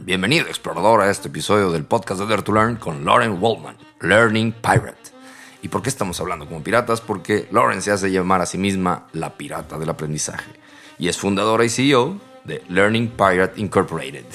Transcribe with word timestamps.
Bienvenido, 0.00 0.46
explorador, 0.48 1.00
a 1.00 1.10
este 1.10 1.28
episodio 1.28 1.72
del 1.72 1.84
podcast 1.84 2.20
de 2.20 2.26
Dare 2.26 2.42
to 2.42 2.52
Learn 2.52 2.76
con 2.76 3.04
Lauren 3.06 3.38
Waldman, 3.40 3.76
Learning 4.00 4.52
Pirate. 4.52 5.12
¿Y 5.62 5.68
por 5.68 5.80
qué 5.80 5.88
estamos 5.88 6.20
hablando 6.20 6.46
como 6.46 6.62
piratas? 6.62 7.00
Porque 7.00 7.48
Lauren 7.50 7.80
se 7.80 7.90
hace 7.90 8.10
llamar 8.10 8.42
a 8.42 8.46
sí 8.46 8.58
misma 8.58 9.06
la 9.12 9.30
pirata 9.38 9.78
del 9.78 9.88
aprendizaje 9.88 10.50
y 10.98 11.08
es 11.08 11.16
fundadora 11.16 11.64
y 11.64 11.70
CEO 11.70 12.20
de 12.44 12.62
Learning 12.68 13.08
Pirate 13.08 13.58
Incorporated. 13.60 14.26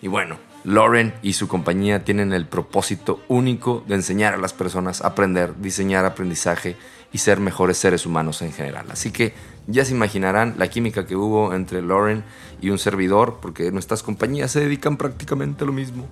Y 0.00 0.08
bueno, 0.08 0.38
Lauren 0.64 1.14
y 1.22 1.34
su 1.34 1.46
compañía 1.46 2.04
tienen 2.04 2.32
el 2.32 2.46
propósito 2.46 3.20
único 3.28 3.84
de 3.86 3.96
enseñar 3.96 4.34
a 4.34 4.38
las 4.38 4.54
personas 4.54 5.02
a 5.02 5.08
aprender, 5.08 5.56
diseñar 5.60 6.04
aprendizaje 6.04 6.76
y 7.12 7.18
ser 7.18 7.38
mejores 7.38 7.76
seres 7.76 8.06
humanos 8.06 8.40
en 8.42 8.52
general. 8.52 8.86
Así 8.90 9.10
que 9.10 9.34
ya 9.68 9.84
se 9.84 9.92
imaginarán 9.92 10.54
la 10.56 10.68
química 10.68 11.06
que 11.06 11.14
hubo 11.14 11.54
entre 11.54 11.82
Lauren 11.82 12.24
y 12.60 12.70
un 12.70 12.78
servidor, 12.78 13.38
porque 13.40 13.70
nuestras 13.70 14.02
compañías 14.02 14.50
se 14.50 14.60
dedican 14.60 14.96
prácticamente 14.96 15.62
a 15.62 15.66
lo 15.66 15.74
mismo 15.74 16.06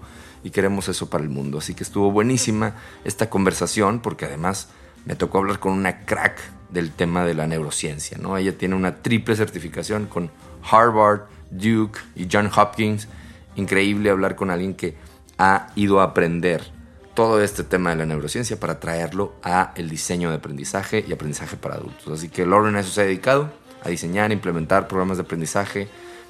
y 0.44 0.50
queremos 0.50 0.88
eso 0.88 1.08
para 1.08 1.24
el 1.24 1.30
mundo. 1.30 1.58
Así 1.58 1.74
que 1.74 1.82
estuvo 1.82 2.12
buenísima 2.12 2.74
esta 3.04 3.30
conversación, 3.30 4.00
porque 4.00 4.26
además 4.26 4.68
me 5.06 5.16
tocó 5.16 5.38
hablar 5.38 5.58
con 5.58 5.72
una 5.72 6.04
crack 6.04 6.38
del 6.70 6.90
tema 6.92 7.24
de 7.24 7.32
la 7.32 7.46
neurociencia. 7.46 8.18
¿no? 8.18 8.36
Ella 8.36 8.56
tiene 8.56 8.74
una 8.74 8.96
triple 8.96 9.34
certificación 9.36 10.06
con 10.06 10.30
Harvard, 10.70 11.22
Duke 11.50 11.98
y 12.14 12.28
John 12.30 12.50
Hopkins. 12.54 13.08
Increíble 13.56 14.10
hablar 14.10 14.36
con 14.36 14.50
alguien 14.50 14.74
que 14.74 14.96
ha 15.38 15.68
ido 15.76 16.00
a 16.00 16.04
aprender 16.04 16.75
todo 17.16 17.42
este 17.42 17.64
tema 17.64 17.90
de 17.90 17.96
la 17.96 18.06
neurociencia 18.06 18.60
para 18.60 18.78
traerlo 18.78 19.32
a 19.42 19.72
el 19.74 19.88
diseño 19.88 20.28
de 20.28 20.36
aprendizaje 20.36 21.02
y 21.08 21.14
aprendizaje 21.14 21.56
para 21.56 21.76
adultos. 21.76 22.06
Así 22.12 22.28
que 22.28 22.44
Lauren 22.44 22.76
a 22.76 22.82
se 22.82 23.00
ha 23.00 23.04
dedicado, 23.04 23.50
a 23.82 23.88
diseñar, 23.88 24.30
implementar 24.32 24.86
programas 24.86 25.16
de 25.16 25.22
aprendizaje 25.22 25.88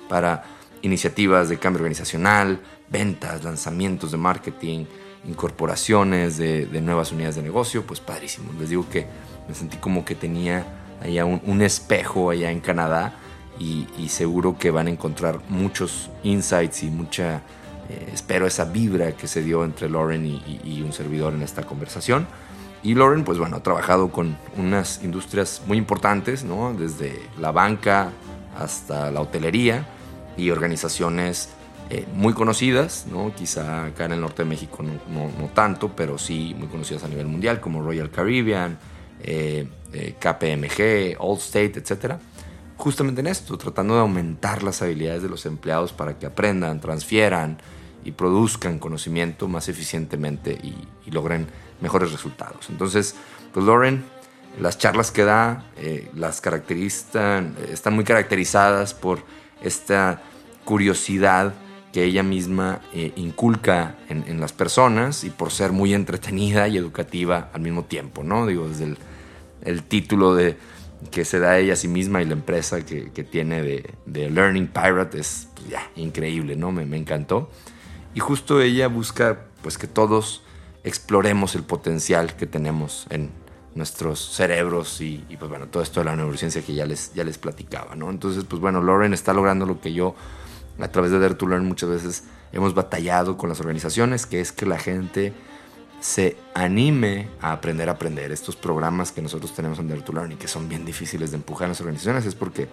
para 0.08 0.44
iniciativas 0.82 1.48
de 1.48 1.58
cambio 1.58 1.80
organizacional, 1.80 2.60
ventas, 2.88 3.42
lanzamientos 3.42 4.12
de 4.12 4.16
marketing, 4.16 4.84
incorporaciones 5.26 6.36
de, 6.36 6.68
nuevas 6.80 7.10
unidades 7.10 7.34
de 7.34 7.42
negocio, 7.42 7.84
pues 7.84 7.98
padrísimo. 7.98 8.52
Les 8.60 8.70
digo 8.70 8.88
que 8.88 9.08
me 9.48 9.56
sentí 9.56 9.78
como 9.78 10.04
que 10.04 10.14
tenía 10.14 10.64
allá 11.02 11.24
un, 11.24 11.62
espejo 11.62 12.30
allá 12.30 12.52
en 12.52 12.60
Canadá 12.60 13.14
y, 13.58 13.88
y 13.98 14.08
seguro 14.08 14.56
que 14.56 14.70
van 14.70 14.86
a 14.86 14.90
encontrar 14.90 15.40
muchos 15.48 16.10
insights 16.22 16.84
y 16.84 16.90
mucha 16.90 17.42
eh, 17.88 18.10
espero 18.12 18.46
esa 18.46 18.64
vibra 18.64 19.12
que 19.12 19.28
se 19.28 19.42
dio 19.42 19.64
entre 19.64 19.88
Lauren 19.88 20.26
y, 20.26 20.82
un 20.82 20.92
servidor 20.92 21.34
en 21.34 21.42
esta 21.42 21.62
conversación. 21.62 22.26
Y 22.82 22.94
Lauren, 22.94 23.24
pues 23.24 23.38
bueno, 23.38 23.56
ha 23.56 23.62
trabajado 23.62 24.10
con 24.10 24.36
unas 24.56 25.02
industrias 25.02 25.62
muy 25.66 25.78
importantes, 25.78 26.44
¿no? 26.44 26.74
Desde 26.74 27.20
la 27.38 27.50
banca 27.50 28.10
hasta 28.58 29.10
la 29.10 29.20
hotelería 29.20 29.86
y 30.36 30.50
organizaciones 30.50 31.50
eh, 31.90 32.06
muy 32.14 32.32
conocidas, 32.32 33.06
¿no? 33.10 33.34
Quizá 33.34 33.86
acá 33.86 34.04
en 34.04 34.12
el 34.12 34.20
norte 34.20 34.42
de 34.42 34.48
México 34.48 34.82
no, 34.82 35.30
no, 35.38 35.48
tanto, 35.54 35.94
pero 35.94 36.18
sí 36.18 36.54
muy 36.58 36.68
conocidas 36.68 37.04
a 37.04 37.08
nivel 37.08 37.26
mundial, 37.26 37.60
como 37.60 37.82
Royal 37.82 38.10
Caribbean, 38.10 38.78
eh, 39.22 39.66
KPMG, 39.92 41.16
Allstate, 41.20 41.78
etc. 41.78 42.16
Justamente 42.76 43.20
en 43.20 43.26
esto, 43.26 43.56
tratando 43.56 43.94
de 43.94 44.00
aumentar 44.00 44.62
las 44.62 44.82
habilidades 44.82 45.22
de 45.22 45.28
los 45.28 45.46
empleados 45.46 45.92
para 45.92 46.18
que 46.18 46.26
aprendan, 46.26 46.80
transfieran, 46.80 47.58
y 48.06 48.12
produzcan 48.12 48.78
conocimiento 48.78 49.48
más 49.48 49.68
eficientemente 49.68 50.52
y, 50.52 51.10
logren 51.10 51.46
mejores 51.80 52.12
resultados. 52.12 52.68
Entonces, 52.68 53.14
pues 53.52 53.64
Lauren, 53.64 54.04
las 54.60 54.76
charlas 54.76 55.10
que 55.10 55.24
da, 55.24 55.64
eh, 55.76 56.10
las 56.14 56.40
caracterizan, 56.40 57.56
están 57.70 57.94
muy 57.94 58.04
caracterizadas 58.04 58.92
por 58.92 59.20
esta 59.62 60.22
curiosidad 60.64 61.54
que 61.92 62.04
ella 62.04 62.22
misma 62.22 62.80
eh, 62.92 63.12
inculca 63.16 63.96
en, 64.08 64.40
las 64.40 64.52
personas 64.52 65.24
y 65.24 65.30
por 65.30 65.50
ser 65.50 65.72
muy 65.72 65.94
entretenida 65.94 66.68
y 66.68 66.76
educativa 66.76 67.50
al 67.52 67.60
mismo 67.60 67.84
tiempo, 67.84 68.22
¿no? 68.22 68.46
Digo, 68.46 68.68
desde 68.68 68.96
el, 69.62 69.82
título 69.84 70.34
de, 70.34 70.56
que 71.10 71.24
se 71.24 71.38
da 71.38 71.58
ella 71.58 71.74
a 71.74 71.76
sí 71.76 71.88
misma 71.88 72.22
y 72.22 72.24
la 72.24 72.32
empresa 72.32 72.84
que, 72.84 73.10
tiene 73.30 73.62
de, 73.62 74.30
Learning 74.30 74.68
Pirate 74.68 75.20
es 75.20 75.48
pues, 75.54 75.74
increíble, 75.96 76.56
¿no? 76.56 76.72
Me, 76.72 76.86
me 76.86 76.96
encantó. 76.96 77.50
Y 78.14 78.20
justo 78.20 78.60
ella 78.60 78.88
busca 78.88 79.46
pues 79.62 79.78
que 79.78 79.86
todos 79.86 80.42
exploremos 80.84 81.54
el 81.54 81.64
potencial 81.64 82.36
que 82.36 82.46
tenemos 82.46 83.06
en 83.10 83.30
nuestros 83.74 84.34
cerebros 84.34 85.00
y, 85.00 85.18
pues 85.38 85.50
bueno, 85.50 85.66
todo 85.68 85.82
esto 85.82 86.00
de 86.00 86.06
la 86.06 86.16
neurociencia 86.16 86.62
que 86.62 86.74
ya 86.74 86.86
les, 86.86 87.12
ya 87.12 87.24
les 87.24 87.38
platicaba, 87.38 87.94
¿no? 87.94 88.10
Entonces, 88.10 88.44
pues 88.44 88.60
bueno, 88.60 88.82
Lauren 88.82 89.12
está 89.12 89.34
logrando 89.34 89.66
lo 89.66 89.80
que 89.80 89.92
yo 89.92 90.14
a 90.78 90.88
través 90.88 91.10
de 91.10 91.18
Dare 91.18 91.34
to 91.34 91.46
Learn 91.46 91.66
muchas 91.66 91.90
veces 91.90 92.24
hemos 92.52 92.74
batallado 92.74 93.36
con 93.36 93.48
las 93.48 93.60
organizaciones, 93.60 94.26
que 94.26 94.40
es 94.40 94.52
que 94.52 94.66
la 94.66 94.78
gente 94.78 95.32
se 96.00 96.36
anime 96.54 97.28
a 97.40 97.52
aprender 97.52 97.88
a 97.88 97.92
aprender. 97.92 98.32
Estos 98.32 98.56
programas 98.56 99.12
que 99.12 99.22
nosotros 99.22 99.54
tenemos 99.54 99.78
en 99.78 99.88
Dare 99.88 100.02
to 100.02 100.12
Learn 100.12 100.32
y 100.32 100.36
que 100.36 100.48
son 100.48 100.68
bien 100.68 100.84
difíciles 100.84 101.30
de 101.30 101.36
empujar 101.36 101.66
en 101.66 101.70
las 101.70 101.80
organizaciones 101.80 102.26
es 102.26 102.34
porque 102.34 102.68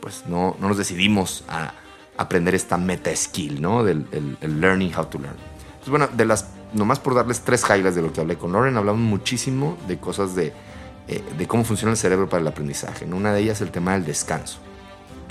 pues 0.00 0.24
no, 0.26 0.56
no 0.60 0.68
nos 0.68 0.76
decidimos 0.76 1.44
a 1.48 1.72
aprender 2.16 2.54
esta 2.54 2.76
meta 2.76 3.14
skill, 3.14 3.60
¿no? 3.60 3.84
Del 3.84 4.06
el, 4.40 4.60
learning 4.60 4.92
how 4.94 5.06
to 5.06 5.18
learn. 5.18 5.36
Entonces, 5.66 5.90
bueno, 5.90 6.08
de 6.08 6.24
las, 6.24 6.50
nomás 6.72 7.00
por 7.00 7.14
darles 7.14 7.40
tres 7.40 7.64
highlights 7.64 7.94
de 7.94 8.02
lo 8.02 8.12
que 8.12 8.20
hablé 8.20 8.36
con 8.36 8.52
Lauren, 8.52 8.76
hablamos 8.76 9.00
muchísimo 9.00 9.76
de 9.88 9.98
cosas 9.98 10.34
de, 10.34 10.52
eh, 11.08 11.22
de 11.36 11.46
cómo 11.46 11.64
funciona 11.64 11.92
el 11.92 11.96
cerebro 11.96 12.28
para 12.28 12.40
el 12.40 12.48
aprendizaje. 12.48 13.04
Una 13.06 13.32
de 13.32 13.40
ellas 13.40 13.60
el 13.60 13.70
tema 13.70 13.92
del 13.92 14.04
descanso, 14.04 14.58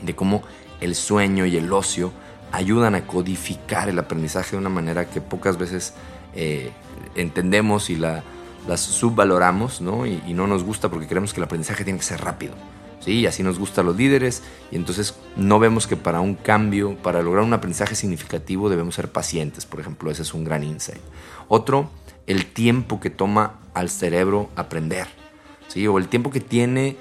de 0.01 0.15
cómo 0.15 0.44
el 0.81 0.95
sueño 0.95 1.45
y 1.45 1.57
el 1.57 1.71
ocio 1.71 2.11
ayudan 2.51 2.95
a 2.95 3.07
codificar 3.07 3.89
el 3.89 3.97
aprendizaje 3.97 4.51
de 4.51 4.57
una 4.57 4.69
manera 4.69 5.09
que 5.09 5.21
pocas 5.21 5.57
veces 5.57 5.94
eh, 6.35 6.71
entendemos 7.16 7.90
y 7.90 7.96
la, 7.96 8.24
las 8.68 8.81
subvaloramos, 8.81 9.81
¿no? 9.81 10.06
Y, 10.06 10.22
y 10.28 10.34
no 10.34 10.47
nos 10.47 10.63
gusta 10.63 10.90
porque 10.90 11.07
creemos 11.07 11.34
que 11.34 11.40
el 11.40 11.46
aprendizaje 11.46 11.84
tiene 11.84 12.00
que 12.00 12.06
ser 12.06 12.22
rápido. 12.22 12.53
¿sí? 13.03 13.25
así 13.28 13.44
nos 13.44 13.59
gustan 13.59 13.85
los 13.85 13.96
líderes 13.96 14.44
y 14.72 14.75
entonces 14.75 15.16
no 15.35 15.59
vemos 15.59 15.88
que 15.88 15.97
para 15.97 16.22
un 16.22 16.35
cambio, 16.35 16.96
para 16.97 17.22
lograr 17.22 17.44
un 17.44 17.53
aprendizaje 17.53 17.96
significativo 17.96 18.69
debemos 18.69 18.96
ser 18.96 19.12
pacientes, 19.12 19.66
por 19.66 19.79
ejemplo, 19.79 20.09
ese 20.12 20.22
es 20.22 20.34
un 20.34 20.44
gran 20.44 20.63
insight. 20.63 21.01
Otro, 21.47 21.90
el 22.28 22.46
tiempo 22.46 23.00
que 23.00 23.09
toma 23.09 23.59
al 23.74 23.90
cerebro 23.90 24.50
aprender, 24.56 25.07
¿sí? 25.68 25.88
O 25.88 25.97
el 25.97 26.07
tiempo 26.07 26.31
que 26.31 26.40
tiene 26.40 26.95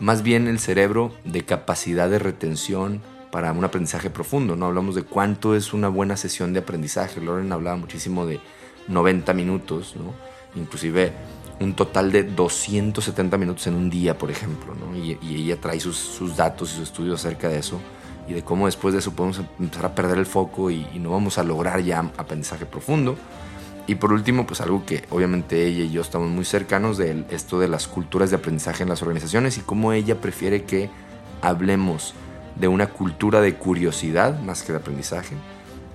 más 0.00 0.22
bien 0.22 0.46
el 0.46 0.60
cerebro 0.60 1.12
de 1.24 1.44
capacidad 1.44 2.08
de 2.08 2.20
retención 2.20 3.02
para 3.32 3.52
un 3.52 3.64
aprendizaje 3.64 4.10
profundo, 4.10 4.56
¿no? 4.56 4.66
Hablamos 4.66 4.94
de 4.94 5.02
cuánto 5.02 5.56
es 5.56 5.72
una 5.72 5.88
buena 5.88 6.16
sesión 6.16 6.52
de 6.52 6.60
aprendizaje. 6.60 7.20
Loren 7.20 7.52
hablaba 7.52 7.76
muchísimo 7.76 8.24
de 8.24 8.40
90 8.88 9.32
minutos, 9.34 9.94
¿no? 9.96 10.14
Inclusive 10.60 11.12
un 11.60 11.74
total 11.74 12.12
de 12.12 12.24
270 12.24 13.36
minutos 13.36 13.66
en 13.66 13.74
un 13.74 13.90
día, 13.90 14.16
por 14.16 14.30
ejemplo, 14.30 14.74
¿no? 14.74 14.96
y, 14.96 15.18
ella 15.22 15.60
trae 15.60 15.80
sus, 15.80 16.36
datos 16.36 16.70
y 16.70 16.74
sus 16.74 16.84
estudios 16.84 17.20
acerca 17.20 17.48
de 17.48 17.58
eso 17.58 17.80
y 18.28 18.34
de 18.34 18.42
cómo 18.42 18.66
después 18.66 18.92
de 18.92 19.00
eso 19.00 19.12
podemos 19.12 19.40
empezar 19.58 19.86
a 19.86 19.94
perder 19.94 20.18
el 20.18 20.26
foco 20.26 20.70
y, 20.70 20.86
no 20.98 21.10
vamos 21.10 21.38
a 21.38 21.44
lograr 21.44 21.80
ya 21.80 22.00
aprendizaje 22.16 22.66
profundo. 22.66 23.16
Y 23.86 23.94
por 23.94 24.12
último, 24.12 24.46
pues 24.46 24.60
algo 24.60 24.84
que 24.84 25.04
obviamente 25.08 25.66
ella 25.66 25.82
y 25.84 25.90
yo 25.90 26.02
estamos 26.02 26.28
muy 26.28 26.44
cercanos 26.44 26.98
de 26.98 27.24
esto 27.30 27.58
de 27.58 27.68
las 27.68 27.88
culturas 27.88 28.28
de 28.28 28.36
aprendizaje 28.36 28.82
en 28.82 28.90
las 28.90 29.00
organizaciones 29.00 29.56
y 29.56 29.62
cómo 29.62 29.94
ella 29.94 30.20
prefiere 30.20 30.64
que 30.64 30.90
hablemos 31.40 32.12
de 32.56 32.68
una 32.68 32.88
cultura 32.88 33.40
de 33.40 33.54
curiosidad 33.54 34.38
más 34.40 34.62
que 34.62 34.72
de 34.72 34.78
aprendizaje 34.78 35.36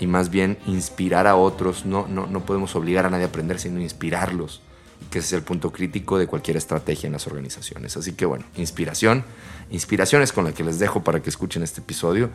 y 0.03 0.07
más 0.07 0.29
bien 0.29 0.57
inspirar 0.67 1.27
a 1.27 1.37
otros. 1.37 1.85
No, 1.85 2.07
no, 2.09 2.27
no 2.27 2.45
podemos 2.45 2.75
obligar 2.75 3.05
a 3.05 3.09
nadie 3.09 3.23
a 3.23 3.27
aprender, 3.27 3.57
sino 3.57 3.79
inspirarlos 3.79 4.61
que 5.09 5.19
ese 5.19 5.27
es 5.27 5.33
el 5.33 5.43
punto 5.43 5.71
crítico 5.71 6.17
de 6.17 6.27
cualquier 6.27 6.57
estrategia 6.57 7.07
en 7.07 7.13
las 7.13 7.25
organizaciones. 7.25 7.95
Así 7.95 8.13
que 8.13 8.25
bueno, 8.25 8.45
inspiración, 8.57 9.23
inspiración 9.69 10.21
es 10.21 10.33
con 10.33 10.43
la 10.43 10.53
que 10.53 10.63
les 10.63 10.77
dejo 10.77 11.03
para 11.03 11.21
que 11.21 11.29
escuchen 11.29 11.63
este 11.63 11.81
episodio 11.81 12.31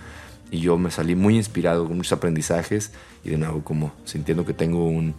y 0.50 0.61
yo 0.61 0.79
me 0.79 0.91
salí 0.91 1.15
muy 1.15 1.37
inspirado 1.37 1.87
con 1.87 1.97
muchos 1.97 2.12
aprendizajes 2.12 2.93
y 3.23 3.31
de 3.31 3.37
nuevo 3.37 3.62
como 3.62 3.93
sintiendo 4.05 4.47
que 4.47 4.55
tengo 4.55 4.87
un, 4.87 5.14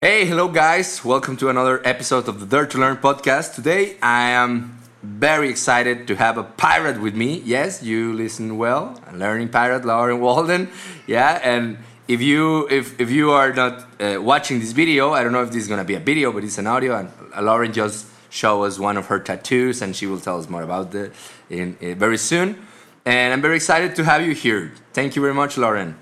Hey, 0.02 0.24
hello 0.24 0.48
guys. 0.48 1.04
Welcome 1.04 1.36
to 1.36 1.50
another 1.50 1.82
episode 1.84 2.30
of 2.30 2.40
the 2.40 2.46
Dare 2.46 2.66
to 2.68 2.78
Learn 2.78 2.96
podcast. 2.96 3.56
Today 3.56 3.98
I 4.02 4.30
am 4.30 4.80
very 5.04 5.50
excited 5.50 6.08
to 6.08 6.16
have 6.16 6.38
a 6.38 6.44
pirate 6.44 7.02
with 7.02 7.16
me. 7.16 7.42
Yes, 7.44 7.84
you 7.84 8.14
listen 8.14 8.58
well. 8.58 8.98
A 9.12 9.18
learning 9.18 9.50
pirate, 9.50 9.84
Lauren 9.84 10.22
Waldman. 10.22 10.70
Yeah, 11.06 11.42
and 11.44 11.80
if 12.08 12.22
you 12.22 12.66
if 12.70 12.98
if 12.98 13.12
you 13.12 13.32
are 13.32 13.52
not 13.52 13.88
uh, 14.00 14.22
watching 14.22 14.62
this 14.62 14.72
video, 14.72 15.12
I 15.12 15.22
don't 15.22 15.34
know 15.34 15.44
if 15.44 15.52
this 15.52 15.64
is 15.64 15.68
gonna 15.68 15.84
be 15.84 15.96
a 15.96 16.00
video, 16.00 16.32
but 16.32 16.46
it's 16.46 16.58
an 16.58 16.68
audio. 16.68 16.96
And 16.98 17.12
Lauren 17.46 17.74
just 17.74 18.08
showed 18.30 18.64
us 18.64 18.80
one 18.80 18.96
of 18.96 19.08
her 19.08 19.20
tattoos, 19.20 19.82
and 19.82 19.94
she 19.94 20.08
will 20.08 20.22
tell 20.22 20.40
us 20.40 20.48
more 20.48 20.64
about 20.64 20.96
it 20.96 21.12
in, 21.50 21.76
in 21.82 22.00
very 22.00 22.18
soon. 22.18 22.56
And 23.04 23.34
I'm 23.34 23.42
very 23.42 23.58
excited 23.58 23.98
to 23.98 24.06
have 24.06 24.26
you 24.26 24.34
here. 24.34 24.72
Thank 24.94 25.18
you 25.18 25.22
very 25.22 25.34
much, 25.34 25.58
Lauren. 25.58 25.98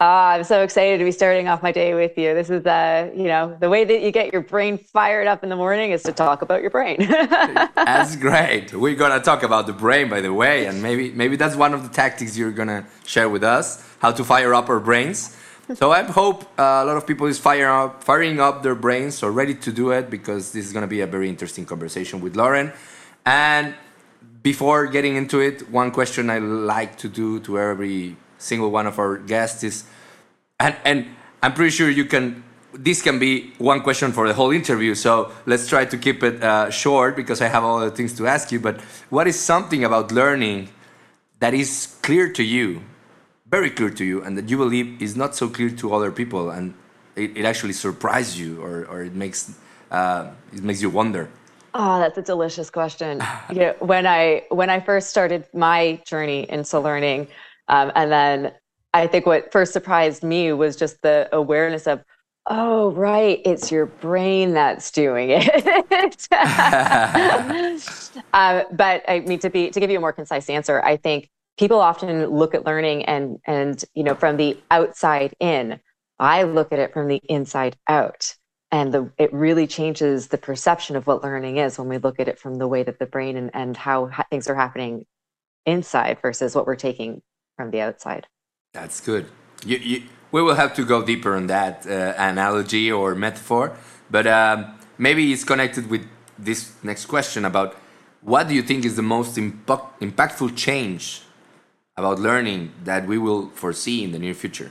Uh, 0.00 0.38
I'm 0.38 0.44
so 0.44 0.62
excited 0.62 0.98
to 0.98 1.04
be 1.04 1.12
starting 1.12 1.46
off 1.46 1.62
my 1.62 1.72
day 1.72 1.92
with 1.92 2.16
you. 2.16 2.32
This 2.32 2.48
is 2.48 2.62
the, 2.62 3.12
you 3.14 3.24
know, 3.24 3.54
the 3.60 3.68
way 3.68 3.84
that 3.84 4.00
you 4.00 4.10
get 4.10 4.32
your 4.32 4.40
brain 4.40 4.78
fired 4.78 5.26
up 5.26 5.42
in 5.42 5.50
the 5.50 5.56
morning 5.56 5.90
is 5.90 6.02
to 6.04 6.12
talk 6.12 6.40
about 6.40 6.62
your 6.62 6.70
brain. 6.70 6.96
that's 7.06 8.16
great. 8.16 8.72
We're 8.72 8.94
gonna 8.94 9.20
talk 9.20 9.42
about 9.42 9.66
the 9.66 9.74
brain, 9.74 10.08
by 10.08 10.22
the 10.22 10.32
way, 10.32 10.64
and 10.64 10.82
maybe 10.82 11.12
maybe 11.12 11.36
that's 11.36 11.54
one 11.54 11.74
of 11.74 11.82
the 11.82 11.90
tactics 11.90 12.36
you're 12.36 12.50
gonna 12.50 12.86
share 13.04 13.28
with 13.28 13.44
us: 13.44 13.86
how 13.98 14.10
to 14.12 14.24
fire 14.24 14.54
up 14.54 14.70
our 14.70 14.80
brains 14.80 15.36
so 15.74 15.92
I 15.92 16.02
hope 16.02 16.42
uh, 16.58 16.82
a 16.82 16.84
lot 16.84 16.96
of 16.96 17.06
people 17.06 17.26
is 17.28 17.38
firing 17.38 17.64
up, 17.64 18.02
firing 18.02 18.40
up 18.40 18.62
their 18.62 18.74
brains 18.74 19.22
or 19.22 19.30
ready 19.30 19.54
to 19.54 19.72
do 19.72 19.90
it 19.90 20.10
because 20.10 20.52
this 20.52 20.66
is 20.66 20.72
going 20.72 20.82
to 20.82 20.88
be 20.88 21.00
a 21.00 21.06
very 21.06 21.28
interesting 21.28 21.64
conversation 21.64 22.20
with 22.20 22.34
Lauren. 22.34 22.72
And 23.24 23.74
before 24.42 24.86
getting 24.86 25.14
into 25.14 25.38
it, 25.38 25.70
one 25.70 25.92
question 25.92 26.28
I 26.28 26.38
like 26.38 26.96
to 26.98 27.08
do 27.08 27.38
to 27.40 27.60
every 27.60 28.16
single 28.40 28.70
one 28.70 28.86
of 28.86 28.98
our 28.98 29.18
guests 29.18 29.62
is, 29.62 29.84
and, 30.58 30.74
and 30.84 31.06
I'm 31.42 31.52
pretty 31.54 31.70
sure 31.70 31.88
you 31.88 32.04
can. 32.04 32.44
This 32.72 33.02
can 33.02 33.18
be 33.18 33.52
one 33.58 33.80
question 33.82 34.12
for 34.12 34.28
the 34.28 34.34
whole 34.34 34.52
interview, 34.52 34.94
so 34.94 35.32
let's 35.44 35.66
try 35.66 35.84
to 35.84 35.98
keep 35.98 36.22
it 36.22 36.40
uh, 36.40 36.70
short 36.70 37.16
because 37.16 37.40
I 37.40 37.48
have 37.48 37.64
all 37.64 37.80
the 37.80 37.90
things 37.90 38.12
to 38.18 38.28
ask 38.28 38.52
you. 38.52 38.60
But 38.60 38.80
what 39.10 39.26
is 39.26 39.36
something 39.38 39.82
about 39.82 40.12
learning 40.12 40.68
that 41.40 41.52
is 41.52 41.96
clear 42.02 42.32
to 42.32 42.44
you 42.44 42.82
very 43.50 43.70
clear 43.70 43.90
to 43.90 44.04
you 44.04 44.22
and 44.22 44.38
that 44.38 44.48
you 44.48 44.56
believe 44.56 45.02
is 45.02 45.16
not 45.16 45.34
so 45.34 45.48
clear 45.48 45.70
to 45.70 45.92
other 45.92 46.12
people 46.12 46.50
and 46.50 46.72
it, 47.16 47.36
it 47.36 47.44
actually 47.44 47.72
surprises 47.72 48.38
you 48.38 48.62
or, 48.62 48.86
or 48.86 49.02
it 49.02 49.14
makes 49.14 49.58
uh, 49.90 50.30
it 50.52 50.62
makes 50.62 50.80
you 50.80 50.88
wonder 50.88 51.28
oh 51.74 51.98
that's 51.98 52.16
a 52.16 52.22
delicious 52.22 52.70
question 52.70 53.20
you 53.50 53.58
know, 53.58 53.74
when 53.80 54.06
i 54.06 54.42
when 54.50 54.70
i 54.70 54.78
first 54.78 55.10
started 55.10 55.44
my 55.52 56.00
journey 56.04 56.48
into 56.48 56.78
learning 56.78 57.26
um, 57.70 57.90
and 57.94 58.12
then 58.12 58.52
i 58.92 59.06
think 59.06 59.24
what 59.24 59.50
first 59.50 59.72
surprised 59.72 60.22
me 60.22 60.52
was 60.52 60.76
just 60.76 61.00
the 61.02 61.28
awareness 61.32 61.86
of 61.86 62.04
oh 62.46 62.90
right 62.92 63.40
it's 63.46 63.72
your 63.72 63.86
brain 63.86 64.52
that's 64.52 64.90
doing 64.90 65.30
it. 65.30 66.28
Um, 68.32 68.64
but 68.72 69.02
i 69.08 69.20
mean 69.26 69.38
to 69.38 69.48
be 69.48 69.70
to 69.70 69.80
give 69.80 69.90
you 69.90 69.96
a 69.96 70.00
more 70.00 70.12
concise 70.12 70.50
answer 70.50 70.82
i 70.82 70.96
think 70.96 71.30
people 71.58 71.80
often 71.80 72.26
look 72.26 72.54
at 72.54 72.64
learning 72.64 73.04
and 73.04 73.38
and 73.46 73.84
you 73.94 74.02
know 74.02 74.14
from 74.14 74.36
the 74.36 74.58
outside 74.70 75.34
in. 75.40 75.80
I 76.20 76.42
look 76.42 76.70
at 76.70 76.78
it 76.78 76.92
from 76.92 77.08
the 77.08 77.20
inside 77.28 77.76
out. 77.88 78.36
And 78.72 78.94
the, 78.94 79.10
it 79.18 79.32
really 79.32 79.66
changes 79.66 80.28
the 80.28 80.38
perception 80.38 80.94
of 80.94 81.06
what 81.06 81.24
learning 81.24 81.56
is 81.56 81.76
when 81.76 81.88
we 81.88 81.98
look 81.98 82.20
at 82.20 82.28
it 82.28 82.38
from 82.38 82.56
the 82.56 82.68
way 82.68 82.84
that 82.84 83.00
the 83.00 83.06
brain 83.06 83.36
and, 83.36 83.50
and 83.52 83.76
how 83.76 84.06
ha- 84.06 84.26
things 84.30 84.46
are 84.46 84.54
happening 84.54 85.06
inside 85.66 86.18
versus 86.22 86.54
what 86.54 86.66
we're 86.66 86.76
taking 86.76 87.20
from 87.60 87.70
the 87.70 87.80
outside 87.80 88.24
that's 88.72 88.98
good 89.10 89.24
you, 89.70 89.76
you, 89.90 90.02
we 90.32 90.40
will 90.46 90.58
have 90.62 90.72
to 90.74 90.84
go 90.84 91.04
deeper 91.04 91.32
on 91.40 91.46
that 91.46 91.86
uh, 91.86 92.14
analogy 92.16 92.90
or 92.90 93.14
metaphor 93.14 93.64
but 94.10 94.26
um, 94.26 94.58
maybe 94.98 95.32
it's 95.32 95.44
connected 95.44 95.90
with 95.90 96.04
this 96.38 96.72
next 96.82 97.06
question 97.06 97.44
about 97.44 97.76
what 98.22 98.48
do 98.48 98.54
you 98.54 98.62
think 98.62 98.84
is 98.84 98.96
the 98.96 99.02
most 99.02 99.38
impact, 99.38 100.00
impactful 100.00 100.56
change 100.56 101.22
about 101.96 102.18
learning 102.18 102.72
that 102.84 103.06
we 103.06 103.18
will 103.18 103.50
foresee 103.50 104.04
in 104.04 104.12
the 104.12 104.18
near 104.18 104.34
future? 104.34 104.70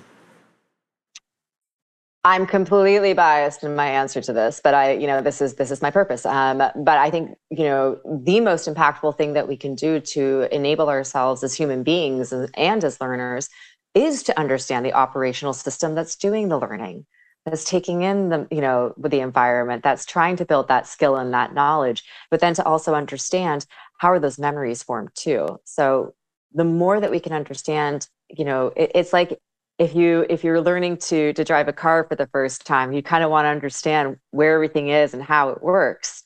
I'm 2.25 2.45
completely 2.45 3.13
biased 3.13 3.63
in 3.63 3.75
my 3.75 3.88
answer 3.88 4.19
to 4.21 4.33
this, 4.33 4.60
but 4.62 4.74
I, 4.74 4.92
you 4.92 5.07
know, 5.07 5.21
this 5.21 5.42
is 5.42 5.56
this 5.56 5.71
is 5.71 5.81
my 5.81 5.89
purpose. 5.89 6.25
Um, 6.25 6.57
but 6.57 6.98
I 6.98 7.10
think, 7.10 7.38
you 7.50 7.63
know, 7.63 8.00
the 8.06 8.42
most 8.42 8.68
impactful 8.68 9.18
thing 9.18 9.33
that 9.33 9.48
we 9.48 9.56
can 9.56 9.74
do 9.74 10.01
to 10.01 10.48
enable 10.51 10.89
ourselves 10.89 11.44
as 11.44 11.54
human 11.54 11.83
beings 11.83 12.33
and, 12.33 12.83
as 12.83 13.00
learners 13.00 13.48
is 13.95 14.21
to 14.24 14.38
understand 14.38 14.86
the 14.86 14.94
operational 14.94 15.54
system 15.54 15.95
that's 15.95 16.18
doing 16.18 16.50
the 16.50 16.60
learning, 16.60 17.06
that's 17.45 17.63
taking 17.63 18.01
in 18.01 18.27
the, 18.27 18.48
you 18.51 18.62
know, 18.62 18.94
the 18.98 19.22
environment, 19.22 19.81
that's 19.81 20.06
trying 20.06 20.36
to 20.36 20.45
build 20.45 20.68
that 20.68 20.88
skill 20.88 21.15
and 21.15 21.33
that 21.33 21.54
knowledge, 21.54 22.04
but 22.30 22.42
then 22.42 22.54
to 22.54 22.65
also 22.65 22.95
understand 22.95 23.65
how 24.00 24.10
are 24.12 24.19
those 24.19 24.38
memories 24.38 24.83
formed 24.83 25.10
too. 25.15 25.57
So 25.63 26.13
the 26.54 26.65
more 26.65 27.00
that 27.00 27.12
we 27.12 27.22
can 27.22 27.31
understand 27.31 28.07
you 28.30 28.45
know 28.45 28.72
it, 28.75 28.92
it's 28.95 29.13
like 29.13 29.39
if 29.79 29.95
you 29.95 30.25
if 30.29 30.43
you're 30.43 30.61
learning 30.61 30.97
to 30.97 31.33
to 31.33 31.43
drive 31.43 31.67
a 31.67 31.73
car 31.73 32.03
for 32.03 32.15
the 32.15 32.27
first 32.27 32.65
time 32.65 32.91
you 32.91 33.01
kind 33.01 33.23
of 33.23 33.31
want 33.31 33.45
to 33.45 33.49
understand 33.49 34.17
where 34.31 34.53
everything 34.53 34.89
is 34.89 35.13
and 35.13 35.23
how 35.23 35.49
it 35.49 35.63
works 35.63 36.23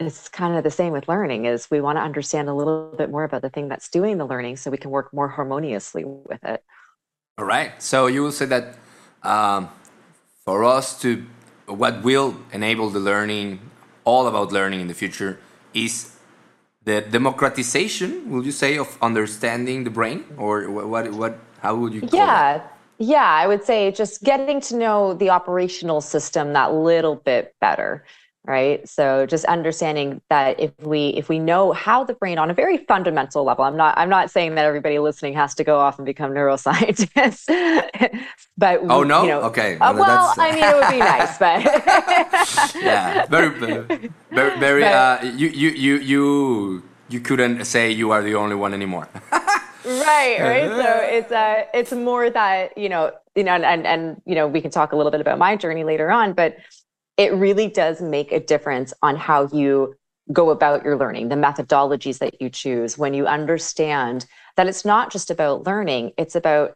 it's 0.00 0.28
kind 0.28 0.56
of 0.56 0.62
the 0.62 0.70
same 0.70 0.92
with 0.92 1.08
learning 1.08 1.44
is 1.44 1.68
we 1.70 1.80
want 1.80 1.96
to 1.96 2.02
understand 2.02 2.48
a 2.48 2.54
little 2.54 2.94
bit 2.96 3.10
more 3.10 3.24
about 3.24 3.42
the 3.42 3.50
thing 3.50 3.68
that's 3.68 3.88
doing 3.88 4.16
the 4.16 4.24
learning 4.24 4.56
so 4.56 4.70
we 4.70 4.78
can 4.78 4.90
work 4.92 5.12
more 5.12 5.28
harmoniously 5.28 6.04
with 6.04 6.42
it 6.44 6.62
all 7.36 7.44
right 7.44 7.82
so 7.82 8.06
you 8.06 8.22
will 8.22 8.32
say 8.32 8.46
that 8.46 8.78
um, 9.24 9.68
for 10.44 10.64
us 10.64 11.00
to 11.02 11.26
what 11.66 12.02
will 12.02 12.36
enable 12.52 12.88
the 12.88 13.00
learning 13.00 13.60
all 14.04 14.26
about 14.26 14.52
learning 14.52 14.80
in 14.80 14.86
the 14.86 14.94
future 14.94 15.38
is 15.74 16.16
the 16.84 17.02
democratization, 17.02 18.30
will 18.30 18.44
you 18.44 18.52
say, 18.52 18.78
of 18.78 18.96
understanding 19.02 19.84
the 19.84 19.90
brain, 19.90 20.24
or 20.38 20.70
what? 20.70 21.12
What? 21.12 21.38
How 21.60 21.74
would 21.76 21.94
you? 21.94 22.00
yeah, 22.12 22.58
that? 22.58 22.78
yeah, 22.98 23.24
I 23.26 23.46
would 23.46 23.64
say 23.64 23.90
just 23.90 24.22
getting 24.22 24.60
to 24.62 24.76
know 24.76 25.14
the 25.14 25.30
operational 25.30 26.00
system 26.00 26.52
that 26.52 26.72
little 26.74 27.16
bit 27.16 27.54
better 27.60 28.04
right 28.48 28.88
so 28.88 29.26
just 29.26 29.44
understanding 29.44 30.22
that 30.30 30.58
if 30.58 30.72
we 30.80 31.08
if 31.08 31.28
we 31.28 31.38
know 31.38 31.72
how 31.72 32.02
the 32.02 32.14
brain 32.14 32.38
on 32.38 32.50
a 32.50 32.54
very 32.54 32.78
fundamental 32.78 33.44
level 33.44 33.62
i'm 33.62 33.76
not 33.76 33.96
i'm 33.98 34.08
not 34.08 34.30
saying 34.30 34.54
that 34.54 34.64
everybody 34.64 34.98
listening 34.98 35.34
has 35.34 35.54
to 35.54 35.62
go 35.62 35.78
off 35.78 35.98
and 35.98 36.06
become 36.06 36.30
neuroscientists 36.38 37.44
but 38.56 38.80
oh 38.88 39.02
no 39.02 39.22
you 39.22 39.28
know, 39.28 39.42
okay 39.42 39.76
uh, 39.78 39.92
well 39.92 40.34
i 40.38 40.50
mean 40.50 40.64
it 40.64 40.74
would 40.74 40.90
be 40.90 40.98
nice 40.98 41.36
but 41.44 41.62
yeah 42.82 43.26
very 43.26 43.50
very 43.50 44.58
very 44.58 44.82
but, 44.82 44.92
uh, 44.92 45.18
you 45.36 45.48
you 45.48 45.68
you 45.70 45.96
you 45.96 46.82
you 47.10 47.20
couldn't 47.20 47.64
say 47.66 47.90
you 47.90 48.10
are 48.10 48.22
the 48.22 48.34
only 48.34 48.56
one 48.56 48.72
anymore 48.72 49.08
right 49.88 50.38
right 50.40 50.68
so 50.68 51.00
it's 51.02 51.32
uh 51.32 51.64
it's 51.74 51.92
more 51.92 52.30
that 52.30 52.76
you 52.76 52.88
know 52.88 53.12
you 53.34 53.44
know 53.44 53.52
and 53.52 53.86
and 53.86 54.20
you 54.26 54.34
know 54.34 54.46
we 54.46 54.60
can 54.60 54.70
talk 54.70 54.92
a 54.92 54.96
little 54.96 55.12
bit 55.12 55.20
about 55.20 55.38
my 55.38 55.56
journey 55.56 55.84
later 55.84 56.10
on 56.10 56.32
but 56.32 56.56
it 57.16 57.32
really 57.34 57.68
does 57.68 58.00
make 58.00 58.30
a 58.32 58.40
difference 58.40 58.94
on 59.02 59.16
how 59.16 59.48
you 59.48 59.94
go 60.32 60.50
about 60.50 60.84
your 60.84 60.96
learning, 60.96 61.28
the 61.28 61.34
methodologies 61.34 62.18
that 62.18 62.40
you 62.40 62.50
choose, 62.50 62.98
when 62.98 63.14
you 63.14 63.26
understand 63.26 64.26
that 64.56 64.66
it's 64.66 64.84
not 64.84 65.10
just 65.10 65.30
about 65.30 65.66
learning, 65.66 66.12
it's 66.18 66.34
about 66.34 66.74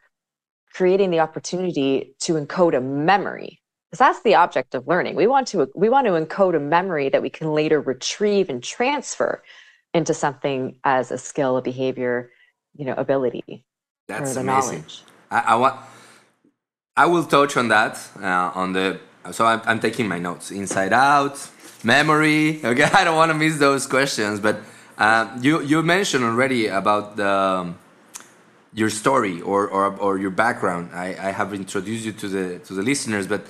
creating 0.73 1.11
the 1.11 1.21
opportunity 1.21 2.14
to 2.21 2.35
encode 2.35 2.76
a 2.76 2.81
memory. 2.81 3.61
Because 3.90 3.99
that's 3.99 4.23
the 4.23 4.37
object 4.37 4.75
of 4.75 4.88
learning. 4.88 5.16
We 5.16 5.26
want 5.26 5.49
to 5.49 5.69
we 5.75 5.90
want 5.90 6.07
to 6.07 6.12
encode 6.12 6.57
a 6.57 6.61
memory 6.61 7.11
that 7.11 7.21
we 7.21 7.28
can 7.28 7.52
later 7.52 7.78
retrieve 7.78 8.49
and 8.49 8.62
transfer 8.62 9.42
into 9.92 10.14
something 10.14 10.78
as 10.83 11.11
a 11.11 11.19
skill, 11.19 11.59
a 11.59 11.62
behavior, 11.62 12.31
you 12.76 12.85
know, 12.85 12.95
ability. 12.95 13.64
That's 14.09 14.37
amazing. 14.37 14.85
I, 15.31 15.41
I 15.41 15.55
want. 15.57 15.76
I 16.95 17.07
will 17.07 17.25
touch 17.25 17.57
on 17.57 17.69
that 17.69 17.99
uh, 18.21 18.52
on 18.55 18.75
the 18.75 19.00
so 19.31 19.47
I'm, 19.47 19.62
I'm 19.64 19.81
taking 19.81 20.09
my 20.09 20.19
notes 20.19 20.50
inside 20.50 20.93
out 20.93 21.49
memory 21.85 22.61
okay 22.64 22.85
i 22.93 23.02
don't 23.02 23.17
want 23.17 23.31
to 23.31 23.35
miss 23.35 23.57
those 23.59 23.87
questions 23.87 24.41
but 24.41 24.61
uh, 24.99 25.26
you 25.41 25.62
you 25.62 25.83
mentioned 25.83 26.23
already 26.23 26.67
about 26.67 27.17
the 27.17 27.73
your 28.75 28.91
story 28.91 29.41
or, 29.43 29.69
or, 29.69 29.97
or 29.99 30.19
your 30.19 30.31
background. 30.31 30.91
I, 30.93 31.09
I 31.09 31.31
have 31.31 31.52
introduced 31.52 32.05
you 32.05 32.12
to 32.12 32.29
the 32.29 32.59
to 32.61 32.75
the 32.75 32.83
listeners, 32.83 33.26
but 33.26 33.47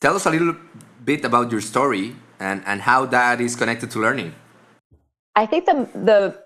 tell 0.00 0.16
us 0.16 0.26
a 0.26 0.30
little 0.30 0.56
bit 1.04 1.24
about 1.24 1.50
your 1.50 1.60
story 1.60 2.16
and, 2.38 2.62
and 2.66 2.80
how 2.80 3.06
that 3.06 3.40
is 3.40 3.54
connected 3.54 3.90
to 3.92 3.98
learning. 3.98 4.34
I 5.36 5.46
think 5.46 5.66
the 5.66 5.88
the 5.94 6.44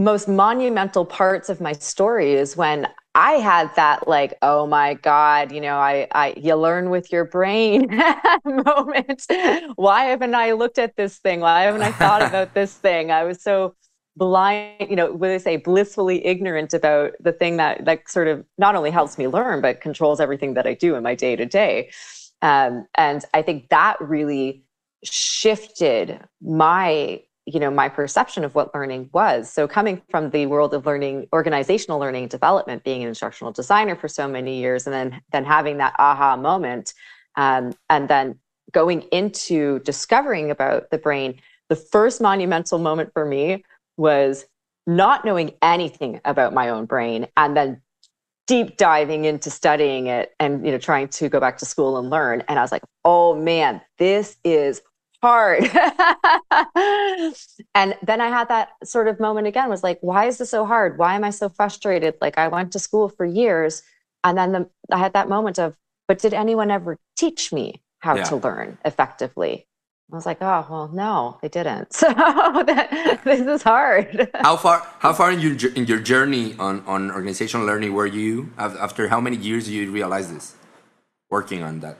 most 0.00 0.28
monumental 0.28 1.04
parts 1.04 1.50
of 1.50 1.60
my 1.60 1.72
story 1.72 2.32
is 2.32 2.56
when 2.56 2.88
I 3.14 3.32
had 3.32 3.70
that 3.76 4.08
like, 4.08 4.32
oh 4.40 4.66
my 4.66 4.94
God, 4.94 5.52
you 5.52 5.60
know, 5.60 5.76
I, 5.76 6.08
I 6.12 6.32
you 6.38 6.54
learn 6.54 6.88
with 6.88 7.12
your 7.12 7.26
brain 7.26 7.86
moment. 8.44 9.26
Why 9.74 10.04
haven't 10.04 10.34
I 10.34 10.52
looked 10.52 10.78
at 10.78 10.96
this 10.96 11.18
thing? 11.18 11.40
Why 11.40 11.62
haven't 11.62 11.82
I 11.82 11.92
thought 11.92 12.22
about 12.26 12.54
this 12.54 12.72
thing? 12.72 13.10
I 13.10 13.24
was 13.24 13.42
so 13.42 13.74
blind, 14.16 14.88
you 14.88 14.96
know, 14.96 15.12
what 15.12 15.28
they 15.28 15.38
say, 15.38 15.56
blissfully 15.56 16.24
ignorant 16.24 16.72
about 16.72 17.12
the 17.20 17.32
thing 17.32 17.58
that 17.58 17.84
that 17.84 18.08
sort 18.08 18.28
of 18.28 18.44
not 18.56 18.76
only 18.76 18.90
helps 18.90 19.18
me 19.18 19.28
learn, 19.28 19.60
but 19.60 19.82
controls 19.82 20.18
everything 20.18 20.54
that 20.54 20.66
I 20.66 20.72
do 20.72 20.94
in 20.94 21.02
my 21.02 21.14
day 21.14 21.36
to 21.36 21.44
day. 21.44 21.90
And 22.40 22.86
I 22.96 23.42
think 23.42 23.68
that 23.68 24.00
really 24.00 24.64
shifted 25.04 26.20
my 26.40 27.20
you 27.46 27.58
know 27.58 27.70
my 27.70 27.88
perception 27.88 28.44
of 28.44 28.54
what 28.54 28.74
learning 28.74 29.10
was. 29.12 29.52
So 29.52 29.66
coming 29.66 30.02
from 30.10 30.30
the 30.30 30.46
world 30.46 30.74
of 30.74 30.86
learning 30.86 31.28
organizational 31.32 31.98
learning 31.98 32.28
development 32.28 32.84
being 32.84 33.02
an 33.02 33.08
instructional 33.08 33.52
designer 33.52 33.96
for 33.96 34.08
so 34.08 34.28
many 34.28 34.58
years 34.58 34.86
and 34.86 34.94
then 34.94 35.20
then 35.32 35.44
having 35.44 35.78
that 35.78 35.94
aha 35.98 36.36
moment 36.36 36.94
um, 37.36 37.72
and 37.88 38.08
then 38.08 38.38
going 38.72 39.02
into 39.12 39.80
discovering 39.80 40.50
about 40.50 40.90
the 40.90 40.98
brain 40.98 41.40
the 41.68 41.76
first 41.76 42.20
monumental 42.20 42.78
moment 42.78 43.12
for 43.12 43.24
me 43.24 43.64
was 43.96 44.44
not 44.86 45.24
knowing 45.24 45.52
anything 45.62 46.20
about 46.24 46.52
my 46.52 46.68
own 46.68 46.84
brain 46.84 47.26
and 47.36 47.56
then 47.56 47.80
deep 48.46 48.76
diving 48.76 49.24
into 49.24 49.48
studying 49.50 50.08
it 50.08 50.34
and 50.40 50.66
you 50.66 50.72
know 50.72 50.78
trying 50.78 51.06
to 51.06 51.28
go 51.28 51.38
back 51.38 51.56
to 51.58 51.64
school 51.64 51.96
and 51.96 52.10
learn. 52.10 52.42
And 52.48 52.58
i 52.58 52.62
was 52.62 52.72
like 52.72 52.82
oh 53.04 53.34
man 53.34 53.80
this 53.98 54.36
is 54.44 54.82
hard 55.22 55.62
and 57.74 57.96
then 58.02 58.20
i 58.20 58.28
had 58.28 58.48
that 58.48 58.70
sort 58.84 59.08
of 59.08 59.20
moment 59.20 59.46
again 59.46 59.68
was 59.68 59.82
like 59.82 59.98
why 60.00 60.26
is 60.26 60.38
this 60.38 60.50
so 60.50 60.64
hard 60.64 60.98
why 60.98 61.14
am 61.14 61.24
i 61.24 61.30
so 61.30 61.48
frustrated 61.48 62.14
like 62.20 62.38
i 62.38 62.48
went 62.48 62.72
to 62.72 62.78
school 62.78 63.08
for 63.08 63.26
years 63.26 63.82
and 64.24 64.38
then 64.38 64.52
the, 64.52 64.68
i 64.92 64.98
had 64.98 65.12
that 65.12 65.28
moment 65.28 65.58
of 65.58 65.76
but 66.08 66.18
did 66.18 66.34
anyone 66.34 66.70
ever 66.70 66.98
teach 67.16 67.52
me 67.52 67.80
how 67.98 68.16
yeah. 68.16 68.24
to 68.24 68.36
learn 68.36 68.78
effectively 68.84 69.66
I 70.12 70.16
was 70.16 70.26
like, 70.26 70.42
oh 70.42 70.66
well, 70.68 70.90
no, 70.92 71.38
they 71.40 71.48
didn't. 71.48 71.92
So 72.00 72.08
that, 72.08 73.20
this 73.24 73.40
is 73.40 73.62
hard. 73.62 74.28
how 74.42 74.56
far? 74.56 74.84
How 74.98 75.12
far 75.12 75.30
in 75.30 75.38
your 75.38 75.54
in 75.74 75.86
your 75.86 76.00
journey 76.00 76.56
on 76.58 76.82
on 76.86 77.12
organizational 77.12 77.64
learning 77.64 77.92
were 77.92 78.06
you? 78.06 78.50
After 78.58 79.06
how 79.06 79.20
many 79.20 79.36
years 79.36 79.70
you 79.70 79.88
realize 79.92 80.32
this, 80.32 80.56
working 81.30 81.62
on 81.62 81.78
that? 81.80 81.96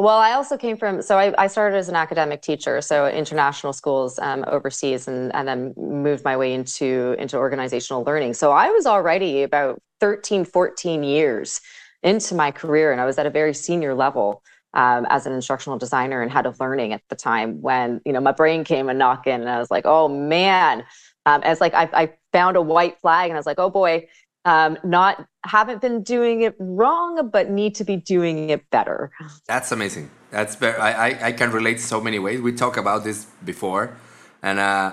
Well, 0.00 0.16
I 0.16 0.32
also 0.32 0.56
came 0.56 0.78
from, 0.78 1.02
so 1.02 1.18
I, 1.18 1.34
I 1.36 1.46
started 1.46 1.76
as 1.76 1.90
an 1.90 1.94
academic 1.94 2.40
teacher, 2.40 2.80
so 2.80 3.06
international 3.06 3.74
schools 3.74 4.18
um, 4.18 4.46
overseas, 4.46 5.06
and, 5.06 5.30
and 5.34 5.46
then 5.46 5.74
moved 5.76 6.24
my 6.24 6.38
way 6.38 6.54
into, 6.54 7.14
into 7.18 7.36
organizational 7.36 8.02
learning. 8.04 8.32
So 8.32 8.50
I 8.50 8.70
was 8.70 8.86
already 8.86 9.42
about 9.42 9.78
13, 10.00 10.46
14 10.46 11.02
years 11.02 11.60
into 12.02 12.34
my 12.34 12.50
career, 12.50 12.92
and 12.92 13.00
I 13.02 13.04
was 13.04 13.18
at 13.18 13.26
a 13.26 13.30
very 13.30 13.52
senior 13.52 13.94
level 13.94 14.42
um, 14.72 15.06
as 15.10 15.26
an 15.26 15.34
instructional 15.34 15.78
designer 15.78 16.22
and 16.22 16.32
head 16.32 16.46
of 16.46 16.58
learning 16.60 16.94
at 16.94 17.02
the 17.10 17.16
time 17.16 17.60
when 17.60 18.00
you 18.06 18.14
know 18.14 18.20
my 18.20 18.32
brain 18.32 18.64
came 18.64 18.88
a 18.88 18.94
knock 18.94 19.26
in 19.26 19.42
and 19.42 19.50
I 19.50 19.58
was 19.58 19.70
like, 19.70 19.84
oh 19.84 20.08
man. 20.08 20.84
Um, 21.26 21.42
it's 21.44 21.60
like 21.60 21.74
I, 21.74 21.90
I 21.92 22.12
found 22.32 22.56
a 22.56 22.62
white 22.62 22.98
flag 23.00 23.28
and 23.28 23.36
I 23.36 23.38
was 23.38 23.44
like, 23.44 23.58
oh 23.58 23.68
boy, 23.68 24.08
um, 24.44 24.78
not 24.84 25.26
haven't 25.44 25.80
been 25.80 26.02
doing 26.02 26.42
it 26.42 26.54
wrong, 26.58 27.30
but 27.30 27.50
need 27.50 27.74
to 27.76 27.84
be 27.84 27.96
doing 27.96 28.50
it 28.50 28.68
better. 28.70 29.10
That's 29.46 29.72
amazing. 29.72 30.10
That's 30.30 30.60
I, 30.62 31.18
I 31.22 31.32
can 31.32 31.50
relate 31.50 31.80
so 31.80 32.00
many 32.00 32.18
ways. 32.18 32.40
We 32.40 32.52
talked 32.52 32.76
about 32.76 33.04
this 33.04 33.26
before, 33.44 33.96
and 34.42 34.58
uh, 34.58 34.92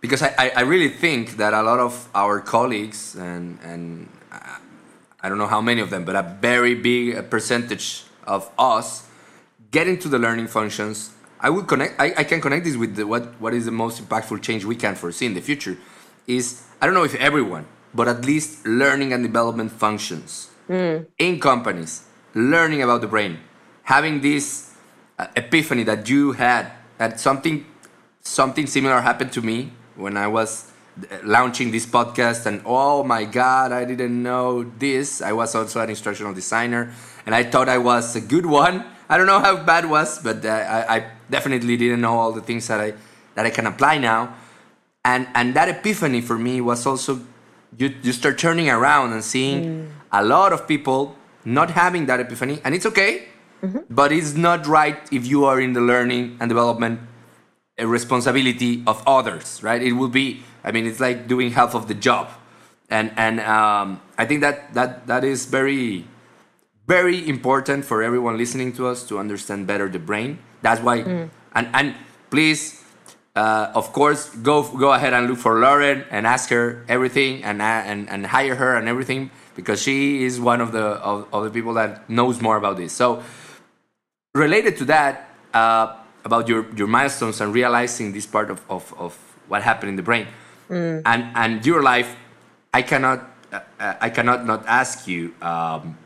because 0.00 0.22
I, 0.22 0.52
I 0.56 0.60
really 0.62 0.88
think 0.88 1.36
that 1.36 1.54
a 1.54 1.62
lot 1.62 1.78
of 1.78 2.08
our 2.14 2.40
colleagues 2.40 3.14
and 3.14 3.58
and 3.62 4.08
uh, 4.32 4.58
I 5.20 5.28
don't 5.28 5.38
know 5.38 5.46
how 5.46 5.60
many 5.60 5.80
of 5.80 5.90
them, 5.90 6.04
but 6.04 6.16
a 6.16 6.22
very 6.40 6.74
big 6.74 7.30
percentage 7.30 8.04
of 8.26 8.50
us 8.58 9.08
get 9.70 9.88
into 9.88 10.08
the 10.08 10.18
learning 10.18 10.46
functions. 10.46 11.10
I 11.40 11.50
would 11.50 11.66
connect. 11.68 12.00
I, 12.00 12.14
I 12.18 12.24
can 12.24 12.40
connect 12.40 12.64
this 12.64 12.76
with 12.76 12.96
the, 12.96 13.06
what 13.06 13.40
what 13.40 13.54
is 13.54 13.64
the 13.64 13.70
most 13.70 14.02
impactful 14.02 14.42
change 14.42 14.64
we 14.64 14.76
can 14.76 14.94
foresee 14.94 15.26
in 15.26 15.34
the 15.34 15.40
future. 15.40 15.76
Is 16.26 16.62
I 16.80 16.86
don't 16.86 16.94
know 16.94 17.04
if 17.04 17.14
everyone, 17.16 17.66
but 17.94 18.08
at 18.08 18.24
least 18.24 18.66
learning 18.66 19.12
and 19.12 19.22
development 19.22 19.72
functions 19.72 20.50
mm. 20.68 21.06
in 21.18 21.40
companies, 21.40 22.04
learning 22.34 22.82
about 22.82 23.00
the 23.00 23.06
brain, 23.06 23.38
having 23.82 24.20
this 24.20 24.74
uh, 25.18 25.26
epiphany 25.36 25.82
that 25.84 26.08
you 26.08 26.32
had 26.32 26.70
that 26.98 27.20
something 27.20 27.64
something 28.20 28.66
similar 28.66 29.00
happened 29.00 29.32
to 29.32 29.40
me 29.40 29.72
when 29.96 30.16
I 30.16 30.26
was 30.26 30.70
uh, 31.00 31.16
launching 31.24 31.70
this 31.70 31.86
podcast 31.86 32.44
and 32.46 32.60
oh 32.66 33.04
my 33.04 33.24
god 33.24 33.70
i 33.70 33.84
didn't 33.84 34.20
know 34.20 34.64
this 34.78 35.22
i 35.22 35.32
was 35.32 35.54
also 35.54 35.80
an 35.80 35.88
instructional 35.88 36.34
designer 36.34 36.92
and 37.24 37.36
i 37.36 37.44
thought 37.44 37.68
i 37.68 37.78
was 37.78 38.16
a 38.16 38.20
good 38.20 38.44
one 38.44 38.84
I 39.08 39.16
don't 39.16 39.26
know 39.26 39.40
how 39.40 39.56
bad 39.64 39.84
it 39.84 39.88
was, 39.88 40.18
but 40.18 40.44
uh, 40.44 40.48
I, 40.48 40.96
I, 40.96 41.10
definitely 41.30 41.76
didn't 41.76 42.00
know 42.00 42.18
all 42.18 42.32
the 42.32 42.40
things 42.40 42.68
that 42.68 42.80
I 42.80 42.94
that 43.34 43.46
I 43.46 43.50
can 43.50 43.66
apply 43.66 43.98
now. 43.98 44.34
And 45.04 45.26
and 45.34 45.54
that 45.54 45.68
epiphany 45.68 46.20
for 46.20 46.38
me 46.38 46.60
was 46.60 46.84
also 46.84 47.20
you 47.78 47.94
you 48.02 48.12
start 48.12 48.38
turning 48.38 48.68
around 48.68 49.12
and 49.12 49.24
seeing 49.24 49.64
mm. 49.64 49.90
a 50.12 50.22
lot 50.24 50.52
of 50.52 50.66
people 50.66 51.16
not 51.44 51.70
having 51.70 52.06
that 52.06 52.20
epiphany, 52.20 52.60
and 52.64 52.74
it's 52.74 52.84
okay, 52.84 53.26
mm-hmm. 53.62 53.78
but 53.88 54.12
it's 54.12 54.34
not 54.34 54.66
right 54.66 54.98
if 55.12 55.26
you 55.26 55.44
are 55.44 55.60
in 55.60 55.72
the 55.72 55.80
learning 55.80 56.36
and 56.40 56.50
development 56.50 57.00
uh, 57.80 57.86
responsibility 57.86 58.82
of 58.86 59.02
others, 59.06 59.62
right? 59.62 59.80
It 59.80 59.92
will 59.92 60.08
be. 60.10 60.42
I 60.64 60.72
mean, 60.72 60.86
it's 60.86 61.00
like 61.00 61.28
doing 61.28 61.52
half 61.52 61.74
of 61.74 61.86
the 61.88 61.94
job, 61.94 62.28
and 62.90 63.12
and 63.16 63.40
um, 63.40 64.02
I 64.18 64.26
think 64.26 64.42
that 64.42 64.74
that 64.74 65.06
that 65.06 65.24
is 65.24 65.46
very 65.46 66.04
very 66.88 67.28
important 67.28 67.84
for 67.84 68.02
everyone 68.02 68.36
listening 68.36 68.72
to 68.72 68.86
us 68.86 69.06
to 69.06 69.18
understand 69.18 69.66
better 69.66 69.88
the 69.88 70.00
brain. 70.00 70.38
That's 70.62 70.80
why, 70.80 71.02
mm. 71.02 71.30
and 71.54 71.68
and 71.72 71.94
please, 72.30 72.77
uh, 73.38 73.70
of 73.74 73.92
course, 73.92 74.30
go 74.42 74.62
go 74.62 74.92
ahead 74.92 75.12
and 75.12 75.28
look 75.28 75.38
for 75.38 75.60
Lauren 75.60 76.04
and 76.10 76.26
ask 76.26 76.50
her 76.50 76.84
everything 76.88 77.44
and 77.44 77.62
and 77.62 78.10
and 78.10 78.26
hire 78.26 78.56
her 78.56 78.74
and 78.74 78.88
everything 78.88 79.30
because 79.54 79.80
she 79.80 80.24
is 80.24 80.40
one 80.40 80.60
of 80.60 80.72
the 80.72 80.86
of, 81.10 81.32
of 81.32 81.44
the 81.44 81.50
people 81.50 81.74
that 81.74 82.10
knows 82.10 82.40
more 82.42 82.56
about 82.56 82.76
this. 82.76 82.92
So, 82.92 83.22
related 84.34 84.76
to 84.78 84.84
that, 84.86 85.30
uh, 85.54 85.94
about 86.24 86.48
your 86.48 86.66
your 86.74 86.88
milestones 86.88 87.40
and 87.40 87.54
realizing 87.54 88.12
this 88.12 88.26
part 88.26 88.50
of 88.50 88.60
of, 88.68 88.92
of 88.98 89.14
what 89.46 89.62
happened 89.62 89.90
in 89.90 89.96
the 89.96 90.02
brain, 90.02 90.26
mm. 90.68 91.02
and 91.06 91.30
and 91.36 91.64
your 91.64 91.82
life, 91.82 92.16
I 92.74 92.82
cannot. 92.82 93.22
Uh, 93.52 93.60
I 93.78 94.10
cannot 94.10 94.44
not 94.44 94.66
ask 94.66 95.06
you 95.06 95.32
um, 95.40 95.96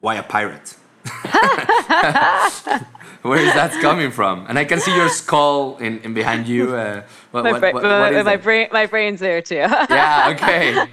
why 0.00 0.16
a 0.16 0.24
pirate? 0.24 0.76
Where 3.22 3.38
is 3.38 3.52
that 3.52 3.72
coming 3.82 4.10
from? 4.10 4.46
And 4.48 4.58
I 4.58 4.64
can 4.64 4.80
see 4.80 4.94
your 4.96 5.10
skull 5.10 5.76
in, 5.76 6.00
in 6.00 6.14
behind 6.14 6.48
you. 6.48 6.74
Uh, 6.74 7.02
what, 7.32 7.44
my, 7.44 7.52
what, 7.52 7.74
what, 7.74 7.82
my, 7.82 8.22
my 8.22 8.36
brain, 8.36 8.68
my 8.72 8.86
brain's 8.86 9.20
there 9.20 9.42
too. 9.42 9.54
yeah. 9.90 10.34
Okay. 10.34 10.86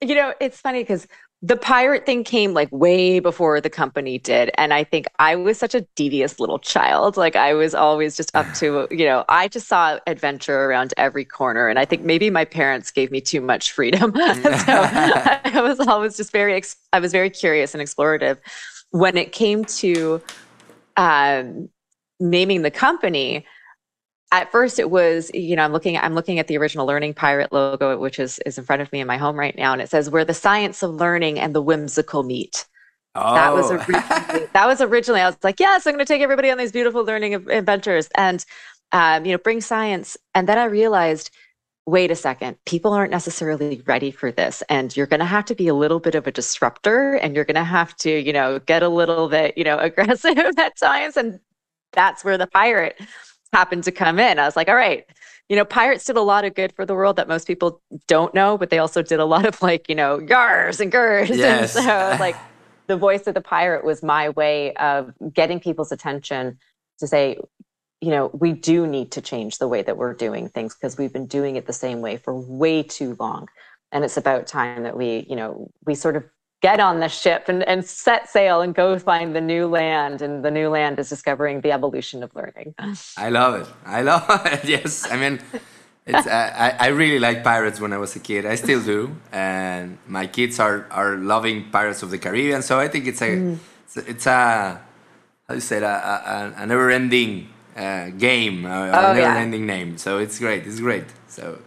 you 0.00 0.14
know, 0.14 0.32
it's 0.40 0.60
funny 0.60 0.82
because 0.82 1.08
the 1.42 1.56
pirate 1.56 2.04
thing 2.04 2.22
came 2.22 2.52
like 2.52 2.68
way 2.70 3.18
before 3.18 3.60
the 3.62 3.70
company 3.70 4.18
did 4.18 4.50
and 4.58 4.74
i 4.74 4.84
think 4.84 5.06
i 5.18 5.34
was 5.34 5.58
such 5.58 5.74
a 5.74 5.80
devious 5.96 6.38
little 6.38 6.58
child 6.58 7.16
like 7.16 7.34
i 7.34 7.54
was 7.54 7.74
always 7.74 8.14
just 8.14 8.34
up 8.36 8.46
to 8.52 8.86
you 8.90 9.06
know 9.06 9.24
i 9.30 9.48
just 9.48 9.66
saw 9.66 9.98
adventure 10.06 10.66
around 10.66 10.92
every 10.98 11.24
corner 11.24 11.68
and 11.68 11.78
i 11.78 11.84
think 11.84 12.02
maybe 12.02 12.28
my 12.28 12.44
parents 12.44 12.90
gave 12.90 13.10
me 13.10 13.22
too 13.22 13.40
much 13.40 13.72
freedom 13.72 14.12
so 14.16 14.20
i 14.26 15.60
was 15.62 15.80
always 15.80 16.14
just 16.16 16.30
very 16.30 16.62
i 16.92 17.00
was 17.00 17.10
very 17.10 17.30
curious 17.30 17.74
and 17.74 17.82
explorative 17.82 18.36
when 18.90 19.16
it 19.16 19.32
came 19.32 19.64
to 19.64 20.20
um, 21.00 21.70
naming 22.20 22.60
the 22.60 22.70
company 22.70 23.46
at 24.32 24.52
first 24.52 24.78
it 24.78 24.90
was 24.90 25.30
you 25.32 25.56
know 25.56 25.64
i'm 25.64 25.72
looking 25.72 25.96
i'm 25.96 26.14
looking 26.14 26.38
at 26.38 26.46
the 26.46 26.58
original 26.58 26.86
learning 26.86 27.14
pirate 27.14 27.50
logo 27.50 27.98
which 27.98 28.18
is 28.18 28.38
is 28.44 28.58
in 28.58 28.64
front 28.64 28.82
of 28.82 28.92
me 28.92 29.00
in 29.00 29.06
my 29.06 29.16
home 29.16 29.36
right 29.36 29.56
now 29.56 29.72
and 29.72 29.80
it 29.80 29.88
says 29.88 30.10
where 30.10 30.24
the 30.24 30.34
science 30.34 30.82
of 30.82 30.94
learning 30.94 31.40
and 31.40 31.54
the 31.54 31.62
whimsical 31.62 32.22
meet 32.22 32.66
oh. 33.14 33.34
that 33.34 33.54
was 33.54 33.70
oh. 33.70 33.76
originally, 33.76 34.46
that 34.52 34.66
was 34.66 34.82
originally 34.82 35.20
i 35.22 35.26
was 35.26 35.36
like 35.42 35.58
yes 35.58 35.86
i'm 35.86 35.94
going 35.94 36.04
to 36.04 36.04
take 36.04 36.20
everybody 36.20 36.50
on 36.50 36.58
these 36.58 36.70
beautiful 36.70 37.02
learning 37.02 37.34
adventures 37.50 38.08
and 38.14 38.44
um, 38.92 39.24
you 39.24 39.32
know 39.32 39.38
bring 39.38 39.62
science 39.62 40.18
and 40.34 40.46
then 40.46 40.58
i 40.58 40.64
realized 40.64 41.30
wait 41.90 42.10
a 42.10 42.14
second 42.16 42.56
people 42.66 42.92
aren't 42.92 43.10
necessarily 43.10 43.82
ready 43.86 44.10
for 44.10 44.30
this 44.30 44.62
and 44.68 44.96
you're 44.96 45.06
going 45.06 45.20
to 45.20 45.26
have 45.26 45.44
to 45.44 45.54
be 45.54 45.68
a 45.68 45.74
little 45.74 46.00
bit 46.00 46.14
of 46.14 46.26
a 46.26 46.32
disruptor 46.32 47.14
and 47.14 47.34
you're 47.34 47.44
going 47.44 47.54
to 47.54 47.64
have 47.64 47.96
to 47.96 48.10
you 48.10 48.32
know 48.32 48.58
get 48.60 48.82
a 48.82 48.88
little 48.88 49.28
bit 49.28 49.56
you 49.56 49.64
know 49.64 49.78
aggressive 49.88 50.38
at 50.58 50.76
times. 50.76 51.16
and 51.16 51.40
that's 51.92 52.24
where 52.24 52.38
the 52.38 52.46
pirate 52.46 53.00
happened 53.52 53.84
to 53.84 53.92
come 53.92 54.18
in. 54.18 54.38
I 54.38 54.44
was 54.44 54.56
like, 54.56 54.68
all 54.68 54.74
right, 54.74 55.04
you 55.48 55.56
know, 55.56 55.64
pirates 55.64 56.04
did 56.04 56.16
a 56.16 56.22
lot 56.22 56.44
of 56.44 56.54
good 56.54 56.72
for 56.72 56.86
the 56.86 56.94
world 56.94 57.16
that 57.16 57.28
most 57.28 57.46
people 57.46 57.82
don't 58.06 58.32
know, 58.34 58.56
but 58.56 58.70
they 58.70 58.78
also 58.78 59.02
did 59.02 59.18
a 59.18 59.24
lot 59.24 59.46
of 59.46 59.60
like, 59.62 59.88
you 59.88 59.94
know, 59.94 60.18
yars 60.18 60.80
and 60.80 60.92
gurs. 60.92 61.30
Yes. 61.36 61.74
And 61.76 61.84
so 61.84 62.16
like 62.20 62.36
the 62.86 62.96
voice 62.96 63.26
of 63.26 63.34
the 63.34 63.40
pirate 63.40 63.84
was 63.84 64.02
my 64.02 64.28
way 64.30 64.72
of 64.74 65.12
getting 65.32 65.60
people's 65.60 65.92
attention 65.92 66.58
to 66.98 67.06
say, 67.06 67.38
you 68.00 68.10
know, 68.10 68.30
we 68.32 68.52
do 68.52 68.86
need 68.86 69.10
to 69.12 69.20
change 69.20 69.58
the 69.58 69.68
way 69.68 69.82
that 69.82 69.96
we're 69.96 70.14
doing 70.14 70.48
things 70.48 70.74
because 70.74 70.96
we've 70.96 71.12
been 71.12 71.26
doing 71.26 71.56
it 71.56 71.66
the 71.66 71.72
same 71.72 72.00
way 72.00 72.16
for 72.16 72.34
way 72.34 72.82
too 72.82 73.14
long. 73.20 73.46
And 73.92 74.04
it's 74.04 74.16
about 74.16 74.46
time 74.46 74.84
that 74.84 74.96
we, 74.96 75.26
you 75.28 75.36
know, 75.36 75.70
we 75.84 75.94
sort 75.94 76.16
of 76.16 76.24
get 76.62 76.80
on 76.80 77.00
the 77.00 77.08
ship 77.08 77.44
and, 77.48 77.62
and 77.64 77.84
set 77.84 78.28
sail 78.28 78.60
and 78.60 78.74
go 78.74 78.98
find 78.98 79.34
the 79.34 79.40
new 79.40 79.66
land. 79.66 80.22
And 80.22 80.44
the 80.44 80.50
new 80.50 80.68
land 80.68 80.98
is 80.98 81.08
discovering 81.08 81.60
the 81.60 81.72
evolution 81.72 82.22
of 82.22 82.34
learning. 82.34 82.74
I 83.16 83.28
love 83.28 83.62
it. 83.62 83.68
I 83.84 84.02
love 84.02 84.24
it. 84.46 84.64
yes. 84.64 85.10
I 85.10 85.16
mean, 85.16 85.40
it's, 86.06 86.26
I, 86.26 86.76
I 86.78 86.86
really 86.88 87.18
like 87.18 87.44
pirates 87.44 87.80
when 87.80 87.92
I 87.92 87.98
was 87.98 88.16
a 88.16 88.20
kid. 88.20 88.46
I 88.46 88.54
still 88.54 88.82
do. 88.82 89.16
And 89.32 89.98
my 90.06 90.26
kids 90.26 90.58
are, 90.58 90.86
are 90.90 91.16
loving 91.16 91.70
Pirates 91.70 92.02
of 92.02 92.10
the 92.10 92.18
Caribbean. 92.18 92.62
So 92.62 92.78
I 92.78 92.88
think 92.88 93.06
it's 93.06 93.20
a, 93.20 93.36
mm. 93.36 93.58
it's, 93.84 93.96
a 93.96 94.10
it's, 94.10 94.26
a, 94.26 94.80
how 95.48 95.48
do 95.48 95.54
you 95.54 95.60
say 95.60 95.78
it, 95.78 95.82
a, 95.82 96.54
a, 96.56 96.62
a 96.62 96.66
never 96.66 96.90
ending 96.90 97.48
uh, 97.80 98.10
game, 98.10 98.66
uh, 98.66 98.90
oh, 98.92 99.10
a 99.10 99.14
never 99.14 99.38
ending 99.38 99.66
yeah. 99.66 99.74
name. 99.74 99.98
So 99.98 100.18
it's 100.18 100.38
great. 100.38 100.66
It's 100.66 100.80
great. 100.80 101.04
So, 101.28 101.58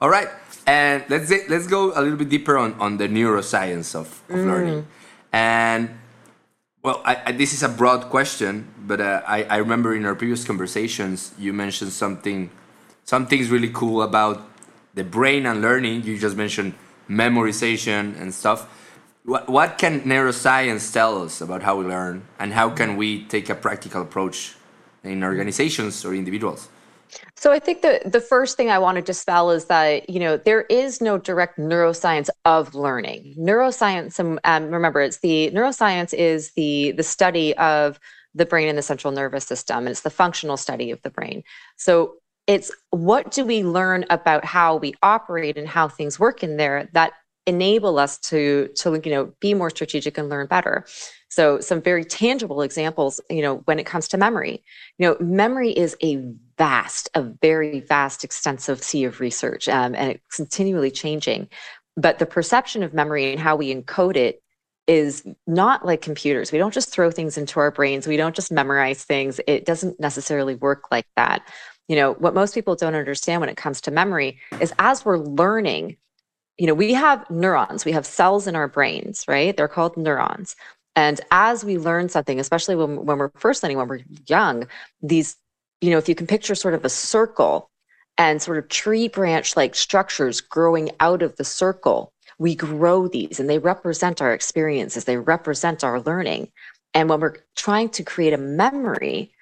all 0.00 0.10
right. 0.10 0.28
And 0.66 1.04
let's 1.08 1.30
let's 1.48 1.66
go 1.66 1.92
a 1.94 2.00
little 2.02 2.18
bit 2.18 2.28
deeper 2.28 2.58
on, 2.58 2.74
on 2.74 2.96
the 2.98 3.08
neuroscience 3.08 3.94
of, 3.94 4.22
of 4.28 4.36
mm. 4.36 4.46
learning. 4.46 4.86
And 5.32 5.90
well, 6.82 7.00
I, 7.04 7.22
I, 7.26 7.32
this 7.32 7.52
is 7.52 7.62
a 7.62 7.68
broad 7.68 8.10
question, 8.10 8.68
but 8.86 9.00
uh, 9.00 9.22
I, 9.26 9.44
I 9.44 9.56
remember 9.58 9.94
in 9.94 10.04
our 10.04 10.14
previous 10.14 10.44
conversations 10.44 11.32
you 11.38 11.52
mentioned 11.52 11.92
something, 11.92 12.50
something's 13.04 13.50
really 13.50 13.70
cool 13.70 14.02
about 14.02 14.48
the 14.94 15.04
brain 15.04 15.46
and 15.46 15.60
learning. 15.60 16.04
You 16.04 16.18
just 16.18 16.36
mentioned 16.36 16.74
memorization 17.08 18.20
and 18.20 18.32
stuff. 18.32 18.68
What, 19.24 19.48
what 19.48 19.78
can 19.78 20.02
neuroscience 20.02 20.92
tell 20.92 21.22
us 21.22 21.40
about 21.40 21.62
how 21.62 21.76
we 21.76 21.84
learn, 21.84 22.22
and 22.38 22.52
how 22.52 22.70
can 22.70 22.96
we 22.96 23.24
take 23.24 23.50
a 23.50 23.54
practical 23.54 24.02
approach 24.02 24.56
in 25.04 25.24
organizations 25.24 26.04
or 26.04 26.14
individuals? 26.14 26.68
So 27.36 27.52
I 27.52 27.58
think 27.58 27.82
the 27.82 28.00
the 28.04 28.20
first 28.20 28.56
thing 28.56 28.70
I 28.70 28.78
want 28.78 28.96
to 28.96 29.02
dispel 29.02 29.50
is 29.50 29.64
that 29.66 30.08
you 30.08 30.20
know 30.20 30.36
there 30.36 30.62
is 30.62 31.00
no 31.00 31.18
direct 31.18 31.58
neuroscience 31.58 32.28
of 32.44 32.74
learning. 32.74 33.34
Neuroscience, 33.38 34.20
um, 34.20 34.38
um, 34.44 34.70
remember, 34.70 35.00
it's 35.00 35.18
the 35.18 35.50
neuroscience 35.52 36.14
is 36.14 36.52
the 36.52 36.92
the 36.92 37.02
study 37.02 37.56
of 37.56 37.98
the 38.34 38.46
brain 38.46 38.68
and 38.68 38.78
the 38.78 38.82
central 38.82 39.12
nervous 39.12 39.44
system, 39.44 39.78
and 39.78 39.88
it's 39.88 40.02
the 40.02 40.10
functional 40.10 40.56
study 40.56 40.90
of 40.90 41.02
the 41.02 41.10
brain. 41.10 41.42
So 41.76 42.14
it's 42.46 42.70
what 42.90 43.30
do 43.30 43.44
we 43.44 43.64
learn 43.64 44.04
about 44.10 44.44
how 44.44 44.76
we 44.76 44.94
operate 45.02 45.56
and 45.56 45.68
how 45.68 45.88
things 45.88 46.18
work 46.18 46.42
in 46.42 46.56
there 46.56 46.88
that 46.92 47.12
enable 47.46 47.98
us 47.98 48.18
to 48.18 48.68
to 48.76 49.00
you 49.04 49.10
know 49.10 49.32
be 49.40 49.54
more 49.54 49.70
strategic 49.70 50.18
and 50.18 50.28
learn 50.28 50.46
better. 50.46 50.84
So 51.30 51.60
some 51.60 51.80
very 51.80 52.04
tangible 52.04 52.60
examples, 52.60 53.20
you 53.30 53.40
know, 53.40 53.58
when 53.64 53.78
it 53.78 53.86
comes 53.86 54.08
to 54.08 54.18
memory. 54.18 54.62
You 54.98 55.08
know, 55.08 55.16
memory 55.20 55.70
is 55.70 55.96
a 56.02 56.16
vast, 56.58 57.08
a 57.14 57.22
very 57.22 57.80
vast, 57.80 58.24
extensive 58.24 58.82
sea 58.82 59.04
of 59.04 59.20
research, 59.20 59.68
um, 59.68 59.94
and 59.94 60.10
it's 60.10 60.36
continually 60.36 60.90
changing. 60.90 61.48
But 61.96 62.18
the 62.18 62.26
perception 62.26 62.82
of 62.82 62.92
memory 62.92 63.30
and 63.30 63.40
how 63.40 63.56
we 63.56 63.74
encode 63.74 64.16
it 64.16 64.42
is 64.88 65.24
not 65.46 65.86
like 65.86 66.00
computers. 66.02 66.50
We 66.50 66.58
don't 66.58 66.74
just 66.74 66.90
throw 66.90 67.12
things 67.12 67.38
into 67.38 67.60
our 67.60 67.70
brains. 67.70 68.08
We 68.08 68.16
don't 68.16 68.34
just 68.34 68.50
memorize 68.50 69.04
things. 69.04 69.40
It 69.46 69.64
doesn't 69.64 70.00
necessarily 70.00 70.56
work 70.56 70.90
like 70.90 71.06
that. 71.14 71.46
You 71.86 71.94
know, 71.94 72.14
what 72.14 72.34
most 72.34 72.54
people 72.54 72.74
don't 72.74 72.96
understand 72.96 73.40
when 73.40 73.50
it 73.50 73.56
comes 73.56 73.80
to 73.82 73.92
memory 73.92 74.40
is 74.60 74.72
as 74.80 75.04
we're 75.04 75.18
learning, 75.18 75.96
you 76.58 76.66
know, 76.66 76.74
we 76.74 76.92
have 76.94 77.28
neurons, 77.30 77.84
we 77.84 77.92
have 77.92 78.04
cells 78.04 78.48
in 78.48 78.56
our 78.56 78.68
brains, 78.68 79.24
right? 79.28 79.56
They're 79.56 79.68
called 79.68 79.96
neurons. 79.96 80.56
And 80.96 81.20
as 81.30 81.64
we 81.64 81.78
learn 81.78 82.08
something, 82.08 82.40
especially 82.40 82.76
when, 82.76 83.04
when 83.06 83.18
we're 83.18 83.30
first 83.36 83.62
learning, 83.62 83.78
when 83.78 83.88
we're 83.88 84.00
young, 84.26 84.66
these, 85.02 85.36
you 85.80 85.90
know, 85.90 85.98
if 85.98 86.08
you 86.08 86.14
can 86.14 86.26
picture 86.26 86.54
sort 86.54 86.74
of 86.74 86.84
a 86.84 86.88
circle 86.88 87.70
and 88.18 88.42
sort 88.42 88.58
of 88.58 88.68
tree 88.68 89.08
branch 89.08 89.56
like 89.56 89.74
structures 89.74 90.40
growing 90.40 90.90
out 91.00 91.22
of 91.22 91.36
the 91.36 91.44
circle, 91.44 92.12
we 92.38 92.54
grow 92.54 93.08
these 93.08 93.38
and 93.38 93.48
they 93.48 93.58
represent 93.58 94.20
our 94.20 94.34
experiences, 94.34 95.04
they 95.04 95.16
represent 95.16 95.84
our 95.84 96.00
learning. 96.00 96.50
And 96.92 97.08
when 97.08 97.20
we're 97.20 97.36
trying 97.56 97.90
to 97.90 98.02
create 98.02 98.32
a 98.32 98.38
memory, 98.38 99.32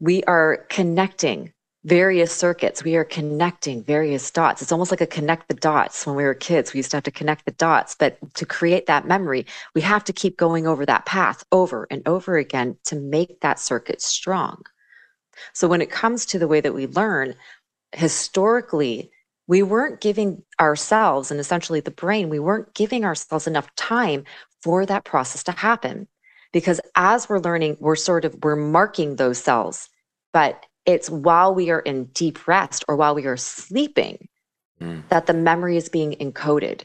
we 0.00 0.24
are 0.24 0.66
connecting 0.70 1.52
various 1.84 2.30
circuits. 2.32 2.84
We 2.84 2.96
are 2.96 3.04
connecting 3.04 3.82
various 3.82 4.30
dots. 4.30 4.60
It's 4.60 4.72
almost 4.72 4.90
like 4.90 5.00
a 5.00 5.06
connect 5.06 5.48
the 5.48 5.54
dots. 5.54 6.06
When 6.06 6.14
we 6.14 6.24
were 6.24 6.34
kids, 6.34 6.72
we 6.72 6.78
used 6.78 6.90
to 6.90 6.98
have 6.98 7.04
to 7.04 7.10
connect 7.10 7.46
the 7.46 7.52
dots. 7.52 7.94
But 7.94 8.18
to 8.34 8.44
create 8.44 8.86
that 8.86 9.06
memory, 9.06 9.46
we 9.74 9.80
have 9.80 10.04
to 10.04 10.12
keep 10.12 10.36
going 10.36 10.66
over 10.66 10.84
that 10.84 11.06
path 11.06 11.44
over 11.52 11.86
and 11.90 12.06
over 12.06 12.36
again 12.36 12.76
to 12.84 12.96
make 12.96 13.40
that 13.40 13.58
circuit 13.58 14.02
strong. 14.02 14.62
So 15.54 15.68
when 15.68 15.80
it 15.80 15.90
comes 15.90 16.26
to 16.26 16.38
the 16.38 16.48
way 16.48 16.60
that 16.60 16.74
we 16.74 16.86
learn, 16.86 17.34
historically, 17.92 19.10
we 19.46 19.62
weren't 19.62 20.00
giving 20.00 20.42
ourselves 20.60 21.30
and 21.30 21.40
essentially 21.40 21.80
the 21.80 21.90
brain, 21.90 22.28
we 22.28 22.38
weren't 22.38 22.74
giving 22.74 23.04
ourselves 23.04 23.46
enough 23.46 23.74
time 23.74 24.24
for 24.62 24.84
that 24.84 25.04
process 25.04 25.42
to 25.44 25.52
happen. 25.52 26.08
Because 26.52 26.80
as 26.94 27.28
we're 27.28 27.38
learning, 27.38 27.78
we're 27.80 27.96
sort 27.96 28.24
of 28.26 28.36
we're 28.42 28.56
marking 28.56 29.16
those 29.16 29.38
cells. 29.38 29.88
But 30.32 30.66
it's 30.90 31.10
while 31.10 31.54
we 31.54 31.70
are 31.70 31.80
in 31.80 32.04
deep 32.06 32.46
rest 32.46 32.84
or 32.88 32.96
while 32.96 33.14
we 33.14 33.26
are 33.26 33.36
sleeping 33.36 34.28
mm. 34.80 35.02
that 35.08 35.26
the 35.26 35.34
memory 35.34 35.76
is 35.76 35.88
being 35.88 36.12
encoded. 36.20 36.82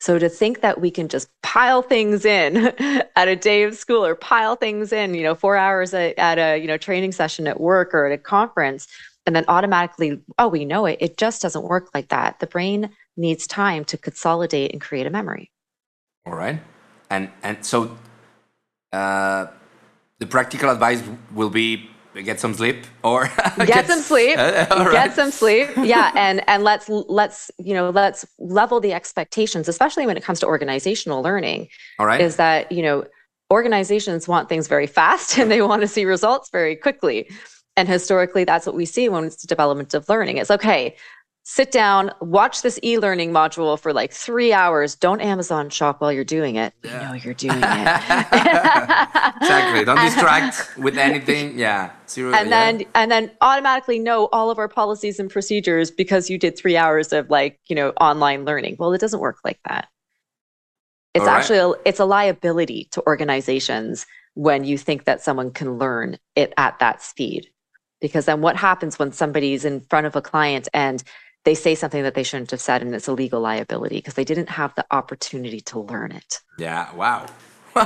So 0.00 0.18
to 0.18 0.28
think 0.28 0.62
that 0.62 0.80
we 0.80 0.90
can 0.90 1.08
just 1.08 1.28
pile 1.42 1.80
things 1.80 2.24
in 2.24 2.56
at 3.16 3.28
a 3.28 3.36
day 3.36 3.62
of 3.62 3.76
school 3.76 4.04
or 4.04 4.16
pile 4.16 4.56
things 4.56 4.92
in, 4.92 5.14
you 5.14 5.22
know, 5.22 5.34
four 5.34 5.56
hours 5.56 5.94
at, 5.94 6.18
at 6.18 6.38
a, 6.38 6.58
you 6.58 6.66
know, 6.66 6.76
training 6.76 7.12
session 7.12 7.46
at 7.46 7.60
work 7.60 7.94
or 7.94 8.06
at 8.06 8.12
a 8.12 8.18
conference, 8.18 8.88
and 9.26 9.36
then 9.36 9.44
automatically, 9.46 10.20
oh, 10.38 10.48
we 10.48 10.64
know 10.64 10.86
it. 10.86 10.98
It 11.00 11.16
just 11.16 11.40
doesn't 11.40 11.62
work 11.62 11.90
like 11.94 12.08
that. 12.08 12.40
The 12.40 12.48
brain 12.48 12.90
needs 13.16 13.46
time 13.46 13.84
to 13.86 13.96
consolidate 13.96 14.72
and 14.72 14.80
create 14.80 15.06
a 15.06 15.10
memory. 15.10 15.52
All 16.26 16.34
right. 16.34 16.60
And, 17.08 17.30
and 17.44 17.64
so 17.64 17.96
uh, 18.92 19.46
the 20.18 20.26
practical 20.26 20.70
advice 20.70 21.00
will 21.32 21.50
be 21.50 21.91
get 22.20 22.38
some 22.38 22.54
sleep 22.54 22.84
or 23.02 23.24
get, 23.56 23.66
get 23.66 23.86
some 23.86 24.00
sleep. 24.00 24.38
Uh, 24.42 24.66
right. 24.70 24.92
get 24.92 25.14
some 25.14 25.30
sleep. 25.30 25.68
Yeah 25.76 26.12
and 26.14 26.42
and 26.48 26.64
let's 26.64 26.88
let's 26.88 27.50
you 27.58 27.74
know 27.74 27.90
let's 27.90 28.24
level 28.38 28.80
the 28.80 28.92
expectations 28.92 29.68
especially 29.68 30.06
when 30.06 30.16
it 30.16 30.22
comes 30.22 30.40
to 30.40 30.46
organizational 30.46 31.22
learning 31.22 31.68
all 31.98 32.06
right. 32.06 32.20
is 32.20 32.36
that 32.36 32.70
you 32.72 32.82
know 32.82 33.04
organizations 33.50 34.26
want 34.26 34.48
things 34.48 34.66
very 34.66 34.86
fast 34.86 35.38
and 35.38 35.50
they 35.50 35.62
want 35.62 35.82
to 35.82 35.88
see 35.88 36.04
results 36.04 36.50
very 36.50 36.74
quickly. 36.74 37.30
And 37.76 37.88
historically 37.88 38.44
that's 38.44 38.66
what 38.66 38.74
we 38.74 38.84
see 38.84 39.08
when 39.08 39.24
it's 39.24 39.42
development 39.44 39.94
of 39.94 40.08
learning. 40.08 40.38
It's 40.38 40.50
okay 40.50 40.96
sit 41.44 41.72
down, 41.72 42.12
watch 42.20 42.62
this 42.62 42.78
e-learning 42.82 43.32
module 43.32 43.78
for 43.78 43.92
like 43.92 44.12
three 44.12 44.52
hours. 44.52 44.94
Don't 44.94 45.20
Amazon 45.20 45.70
shop 45.70 46.00
while 46.00 46.12
you're 46.12 46.24
doing 46.24 46.56
it. 46.56 46.72
Yeah. 46.82 46.92
You 46.92 47.08
know 47.08 47.14
you're 47.14 47.34
doing 47.34 47.56
it. 47.56 47.62
exactly. 47.62 49.84
Don't 49.84 50.00
distract 50.00 50.78
with 50.78 50.96
anything. 50.96 51.58
Yeah. 51.58 51.90
Zero, 52.08 52.34
and 52.34 52.48
yeah. 52.48 52.72
then 52.72 52.84
and 52.94 53.10
then 53.10 53.30
automatically 53.40 53.98
know 53.98 54.28
all 54.32 54.50
of 54.50 54.58
our 54.58 54.68
policies 54.68 55.18
and 55.18 55.30
procedures 55.30 55.90
because 55.90 56.30
you 56.30 56.38
did 56.38 56.56
three 56.56 56.76
hours 56.76 57.12
of 57.12 57.30
like, 57.30 57.58
you 57.68 57.76
know, 57.76 57.90
online 58.00 58.44
learning. 58.44 58.76
Well, 58.78 58.92
it 58.92 59.00
doesn't 59.00 59.20
work 59.20 59.38
like 59.44 59.58
that. 59.68 59.88
It's 61.14 61.26
right. 61.26 61.38
actually 61.38 61.58
a, 61.58 61.72
it's 61.84 62.00
a 62.00 62.04
liability 62.04 62.88
to 62.92 63.02
organizations 63.06 64.06
when 64.34 64.64
you 64.64 64.78
think 64.78 65.04
that 65.04 65.20
someone 65.20 65.50
can 65.50 65.78
learn 65.78 66.18
it 66.36 66.54
at 66.56 66.78
that 66.78 67.02
speed. 67.02 67.48
Because 68.00 68.24
then 68.24 68.40
what 68.40 68.56
happens 68.56 68.98
when 68.98 69.12
somebody's 69.12 69.64
in 69.64 69.80
front 69.82 70.06
of 70.06 70.16
a 70.16 70.22
client 70.22 70.68
and 70.72 71.04
they 71.44 71.54
say 71.54 71.74
something 71.74 72.02
that 72.02 72.14
they 72.14 72.22
shouldn't 72.22 72.50
have 72.50 72.60
said 72.60 72.82
and 72.82 72.94
it's 72.94 73.08
a 73.08 73.12
legal 73.12 73.40
liability 73.40 73.96
because 73.96 74.14
they 74.14 74.24
didn't 74.24 74.48
have 74.48 74.74
the 74.74 74.86
opportunity 74.90 75.60
to 75.60 75.80
learn 75.80 76.12
it. 76.12 76.40
Yeah, 76.58 76.94
wow. 76.94 77.26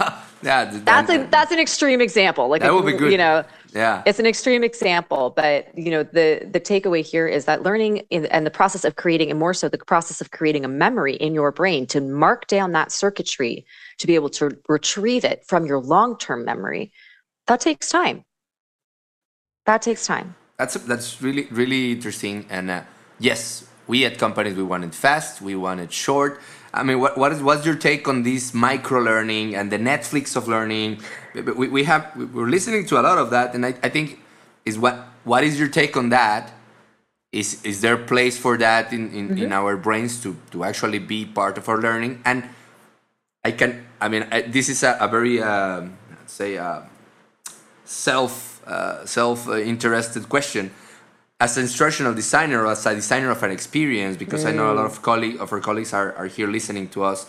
yeah, 0.42 0.64
that's 0.84 1.08
a 1.10 1.28
that's 1.30 1.52
an 1.52 1.60
extreme 1.60 2.00
example. 2.00 2.48
Like 2.48 2.60
that 2.62 2.74
would 2.74 2.84
be 2.84 2.92
good. 2.92 3.12
You 3.12 3.18
know, 3.18 3.44
yeah, 3.72 4.02
it's 4.04 4.18
an 4.18 4.26
extreme 4.26 4.64
example, 4.64 5.30
but 5.30 5.66
you 5.78 5.92
know 5.92 6.02
the 6.02 6.48
the 6.50 6.58
takeaway 6.58 7.04
here 7.04 7.28
is 7.28 7.44
that 7.44 7.62
learning 7.62 7.98
in, 8.10 8.26
and 8.26 8.44
the 8.44 8.50
process 8.50 8.84
of 8.84 8.96
creating, 8.96 9.30
and 9.30 9.38
more 9.38 9.54
so 9.54 9.68
the 9.68 9.78
process 9.78 10.20
of 10.20 10.32
creating 10.32 10.64
a 10.64 10.68
memory 10.68 11.14
in 11.14 11.34
your 11.34 11.52
brain 11.52 11.86
to 11.86 12.00
mark 12.00 12.48
down 12.48 12.72
that 12.72 12.90
circuitry 12.90 13.64
to 13.98 14.08
be 14.08 14.16
able 14.16 14.28
to 14.30 14.58
retrieve 14.68 15.24
it 15.24 15.44
from 15.46 15.66
your 15.66 15.78
long 15.78 16.18
term 16.18 16.44
memory, 16.44 16.90
that 17.46 17.60
takes 17.60 17.88
time. 17.88 18.24
That 19.66 19.82
takes 19.82 20.04
time. 20.04 20.34
That's 20.58 20.74
that's 20.74 21.22
really 21.22 21.46
really 21.52 21.92
interesting 21.92 22.44
and. 22.50 22.70
Uh, 22.70 22.82
yes, 23.18 23.66
we 23.86 24.04
at 24.04 24.18
companies 24.18 24.54
we 24.54 24.62
want 24.62 24.84
it 24.84 24.94
fast, 24.94 25.40
we 25.40 25.54
want 25.54 25.80
it 25.80 25.92
short. 25.92 26.40
I 26.74 26.82
mean, 26.82 27.00
what 27.00 27.16
what 27.16 27.32
is 27.32 27.42
what's 27.42 27.64
your 27.64 27.76
take 27.76 28.08
on 28.08 28.22
this 28.22 28.52
micro 28.52 29.00
learning 29.00 29.54
and 29.54 29.70
the 29.70 29.78
Netflix 29.78 30.36
of 30.36 30.48
learning? 30.48 31.00
We, 31.34 31.68
we 31.68 31.84
have 31.84 32.12
we're 32.16 32.48
listening 32.48 32.86
to 32.86 33.00
a 33.00 33.02
lot 33.02 33.18
of 33.18 33.30
that, 33.30 33.54
and 33.54 33.64
I, 33.64 33.74
I 33.82 33.88
think 33.88 34.20
is 34.64 34.78
what 34.78 35.06
what 35.24 35.44
is 35.44 35.58
your 35.58 35.68
take 35.68 35.96
on 35.96 36.10
that? 36.10 36.52
is 37.36 37.62
is 37.64 37.80
there 37.80 37.96
place 37.96 38.38
for 38.38 38.56
that 38.56 38.92
in 38.92 39.12
in, 39.12 39.28
mm-hmm. 39.28 39.44
in 39.44 39.52
our 39.52 39.76
brains 39.76 40.20
to 40.22 40.36
to 40.50 40.64
actually 40.64 40.98
be 40.98 41.24
part 41.24 41.58
of 41.58 41.68
our 41.68 41.80
learning? 41.80 42.22
And 42.24 42.48
I 43.44 43.52
can, 43.52 43.86
I 44.00 44.08
mean, 44.08 44.26
I, 44.32 44.42
this 44.42 44.68
is 44.68 44.82
a, 44.82 44.96
a 45.00 45.08
very 45.08 45.42
uh, 45.42 45.86
say 46.26 46.56
uh, 46.56 46.82
self 47.84 48.62
uh, 48.66 49.04
self 49.04 49.48
interested 49.48 50.28
question 50.28 50.70
as 51.38 51.56
an 51.56 51.64
instructional 51.64 52.14
designer 52.14 52.64
or 52.64 52.72
as 52.72 52.86
a 52.86 52.94
designer 52.94 53.30
of 53.30 53.42
an 53.42 53.50
experience, 53.50 54.16
because 54.16 54.44
mm. 54.44 54.48
I 54.48 54.52
know 54.52 54.72
a 54.72 54.74
lot 54.74 54.86
of 54.86 55.02
colleague 55.02 55.40
of 55.40 55.52
our 55.52 55.60
colleagues 55.60 55.92
are, 55.92 56.14
are 56.14 56.26
here 56.26 56.48
listening 56.48 56.88
to 56.90 57.04
us. 57.04 57.26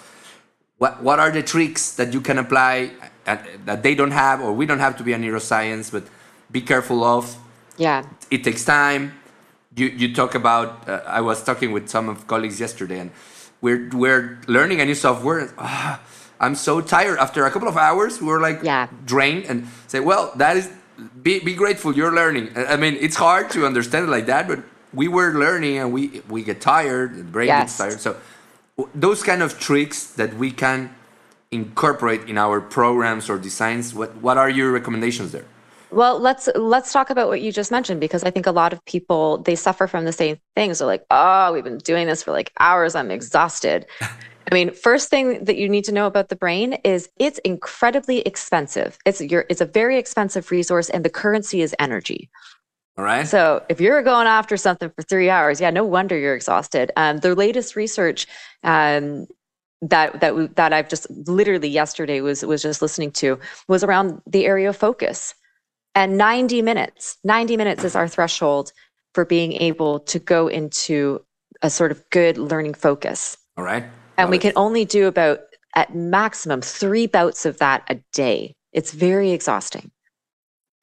What 0.77 1.01
what 1.01 1.19
are 1.19 1.31
the 1.31 1.43
tricks 1.43 1.95
that 1.95 2.13
you 2.13 2.21
can 2.21 2.37
apply 2.37 2.91
uh, 3.25 3.37
that 3.65 3.83
they 3.83 3.95
don't 3.95 4.11
have 4.11 4.41
or 4.41 4.53
we 4.53 4.65
don't 4.65 4.79
have 4.79 4.95
to 4.97 5.03
be 5.03 5.13
a 5.13 5.17
neuroscience, 5.17 5.91
but 5.91 6.03
be 6.51 6.61
careful 6.61 7.03
of. 7.03 7.35
Yeah, 7.77 8.05
it 8.31 8.43
takes 8.43 8.63
time. 8.63 9.13
You 9.75 9.87
you 9.87 10.13
talk 10.13 10.35
about. 10.35 10.87
Uh, 10.87 11.01
I 11.05 11.21
was 11.21 11.43
talking 11.43 11.71
with 11.71 11.89
some 11.89 12.09
of 12.09 12.27
colleagues 12.27 12.59
yesterday, 12.59 12.99
and 12.99 13.11
we're 13.59 13.89
we're 13.91 14.39
learning 14.47 14.79
a 14.81 14.85
new 14.85 14.95
software. 14.95 15.51
Ah, 15.57 15.99
I'm 16.39 16.53
so 16.53 16.81
tired. 16.81 17.17
After 17.17 17.45
a 17.45 17.51
couple 17.51 17.67
of 17.67 17.77
hours, 17.77 18.21
we're 18.21 18.39
like 18.39 18.61
yeah. 18.61 18.87
drained, 19.05 19.45
and 19.45 19.67
say, 19.87 19.99
well, 19.99 20.31
that 20.35 20.55
is 20.55 20.69
be, 21.21 21.39
be 21.39 21.53
grateful 21.53 21.95
you're 21.95 22.13
learning. 22.13 22.49
I 22.55 22.77
mean 22.77 22.97
it's 22.99 23.15
hard 23.15 23.49
to 23.51 23.65
understand 23.65 24.07
it 24.07 24.09
like 24.09 24.25
that 24.27 24.47
but 24.47 24.59
we 24.93 25.07
were 25.07 25.33
learning 25.33 25.77
and 25.77 25.93
we 25.93 26.21
we 26.29 26.43
get 26.43 26.61
tired 26.61 27.17
the 27.17 27.23
brain 27.23 27.47
yes. 27.47 27.63
gets 27.63 27.77
tired. 27.77 27.99
So 28.01 28.17
those 28.93 29.23
kind 29.23 29.41
of 29.41 29.59
tricks 29.59 30.05
that 30.13 30.35
we 30.35 30.51
can 30.51 30.93
incorporate 31.51 32.27
in 32.27 32.37
our 32.37 32.59
programs 32.59 33.29
or 33.29 33.37
designs 33.37 33.93
what 33.93 34.15
what 34.17 34.37
are 34.37 34.49
your 34.49 34.71
recommendations 34.71 35.31
there? 35.31 35.45
Well 35.91 36.19
let's 36.19 36.49
let's 36.55 36.91
talk 36.91 37.09
about 37.09 37.27
what 37.29 37.41
you 37.41 37.51
just 37.51 37.71
mentioned 37.71 38.01
because 38.01 38.23
i 38.25 38.29
think 38.29 38.45
a 38.45 38.51
lot 38.51 38.73
of 38.73 38.83
people 38.83 39.37
they 39.37 39.55
suffer 39.55 39.87
from 39.87 40.03
the 40.03 40.11
same 40.11 40.37
things 40.53 40.79
they're 40.79 40.87
like 40.87 41.05
oh 41.11 41.53
we've 41.53 41.63
been 41.63 41.77
doing 41.77 42.07
this 42.07 42.23
for 42.23 42.31
like 42.31 42.51
hours. 42.59 42.95
I'm 42.95 43.11
exhausted 43.11 43.85
I 44.49 44.53
mean, 44.53 44.71
first 44.71 45.09
thing 45.09 45.43
that 45.43 45.57
you 45.57 45.67
need 45.67 45.83
to 45.85 45.91
know 45.91 46.07
about 46.07 46.29
the 46.29 46.35
brain 46.35 46.73
is 46.85 47.09
it's 47.19 47.37
incredibly 47.39 48.19
expensive. 48.21 48.97
It's 49.05 49.19
your 49.19 49.45
it's 49.49 49.61
a 49.61 49.65
very 49.65 49.97
expensive 49.97 50.51
resource 50.51 50.89
and 50.89 51.03
the 51.03 51.09
currency 51.09 51.61
is 51.61 51.75
energy. 51.79 52.29
All 52.97 53.03
right. 53.03 53.27
So 53.27 53.63
if 53.67 53.81
you're 53.81 54.01
going 54.01 54.25
after 54.25 54.55
something 54.55 54.89
for 54.89 55.01
three 55.03 55.29
hours, 55.29 55.59
yeah, 55.59 55.69
no 55.69 55.83
wonder 55.83 56.17
you're 56.17 56.33
exhausted. 56.33 56.91
Um, 56.95 57.17
the 57.17 57.35
latest 57.35 57.75
research 57.75 58.25
um, 58.63 59.27
that 59.81 60.21
that 60.21 60.55
that 60.55 60.71
I've 60.71 60.87
just 60.87 61.09
literally 61.27 61.69
yesterday 61.69 62.21
was 62.21 62.43
was 62.45 62.61
just 62.61 62.81
listening 62.81 63.11
to 63.11 63.39
was 63.67 63.83
around 63.83 64.21
the 64.25 64.45
area 64.45 64.69
of 64.69 64.77
focus, 64.77 65.35
and 65.93 66.17
90 66.17 66.61
minutes. 66.61 67.17
90 67.25 67.57
minutes 67.57 67.83
is 67.83 67.95
our 67.97 68.07
threshold 68.07 68.71
for 69.13 69.25
being 69.25 69.53
able 69.53 69.99
to 69.99 70.19
go 70.19 70.47
into 70.47 71.21
a 71.61 71.69
sort 71.69 71.91
of 71.91 72.09
good 72.11 72.37
learning 72.37 72.75
focus. 72.75 73.37
All 73.57 73.63
right 73.65 73.83
and 74.17 74.29
we 74.29 74.37
can 74.37 74.53
only 74.55 74.85
do 74.85 75.07
about 75.07 75.41
at 75.75 75.95
maximum 75.95 76.61
three 76.61 77.07
bouts 77.07 77.45
of 77.45 77.57
that 77.59 77.83
a 77.89 77.95
day. 78.13 78.55
It's 78.73 78.91
very 78.91 79.31
exhausting. 79.31 79.91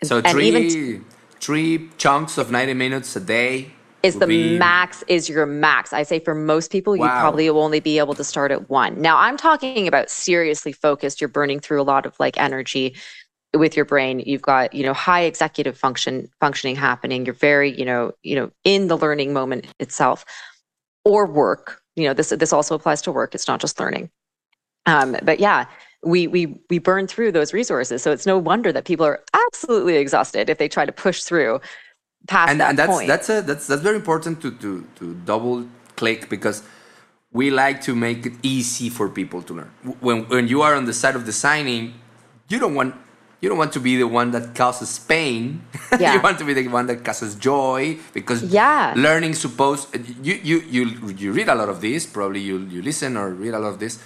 So 0.03 0.19
and 0.19 0.29
three 0.29 0.49
even, 0.49 1.05
three 1.41 1.91
chunks 1.99 2.39
of 2.39 2.51
90 2.51 2.75
minutes 2.75 3.17
a 3.17 3.21
day 3.21 3.73
is 4.03 4.19
the 4.19 4.27
be... 4.27 4.59
max 4.59 5.03
is 5.09 5.29
your 5.29 5.47
max. 5.47 5.93
I 5.93 6.03
say 6.03 6.21
for 6.21 6.35
most 6.35 6.71
people, 6.71 6.97
wow. 6.97 7.07
you 7.07 7.11
probably 7.21 7.51
will 7.51 7.63
only 7.63 7.81
be 7.81 7.99
able 7.99 8.15
to 8.15 8.25
start 8.25 8.51
at 8.51 8.69
one. 8.69 9.01
Now 9.01 9.17
I'm 9.17 9.37
talking 9.37 9.89
about 9.89 10.11
seriously 10.11 10.73
focused. 10.73 11.21
You're 11.21 11.29
burning 11.29 11.59
through 11.59 11.81
a 11.81 11.85
lot 11.85 12.07
of 12.07 12.15
like 12.21 12.39
energy 12.39 12.97
with 13.55 13.77
your 13.77 13.85
brain. 13.85 14.21
You've 14.21 14.43
got, 14.43 14.75
you 14.75 14.83
know, 14.83 14.93
high 14.93 15.23
executive 15.23 15.79
function 15.79 16.29
functioning 16.39 16.77
happening. 16.77 17.25
You're 17.25 17.35
very, 17.35 17.77
you 17.77 17.85
know, 17.85 18.13
you 18.23 18.37
know, 18.37 18.51
in 18.65 18.89
the 18.89 18.99
learning 18.99 19.33
moment 19.33 19.67
itself 19.81 20.25
or 21.05 21.27
work 21.27 21.81
you 21.97 22.05
know 22.05 22.15
this 22.15 22.31
this 22.31 22.53
also 22.53 22.75
applies 22.75 23.03
to 23.03 23.13
work. 23.13 23.35
It's 23.35 23.49
not 23.49 23.61
just 23.61 23.79
learning. 23.79 24.11
Um, 24.87 25.17
but 25.23 25.41
yeah 25.41 25.67
we 26.07 26.27
we 26.27 26.59
we 26.71 26.79
burn 26.79 27.07
through 27.07 27.33
those 27.33 27.53
resources. 27.53 28.03
So 28.03 28.13
it's 28.13 28.27
no 28.27 28.39
wonder 28.39 28.73
that 28.73 28.85
people 28.85 29.07
are 29.07 29.23
absolutely 29.47 29.97
exhausted 29.97 30.51
if 30.51 30.59
they 30.59 30.69
try 30.69 30.85
to 30.85 30.93
push 30.93 31.23
through 31.23 31.61
past 32.29 32.51
and, 32.51 32.61
that 32.61 32.71
and 32.71 32.79
that's 32.79 32.93
point. 32.93 33.09
that's 33.09 33.29
a 33.29 33.43
that's 33.43 33.67
that's 33.67 33.83
very 33.83 33.97
important 33.97 34.41
to 34.43 34.51
to 34.53 34.87
to 34.97 35.15
double 35.25 35.67
click 35.97 36.29
because 36.29 36.63
we 37.33 37.51
like 37.51 37.81
to 37.83 37.95
make 37.95 38.27
it 38.27 38.35
easy 38.43 38.89
for 38.89 39.09
people 39.09 39.43
to 39.43 39.55
learn. 39.55 39.71
When 40.01 40.25
when 40.29 40.49
you 40.49 40.63
are 40.63 40.75
on 40.75 40.85
the 40.87 40.93
side 40.95 41.17
of 41.17 41.25
designing 41.25 41.95
you 42.49 42.59
don't 42.59 42.75
want 42.75 42.95
you 43.45 43.51
don't 43.51 43.59
want 43.59 43.75
to 43.75 43.81
be 43.81 43.99
the 43.99 44.09
one 44.09 44.31
that 44.31 44.55
causes 44.55 44.99
pain. 44.99 45.61
Yeah. 46.01 46.15
you 46.15 46.21
want 46.23 46.39
to 46.39 46.45
be 46.45 46.55
the 46.55 46.67
one 46.67 46.87
that 46.87 47.05
causes 47.05 47.37
joy 47.37 47.99
because 48.13 48.43
yeah. 48.43 48.95
learning 48.97 49.35
supposed 49.35 49.95
you, 50.27 50.35
you 50.43 50.59
you 50.75 50.83
you 51.23 51.31
read 51.31 51.49
a 51.49 51.55
lot 51.55 51.69
of 51.69 51.81
this, 51.81 52.05
probably 52.05 52.41
you 52.41 52.59
you 52.75 52.83
listen 52.83 53.17
or 53.17 53.31
read 53.31 53.55
a 53.55 53.61
lot 53.61 53.75
of 53.75 53.79
this. 53.79 54.03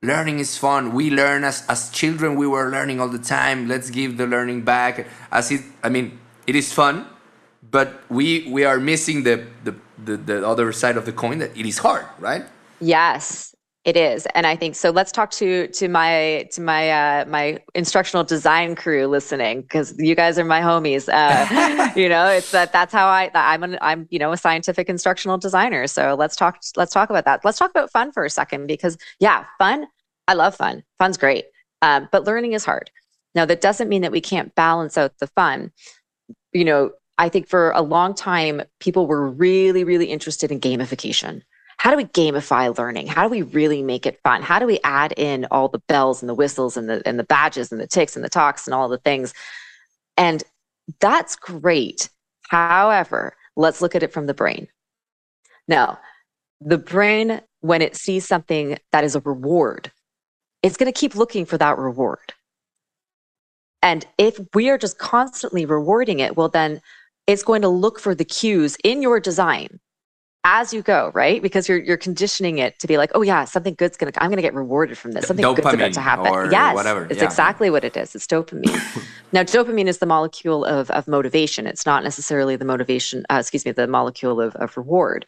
Learning 0.00 0.38
is 0.38 0.56
fun. 0.56 0.94
We 0.94 1.10
learn 1.10 1.44
as 1.44 1.66
as 1.68 1.90
children 1.90 2.36
we 2.36 2.46
were 2.46 2.70
learning 2.70 3.00
all 3.00 3.08
the 3.08 3.24
time. 3.38 3.68
Let's 3.68 3.90
give 3.90 4.16
the 4.16 4.26
learning 4.26 4.62
back. 4.62 5.06
As 5.30 5.50
it 5.50 5.60
I 5.82 5.90
mean, 5.90 6.18
it 6.46 6.56
is 6.56 6.72
fun, 6.72 7.04
but 7.70 8.00
we 8.08 8.48
we 8.48 8.64
are 8.64 8.80
missing 8.80 9.24
the 9.24 9.44
the, 9.66 9.74
the, 10.06 10.16
the 10.16 10.36
other 10.46 10.72
side 10.72 10.96
of 10.96 11.04
the 11.04 11.12
coin 11.12 11.36
that 11.42 11.52
it 11.52 11.66
is 11.66 11.78
hard, 11.78 12.06
right? 12.18 12.44
Yes. 12.80 13.49
It 13.90 13.96
is, 13.96 14.24
and 14.36 14.46
I 14.46 14.54
think 14.54 14.76
so. 14.76 14.90
Let's 14.90 15.10
talk 15.10 15.32
to 15.32 15.66
to 15.66 15.88
my 15.88 16.48
to 16.52 16.60
my 16.60 16.92
uh, 16.92 17.24
my 17.26 17.58
instructional 17.74 18.22
design 18.22 18.76
crew 18.76 19.08
listening 19.08 19.62
because 19.62 19.98
you 19.98 20.14
guys 20.14 20.38
are 20.38 20.44
my 20.44 20.60
homies. 20.60 21.08
Uh, 21.12 21.90
you 21.96 22.08
know, 22.08 22.28
it's 22.28 22.52
that 22.52 22.72
that's 22.72 22.92
how 22.92 23.08
I 23.08 23.32
I'm 23.34 23.64
an, 23.64 23.78
I'm 23.80 24.06
you 24.08 24.20
know 24.20 24.30
a 24.30 24.36
scientific 24.36 24.88
instructional 24.88 25.38
designer. 25.38 25.88
So 25.88 26.14
let's 26.14 26.36
talk 26.36 26.60
let's 26.76 26.92
talk 26.92 27.10
about 27.10 27.24
that. 27.24 27.44
Let's 27.44 27.58
talk 27.58 27.70
about 27.70 27.90
fun 27.90 28.12
for 28.12 28.24
a 28.24 28.30
second 28.30 28.68
because 28.68 28.96
yeah, 29.18 29.44
fun. 29.58 29.88
I 30.28 30.34
love 30.34 30.54
fun. 30.54 30.84
Fun's 31.00 31.16
great, 31.16 31.46
um, 31.82 32.08
but 32.12 32.22
learning 32.22 32.52
is 32.52 32.64
hard. 32.64 32.92
Now 33.34 33.44
that 33.46 33.60
doesn't 33.60 33.88
mean 33.88 34.02
that 34.02 34.12
we 34.12 34.20
can't 34.20 34.54
balance 34.54 34.96
out 34.96 35.18
the 35.18 35.26
fun. 35.26 35.72
You 36.52 36.64
know, 36.64 36.92
I 37.18 37.28
think 37.28 37.48
for 37.48 37.72
a 37.72 37.82
long 37.82 38.14
time 38.14 38.62
people 38.78 39.08
were 39.08 39.28
really 39.28 39.82
really 39.82 40.06
interested 40.06 40.52
in 40.52 40.60
gamification 40.60 41.42
how 41.80 41.90
do 41.90 41.96
we 41.96 42.04
gamify 42.04 42.76
learning? 42.76 43.06
How 43.06 43.22
do 43.22 43.30
we 43.30 43.40
really 43.40 43.82
make 43.82 44.04
it 44.04 44.20
fun? 44.22 44.42
How 44.42 44.58
do 44.58 44.66
we 44.66 44.78
add 44.84 45.14
in 45.16 45.46
all 45.50 45.66
the 45.66 45.78
bells 45.88 46.20
and 46.20 46.28
the 46.28 46.34
whistles 46.34 46.76
and 46.76 46.90
the 46.90 47.00
and 47.06 47.18
the 47.18 47.24
badges 47.24 47.72
and 47.72 47.80
the 47.80 47.86
ticks 47.86 48.16
and 48.16 48.22
the 48.22 48.28
talks 48.28 48.66
and 48.66 48.74
all 48.74 48.90
the 48.90 48.98
things? 48.98 49.32
And 50.18 50.44
that's 51.00 51.36
great. 51.36 52.10
However, 52.50 53.34
let's 53.56 53.80
look 53.80 53.94
at 53.94 54.02
it 54.02 54.12
from 54.12 54.26
the 54.26 54.34
brain. 54.34 54.68
Now, 55.68 55.98
the 56.60 56.76
brain, 56.76 57.40
when 57.60 57.80
it 57.80 57.96
sees 57.96 58.28
something 58.28 58.76
that 58.92 59.02
is 59.02 59.16
a 59.16 59.20
reward, 59.20 59.90
it's 60.62 60.76
going 60.76 60.92
to 60.92 61.00
keep 61.00 61.16
looking 61.16 61.46
for 61.46 61.56
that 61.56 61.78
reward. 61.78 62.34
And 63.80 64.04
if 64.18 64.38
we 64.52 64.68
are 64.68 64.76
just 64.76 64.98
constantly 64.98 65.64
rewarding 65.64 66.20
it, 66.20 66.36
well, 66.36 66.50
then 66.50 66.82
it's 67.26 67.42
going 67.42 67.62
to 67.62 67.68
look 67.68 67.98
for 67.98 68.14
the 68.14 68.26
cues 68.26 68.76
in 68.84 69.00
your 69.00 69.18
design 69.18 69.80
as 70.44 70.72
you 70.72 70.82
go, 70.82 71.10
right? 71.14 71.42
Because 71.42 71.68
you're 71.68 71.78
you're 71.78 71.96
conditioning 71.96 72.58
it 72.58 72.78
to 72.78 72.86
be 72.86 72.96
like, 72.96 73.10
oh 73.14 73.22
yeah, 73.22 73.44
something 73.44 73.74
good's 73.74 73.96
gonna 73.96 74.12
I'm 74.18 74.30
gonna 74.30 74.42
get 74.42 74.54
rewarded 74.54 74.96
from 74.96 75.12
this. 75.12 75.26
Something 75.26 75.44
dopamine 75.44 75.56
good's 75.56 75.74
about 75.74 75.92
to 75.92 76.00
happen. 76.00 76.50
yes, 76.50 76.74
whatever. 76.74 77.06
It's 77.10 77.18
yeah. 77.18 77.24
exactly 77.24 77.70
what 77.70 77.84
it 77.84 77.96
is. 77.96 78.14
It's 78.14 78.26
dopamine. 78.26 79.04
now, 79.32 79.42
dopamine 79.42 79.86
is 79.86 79.98
the 79.98 80.06
molecule 80.06 80.64
of 80.64 80.90
of 80.90 81.06
motivation. 81.06 81.66
It's 81.66 81.84
not 81.84 82.02
necessarily 82.02 82.56
the 82.56 82.64
motivation. 82.64 83.24
Uh, 83.30 83.36
excuse 83.40 83.64
me, 83.64 83.72
the 83.72 83.86
molecule 83.86 84.40
of 84.40 84.56
of 84.56 84.76
reward, 84.76 85.26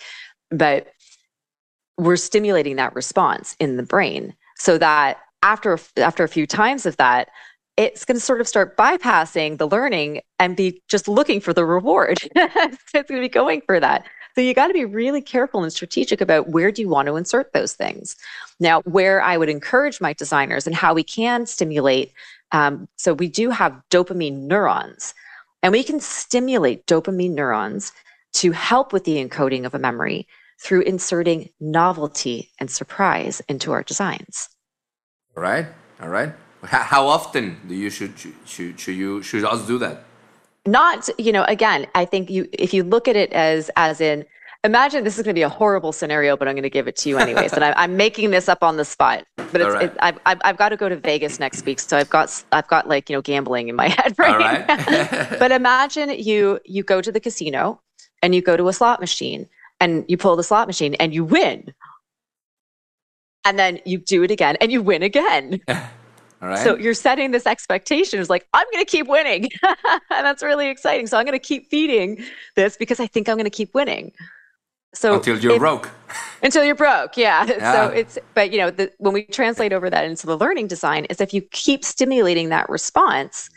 but 0.50 0.88
we're 1.98 2.16
stimulating 2.16 2.76
that 2.76 2.94
response 2.94 3.54
in 3.60 3.76
the 3.76 3.82
brain 3.82 4.34
so 4.56 4.78
that 4.78 5.18
after 5.42 5.78
after 5.98 6.24
a 6.24 6.28
few 6.28 6.46
times 6.46 6.86
of 6.86 6.96
that 6.96 7.28
it's 7.76 8.04
going 8.04 8.16
to 8.16 8.20
sort 8.20 8.40
of 8.40 8.46
start 8.46 8.76
bypassing 8.76 9.58
the 9.58 9.66
learning 9.66 10.20
and 10.38 10.56
be 10.56 10.82
just 10.88 11.08
looking 11.08 11.40
for 11.40 11.54
the 11.54 11.64
reward. 11.64 12.18
it's 12.34 12.92
going 12.92 13.04
to 13.06 13.20
be 13.20 13.28
going 13.28 13.62
for 13.66 13.80
that. 13.80 14.04
So 14.34 14.40
you 14.40 14.54
got 14.54 14.68
to 14.68 14.72
be 14.72 14.84
really 14.84 15.20
careful 15.20 15.62
and 15.62 15.72
strategic 15.72 16.20
about 16.20 16.48
where 16.48 16.72
do 16.72 16.80
you 16.82 16.88
want 16.88 17.06
to 17.06 17.16
insert 17.16 17.52
those 17.52 17.74
things. 17.74 18.16
Now, 18.60 18.80
where 18.82 19.22
I 19.22 19.36
would 19.36 19.48
encourage 19.48 20.00
my 20.00 20.12
designers 20.12 20.66
and 20.66 20.74
how 20.74 20.94
we 20.94 21.02
can 21.02 21.46
stimulate. 21.46 22.12
Um, 22.52 22.88
so 22.96 23.14
we 23.14 23.28
do 23.28 23.50
have 23.50 23.80
dopamine 23.90 24.42
neurons, 24.42 25.14
and 25.62 25.72
we 25.72 25.82
can 25.82 26.00
stimulate 26.00 26.86
dopamine 26.86 27.32
neurons 27.34 27.92
to 28.34 28.52
help 28.52 28.92
with 28.92 29.04
the 29.04 29.22
encoding 29.22 29.64
of 29.66 29.74
a 29.74 29.78
memory 29.78 30.26
through 30.58 30.82
inserting 30.82 31.50
novelty 31.60 32.50
and 32.58 32.70
surprise 32.70 33.42
into 33.48 33.72
our 33.72 33.82
designs. 33.82 34.48
All 35.36 35.42
right, 35.42 35.66
all 36.00 36.08
right. 36.08 36.32
How 36.62 37.08
often 37.08 37.58
do 37.66 37.74
you 37.74 37.90
should 37.90 38.14
should 38.44 38.78
should 38.78 38.94
you 38.94 39.22
should 39.22 39.44
us 39.44 39.66
do 39.66 39.78
that? 39.78 40.04
Not 40.66 41.08
you 41.18 41.32
know 41.32 41.44
again 41.44 41.86
i 41.94 42.04
think 42.04 42.30
you 42.30 42.48
if 42.52 42.72
you 42.72 42.82
look 42.82 43.08
at 43.08 43.16
it 43.16 43.32
as 43.32 43.70
as 43.76 44.00
in 44.00 44.24
imagine 44.64 45.02
this 45.02 45.18
is 45.18 45.24
going 45.24 45.34
to 45.34 45.38
be 45.38 45.42
a 45.42 45.48
horrible 45.48 45.92
scenario 45.92 46.36
but 46.36 46.46
i'm 46.46 46.54
going 46.54 46.62
to 46.62 46.70
give 46.70 46.86
it 46.86 46.94
to 46.94 47.08
you 47.08 47.18
anyways 47.18 47.52
and 47.52 47.64
I, 47.64 47.84
am 47.84 47.96
making 47.96 48.30
this 48.30 48.48
up 48.48 48.62
on 48.62 48.76
the 48.76 48.84
spot 48.84 49.26
but 49.36 49.60
it's, 49.60 49.74
right. 49.74 49.84
it, 49.84 49.96
I've, 50.00 50.20
I've, 50.24 50.38
I've 50.44 50.56
got 50.56 50.68
to 50.68 50.76
go 50.76 50.88
to 50.88 50.96
vegas 50.96 51.40
next 51.40 51.66
week 51.66 51.80
so 51.80 51.96
i've 51.96 52.10
got 52.10 52.44
i've 52.52 52.68
got 52.68 52.88
like 52.88 53.10
you 53.10 53.16
know 53.16 53.22
gambling 53.22 53.68
in 53.68 53.74
my 53.74 53.88
head 53.98 54.14
right, 54.18 54.68
right. 54.68 55.38
but 55.38 55.50
imagine 55.50 56.10
you 56.10 56.60
you 56.64 56.84
go 56.84 57.00
to 57.00 57.10
the 57.10 57.18
casino 57.18 57.80
and 58.22 58.34
you 58.34 58.40
go 58.40 58.56
to 58.56 58.68
a 58.68 58.72
slot 58.72 59.00
machine 59.00 59.48
and 59.82 60.04
you 60.06 60.16
pull 60.16 60.36
the 60.36 60.44
slot 60.44 60.68
machine 60.68 60.94
and 60.94 61.12
you 61.12 61.24
win. 61.24 61.74
And 63.44 63.58
then 63.58 63.80
you 63.84 63.98
do 63.98 64.22
it 64.22 64.30
again 64.30 64.56
and 64.60 64.70
you 64.70 64.80
win 64.80 65.02
again. 65.02 65.60
All 66.42 66.48
right. 66.48 66.58
So 66.58 66.76
you're 66.76 66.94
setting 66.94 67.30
this 67.30 67.46
expectation 67.46 68.18
is 68.18 68.28
like, 68.28 68.48
I'm 68.52 68.66
going 68.72 68.84
to 68.84 68.90
keep 68.90 69.06
winning. 69.06 69.48
and 69.62 70.26
that's 70.26 70.42
really 70.42 70.68
exciting. 70.68 71.06
So 71.06 71.16
I'm 71.16 71.24
going 71.24 71.38
to 71.38 71.44
keep 71.44 71.68
feeding 71.70 72.24
this 72.56 72.76
because 72.76 72.98
I 72.98 73.06
think 73.06 73.28
I'm 73.28 73.36
going 73.36 73.44
to 73.44 73.50
keep 73.50 73.72
winning. 73.74 74.12
So 74.92 75.14
until 75.14 75.38
you're 75.38 75.52
if, 75.52 75.58
broke. 75.60 75.88
until 76.42 76.64
you're 76.64 76.74
broke. 76.74 77.16
Yeah. 77.16 77.46
Yeah. 77.48 77.72
So 77.72 77.92
it's, 77.94 78.18
but 78.34 78.50
you 78.50 78.58
know, 78.58 78.70
the, 78.70 78.90
when 78.98 79.14
we 79.14 79.24
translate 79.24 79.72
over 79.72 79.88
that 79.88 80.04
into 80.04 80.26
the 80.26 80.36
learning 80.36 80.66
design 80.66 81.04
is 81.06 81.20
if 81.20 81.32
you 81.32 81.42
keep 81.42 81.84
stimulating 81.84 82.48
that 82.48 82.68
response, 82.68 83.48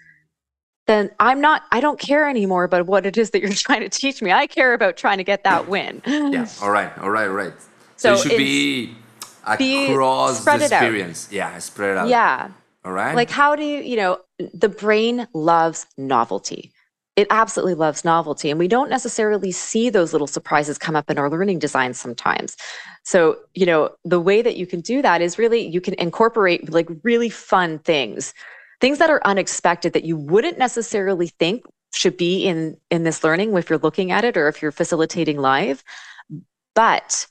then 0.85 1.09
I'm 1.19 1.41
not, 1.41 1.63
I 1.71 1.79
don't 1.79 1.99
care 1.99 2.29
anymore 2.29 2.65
about 2.65 2.85
what 2.85 3.07
it 3.07 3.17
is 3.17 3.31
that 3.31 3.41
you're 3.41 3.51
trying 3.51 3.81
to 3.81 3.89
teach 3.89 4.21
me. 4.21 4.31
I 4.31 4.45
care 4.45 4.75
about 4.75 4.95
trying 4.95 5.17
to 5.17 5.23
get 5.23 5.43
that 5.43 5.67
win. 5.67 6.03
Yeah. 6.05 6.47
All 6.61 6.69
right. 6.69 6.95
All 6.99 7.09
right. 7.09 7.27
All 7.27 7.33
right. 7.33 7.53
So, 7.97 8.15
So 8.15 8.21
it 8.21 8.29
should 8.29 8.37
be 8.37 8.95
across 9.43 10.45
the 10.45 10.51
it 10.51 10.61
out. 10.61 10.83
experience. 10.83 11.29
Yeah. 11.31 11.57
Spread 11.57 11.91
it 11.91 11.97
out. 11.97 12.07
Yeah. 12.09 12.51
All 12.85 12.93
right. 12.93 13.15
Like, 13.15 13.31
how 13.31 13.55
do 13.55 13.63
you, 13.63 13.79
you 13.79 13.97
know, 13.97 14.19
the 14.53 14.69
brain 14.69 15.27
loves 15.33 15.87
novelty. 15.97 16.71
It 17.15 17.27
absolutely 17.29 17.73
loves 17.73 18.05
novelty. 18.05 18.49
And 18.49 18.59
we 18.59 18.67
don't 18.67 18.89
necessarily 18.89 19.51
see 19.51 19.89
those 19.89 20.11
little 20.11 20.27
surprises 20.27 20.77
come 20.77 20.95
up 20.95 21.09
in 21.09 21.17
our 21.17 21.29
learning 21.29 21.59
design 21.59 21.93
sometimes. 21.93 22.57
So, 23.03 23.37
you 23.53 23.65
know, 23.65 23.95
the 24.03 24.19
way 24.19 24.41
that 24.41 24.57
you 24.57 24.67
can 24.67 24.81
do 24.81 25.01
that 25.01 25.21
is 25.21 25.39
really 25.39 25.65
you 25.65 25.81
can 25.81 25.95
incorporate 25.95 26.69
like 26.71 26.89
really 27.03 27.29
fun 27.29 27.79
things, 27.79 28.33
things 28.81 28.99
that 28.99 29.09
are 29.09 29.21
unexpected 29.25 29.93
that 29.93 30.03
you 30.03 30.17
wouldn't 30.17 30.59
necessarily 30.59 31.27
think 31.27 31.63
should 31.93 32.17
be 32.17 32.45
in 32.45 32.77
in 32.91 33.03
this 33.03 33.23
learning 33.23 33.55
if 33.55 33.69
you're 33.69 33.79
looking 33.79 34.11
at 34.11 34.25
it 34.25 34.35
or 34.35 34.49
if 34.49 34.61
you're 34.61 34.71
facilitating 34.71 35.39
live. 35.39 35.83
But 36.75 37.25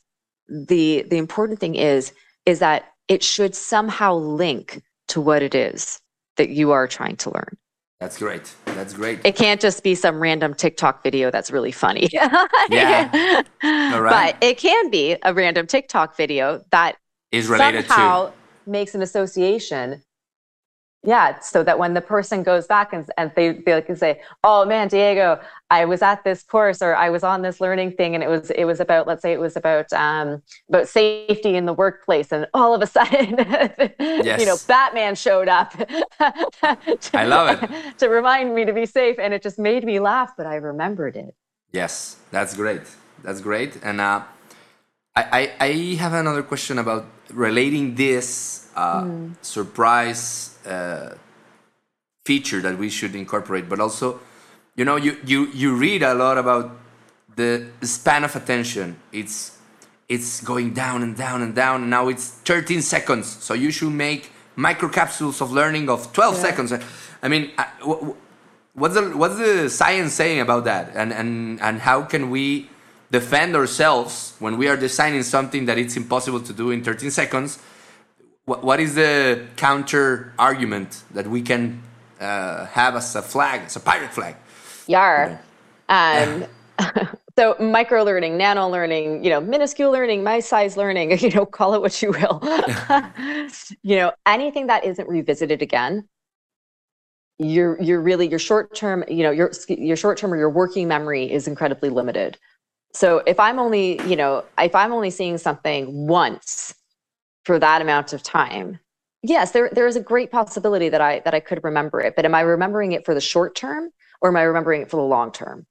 the 0.49 1.03
the 1.03 1.19
important 1.19 1.61
thing 1.61 1.75
is 1.75 2.13
is 2.47 2.59
that 2.61 2.91
it 3.09 3.23
should 3.23 3.55
somehow 3.55 4.15
link 4.15 4.83
to 5.15 5.21
what 5.21 5.45
it 5.45 5.55
is 5.55 6.01
that 6.37 6.49
you 6.49 6.73
are 6.73 6.89
trying 6.89 7.15
to 7.15 7.31
learn. 7.31 7.57
That's 8.01 8.19
great. 8.19 8.53
That's 8.65 8.93
great. 8.93 9.21
It 9.25 9.37
can't 9.37 9.61
just 9.61 9.85
be 9.85 9.95
some 9.95 10.19
random 10.19 10.55
TikTok 10.55 11.05
video 11.05 11.31
that's 11.31 11.53
really 11.53 11.71
funny. 11.71 12.09
Yeah. 12.69 13.43
All 13.63 14.01
right. 14.03 14.35
But 14.35 14.45
it 14.45 14.59
can 14.59 14.91
be 14.91 15.17
a 15.23 15.33
random 15.33 15.69
TikTok 15.69 16.17
video 16.17 16.65
that 16.73 16.97
is 17.31 17.47
related 17.47 17.87
somehow 17.87 18.27
to. 18.27 18.33
makes 18.67 18.97
an 18.97 19.03
association. 19.03 20.03
Yeah, 21.07 21.39
so 21.41 21.63
that 21.63 21.79
when 21.79 21.93
the 21.93 22.01
person 22.01 22.43
goes 22.43 22.67
back 22.67 22.95
and, 22.95 23.09
and 23.19 23.31
they, 23.37 23.53
they 23.53 23.83
can 23.83 23.95
say, 23.95 24.23
"Oh 24.43 24.65
man, 24.65 24.89
Diego, 24.89 25.39
I 25.71 25.85
was 25.85 26.01
at 26.01 26.25
this 26.25 26.43
course 26.43 26.81
or 26.81 26.97
I 26.97 27.11
was 27.11 27.23
on 27.23 27.43
this 27.43 27.61
learning 27.61 27.93
thing, 27.93 28.15
and 28.15 28.25
it 28.25 28.29
was 28.29 28.51
it 28.51 28.65
was 28.65 28.81
about 28.81 29.07
let's 29.07 29.21
say 29.21 29.33
it 29.33 29.41
was 29.41 29.55
about 29.55 29.93
um, 29.93 30.43
about 30.71 30.89
safety 30.89 31.57
in 31.57 31.67
the 31.67 31.75
workplace, 31.75 32.33
and 32.33 32.47
all 32.55 32.75
of 32.75 32.81
a 32.81 32.87
sudden, 32.97 33.37
you 33.99 34.47
know, 34.47 34.57
Batman 34.67 35.15
showed 35.15 35.49
up. 35.49 35.73
to, 35.77 37.11
I 37.13 37.25
love 37.25 37.63
it. 37.63 37.99
to 37.99 38.09
remind 38.09 38.55
me 38.55 38.65
to 38.65 38.73
be 38.73 38.87
safe, 38.87 39.19
and 39.19 39.35
it 39.35 39.43
just 39.43 39.59
made 39.59 39.85
me 39.85 40.01
laugh, 40.01 40.33
but 40.39 40.47
I 40.47 40.55
remembered 40.57 41.17
it. 41.17 41.35
Yes, 41.71 42.17
that's 42.31 42.57
great. 42.57 42.83
That's 43.23 43.41
great. 43.41 43.79
And 43.83 44.01
uh, 44.01 44.23
I, 45.17 45.53
I, 45.61 45.65
I 45.67 45.73
have 45.97 46.13
another 46.13 46.43
question 46.43 46.79
about 46.79 47.07
relating 47.31 47.95
this 47.95 48.69
uh, 48.75 49.09
surprise 49.43 50.59
uh, 50.67 51.15
feature 52.25 52.61
that 52.61 52.79
we 52.79 52.91
should 52.91 53.15
incorporate, 53.15 53.69
but 53.69 53.79
also, 53.81 54.21
you 54.77 54.85
know, 54.85 54.97
you, 54.97 55.17
you, 55.25 55.47
you 55.53 55.77
read 55.77 56.03
a 56.03 56.15
lot 56.15 56.37
about 56.39 56.77
the 57.37 57.67
span 57.83 58.25
of 58.25 58.35
attention. 58.37 58.97
It's 59.13 59.53
it's 60.07 60.43
going 60.43 60.75
down 60.75 61.03
and 61.03 61.17
down 61.17 61.41
and 61.41 61.55
down. 61.55 61.81
And 61.81 61.91
now 61.91 62.09
it's 62.09 62.29
13 62.29 62.83
seconds. 62.83 63.27
So 63.43 63.55
you 63.55 63.71
should 63.71 63.91
make 63.93 64.31
microcapsules 64.57 65.41
of 65.41 65.51
learning 65.51 65.89
of 65.89 66.13
12 66.13 66.35
Yeah. 66.35 66.41
seconds. 66.43 66.73
I 67.23 67.29
mean, 67.29 67.51
wh- 67.83 68.11
what's 68.75 68.95
the 68.95 69.17
what's 69.17 69.37
the 69.39 69.71
science 69.71 70.13
saying 70.13 70.41
about 70.41 70.65
that? 70.65 70.91
And 70.95 71.11
and 71.13 71.59
and 71.63 71.81
how 71.81 72.03
can 72.03 72.29
we 72.31 72.69
defend 73.21 73.55
ourselves 73.55 74.35
when 74.41 74.55
we 74.61 74.67
are 74.67 74.77
designing 74.77 75.23
something 75.23 75.67
that 75.67 75.79
it's 75.79 75.97
impossible 75.97 76.41
to 76.41 76.53
do 76.53 76.73
in 76.73 76.83
13 76.83 77.13
seconds? 77.13 77.61
What, 78.45 78.65
what 78.65 78.81
is 78.81 78.97
the 78.97 79.47
counter 79.57 80.33
argument 80.37 80.91
that 81.13 81.27
we 81.35 81.41
can 81.41 81.81
uh, 82.21 82.67
have 82.67 82.97
as 82.97 83.15
a 83.15 83.23
flag, 83.23 83.63
as 83.67 83.77
a 83.77 83.81
pirate 83.81 84.13
flag? 84.13 84.35
Yar. 84.89 85.41
Um, 85.89 86.45
so 87.39 87.55
micro 87.61 88.03
learning, 88.03 88.37
nano 88.37 88.69
learning, 88.69 89.23
you 89.25 89.31
know, 89.31 89.41
minuscule 89.41 89.93
learning, 89.93 90.25
my 90.25 90.41
size 90.41 90.77
learning, 90.77 91.17
you 91.25 91.31
know, 91.31 91.47
call 91.47 91.75
it 91.75 91.81
what 91.81 92.03
you 92.03 92.11
will. 92.11 92.37
you 93.83 93.97
know, 93.97 94.11
anything 94.27 94.67
that 94.67 94.85
isn't 94.85 95.09
revisited 95.09 95.63
again, 95.63 96.09
you're 97.39 97.81
you're 97.81 98.01
really 98.01 98.29
your 98.29 98.39
short 98.39 98.75
term, 98.75 99.05
you 99.09 99.23
know, 99.23 99.31
your 99.31 99.51
your 99.69 99.97
short 99.97 100.19
term 100.19 100.33
or 100.33 100.37
your 100.37 100.51
working 100.51 100.89
memory 100.89 101.31
is 101.31 101.47
incredibly 101.47 101.91
limited. 101.91 102.39
So 102.95 103.23
if 103.27 103.41
I'm 103.41 103.59
only, 103.59 104.01
you 104.09 104.17
know, 104.17 104.45
if 104.57 104.75
I'm 104.75 104.93
only 104.93 105.11
seeing 105.11 105.37
something 105.37 106.07
once 106.07 106.75
for 107.45 107.59
that 107.59 107.83
amount 107.83 108.13
of 108.13 108.23
time, 108.23 108.79
yes, 109.23 109.51
there 109.51 109.69
there 109.73 109.89
is 109.89 109.97
a 109.97 110.01
great 110.01 110.31
possibility 110.31 110.89
that 110.89 111.01
I 111.01 111.21
that 111.25 111.35
I 111.35 111.41
could 111.41 111.63
remember 111.65 112.01
it. 112.01 112.15
But 112.15 112.25
am 112.25 112.35
I 112.35 112.41
remembering 112.41 112.93
it 112.93 113.05
for 113.05 113.13
the 113.13 113.21
short 113.21 113.57
term 113.57 113.91
or 114.23 114.31
am 114.31 114.37
I 114.37 114.43
remembering 114.43 114.83
it 114.83 114.91
for 114.91 114.97
the 114.97 115.03
long 115.03 115.33
term? 115.33 115.67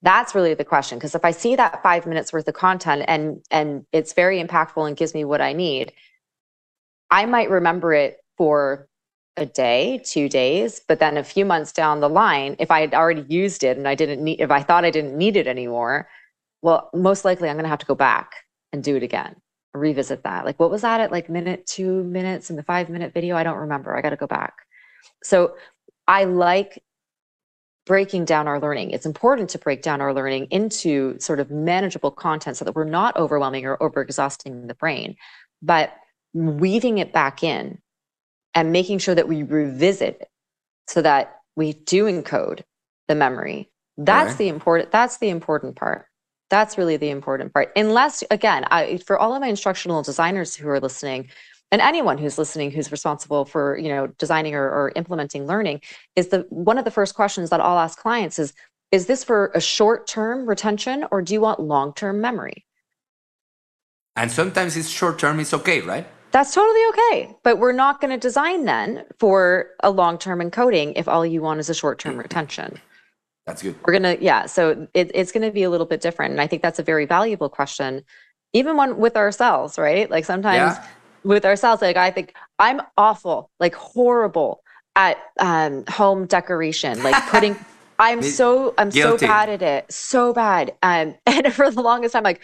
That's 0.00 0.34
really 0.34 0.54
the 0.54 0.64
question. 0.64 0.98
Because 0.98 1.14
if 1.14 1.24
I 1.24 1.30
see 1.30 1.54
that 1.56 1.82
five 1.82 2.06
minutes 2.06 2.32
worth 2.32 2.48
of 2.48 2.54
content 2.54 3.04
and 3.06 3.44
and 3.50 3.84
it's 3.92 4.14
very 4.14 4.42
impactful 4.42 4.86
and 4.86 4.96
gives 4.96 5.14
me 5.14 5.24
what 5.26 5.42
I 5.42 5.52
need, 5.52 5.92
I 7.10 7.26
might 7.26 7.50
remember 7.50 7.92
it 7.92 8.16
for 8.38 8.88
a 9.36 9.46
day, 9.46 10.02
two 10.04 10.28
days, 10.28 10.80
but 10.88 10.98
then 10.98 11.16
a 11.16 11.24
few 11.24 11.44
months 11.44 11.72
down 11.72 12.00
the 12.00 12.08
line, 12.08 12.56
if 12.58 12.70
I 12.70 12.80
had 12.80 12.94
already 12.94 13.24
used 13.28 13.64
it 13.64 13.76
and 13.78 13.88
I 13.88 13.94
didn't 13.94 14.22
need, 14.22 14.40
if 14.40 14.50
I 14.50 14.62
thought 14.62 14.84
I 14.84 14.90
didn't 14.90 15.16
need 15.16 15.36
it 15.36 15.46
anymore, 15.46 16.08
well, 16.62 16.90
most 16.94 17.24
likely 17.24 17.48
I'm 17.48 17.56
going 17.56 17.64
to 17.64 17.68
have 17.70 17.80
to 17.80 17.86
go 17.86 17.94
back 17.94 18.32
and 18.72 18.82
do 18.82 18.96
it 18.96 19.02
again, 19.02 19.36
revisit 19.74 20.22
that. 20.24 20.44
Like, 20.44 20.58
what 20.58 20.70
was 20.70 20.82
that 20.82 21.00
at 21.00 21.12
like 21.12 21.28
minute, 21.28 21.66
two 21.66 22.04
minutes 22.04 22.50
in 22.50 22.56
the 22.56 22.62
five 22.62 22.88
minute 22.88 23.12
video? 23.12 23.36
I 23.36 23.42
don't 23.42 23.58
remember. 23.58 23.96
I 23.96 24.00
got 24.00 24.10
to 24.10 24.16
go 24.16 24.26
back. 24.26 24.54
So 25.22 25.56
I 26.06 26.24
like 26.24 26.82
breaking 27.84 28.24
down 28.24 28.46
our 28.46 28.60
learning. 28.60 28.92
It's 28.92 29.06
important 29.06 29.50
to 29.50 29.58
break 29.58 29.82
down 29.82 30.00
our 30.00 30.14
learning 30.14 30.46
into 30.50 31.18
sort 31.18 31.40
of 31.40 31.50
manageable 31.50 32.12
content 32.12 32.56
so 32.56 32.64
that 32.64 32.76
we're 32.76 32.84
not 32.84 33.16
overwhelming 33.16 33.66
or 33.66 33.82
over 33.82 34.00
exhausting 34.00 34.68
the 34.68 34.74
brain, 34.74 35.16
but 35.60 35.92
weaving 36.32 36.98
it 36.98 37.12
back 37.12 37.42
in 37.42 37.78
and 38.54 38.70
making 38.72 38.98
sure 38.98 39.14
that 39.14 39.28
we 39.28 39.42
revisit 39.42 40.20
it 40.20 40.28
so 40.86 41.02
that 41.02 41.40
we 41.56 41.72
do 41.72 42.04
encode 42.04 42.62
the 43.08 43.14
memory. 43.14 43.68
That's 43.96 44.30
Right. 44.30 44.38
the 44.38 44.48
important 44.48 44.90
that's 44.92 45.18
the 45.18 45.28
important 45.28 45.76
part. 45.76 46.06
That's 46.52 46.76
really 46.76 46.98
the 46.98 47.08
important 47.08 47.54
part. 47.54 47.72
Unless 47.76 48.24
again, 48.30 48.66
I 48.70 48.98
for 48.98 49.18
all 49.18 49.34
of 49.34 49.40
my 49.40 49.46
instructional 49.46 50.02
designers 50.02 50.54
who 50.54 50.68
are 50.68 50.80
listening 50.80 51.30
and 51.70 51.80
anyone 51.80 52.18
who's 52.18 52.36
listening 52.36 52.70
who's 52.70 52.92
responsible 52.92 53.46
for, 53.46 53.78
you 53.78 53.88
know, 53.88 54.08
designing 54.18 54.54
or, 54.54 54.64
or 54.64 54.92
implementing 54.94 55.46
learning 55.46 55.80
is 56.14 56.28
the 56.28 56.40
one 56.50 56.76
of 56.76 56.84
the 56.84 56.90
first 56.90 57.14
questions 57.14 57.48
that 57.48 57.62
I'll 57.62 57.78
ask 57.78 57.98
clients 57.98 58.38
is 58.38 58.52
is 58.90 59.06
this 59.06 59.24
for 59.24 59.50
a 59.54 59.62
short-term 59.62 60.46
retention 60.46 61.06
or 61.10 61.22
do 61.22 61.32
you 61.32 61.40
want 61.40 61.58
long-term 61.58 62.20
memory? 62.20 62.66
And 64.14 64.30
sometimes 64.30 64.76
it's 64.76 64.90
short 64.90 65.18
term, 65.18 65.40
it's 65.40 65.54
okay, 65.54 65.80
right? 65.80 66.06
That's 66.32 66.52
totally 66.52 66.82
okay. 66.90 67.34
But 67.42 67.60
we're 67.60 67.72
not 67.72 68.02
going 68.02 68.10
to 68.10 68.18
design 68.18 68.66
then 68.66 69.04
for 69.18 69.70
a 69.80 69.90
long 69.90 70.18
term 70.18 70.40
encoding 70.40 70.92
if 70.96 71.08
all 71.08 71.24
you 71.24 71.40
want 71.40 71.60
is 71.60 71.70
a 71.70 71.74
short 71.74 71.98
term 71.98 72.16
mm. 72.16 72.24
retention. 72.24 72.78
That's 73.46 73.62
good. 73.62 73.74
We're 73.84 73.98
going 73.98 74.16
to, 74.18 74.22
yeah. 74.22 74.46
So 74.46 74.86
it, 74.94 75.10
it's 75.14 75.32
going 75.32 75.42
to 75.42 75.50
be 75.50 75.62
a 75.64 75.70
little 75.70 75.86
bit 75.86 76.00
different. 76.00 76.32
And 76.32 76.40
I 76.40 76.46
think 76.46 76.62
that's 76.62 76.78
a 76.78 76.82
very 76.82 77.06
valuable 77.06 77.48
question, 77.48 78.02
even 78.52 78.76
one 78.76 78.98
with 78.98 79.16
ourselves, 79.16 79.78
right? 79.78 80.08
Like 80.10 80.24
sometimes 80.24 80.76
Yeah. 80.76 80.86
with 81.24 81.44
ourselves, 81.44 81.82
like 81.82 81.96
I 81.96 82.10
think 82.10 82.34
I'm 82.58 82.80
awful, 82.96 83.50
like 83.58 83.74
horrible 83.74 84.62
at 84.94 85.18
um, 85.40 85.84
home 85.88 86.26
decoration, 86.26 87.02
like 87.02 87.20
putting. 87.30 87.56
I'm 87.98 88.22
so 88.22 88.74
I'm 88.78 88.88
guilty. 88.90 89.26
so 89.26 89.28
bad 89.28 89.48
at 89.48 89.62
it, 89.62 89.92
so 89.92 90.32
bad. 90.32 90.74
Um, 90.82 91.14
and 91.26 91.52
for 91.52 91.70
the 91.70 91.82
longest 91.82 92.14
time, 92.14 92.24
like 92.24 92.40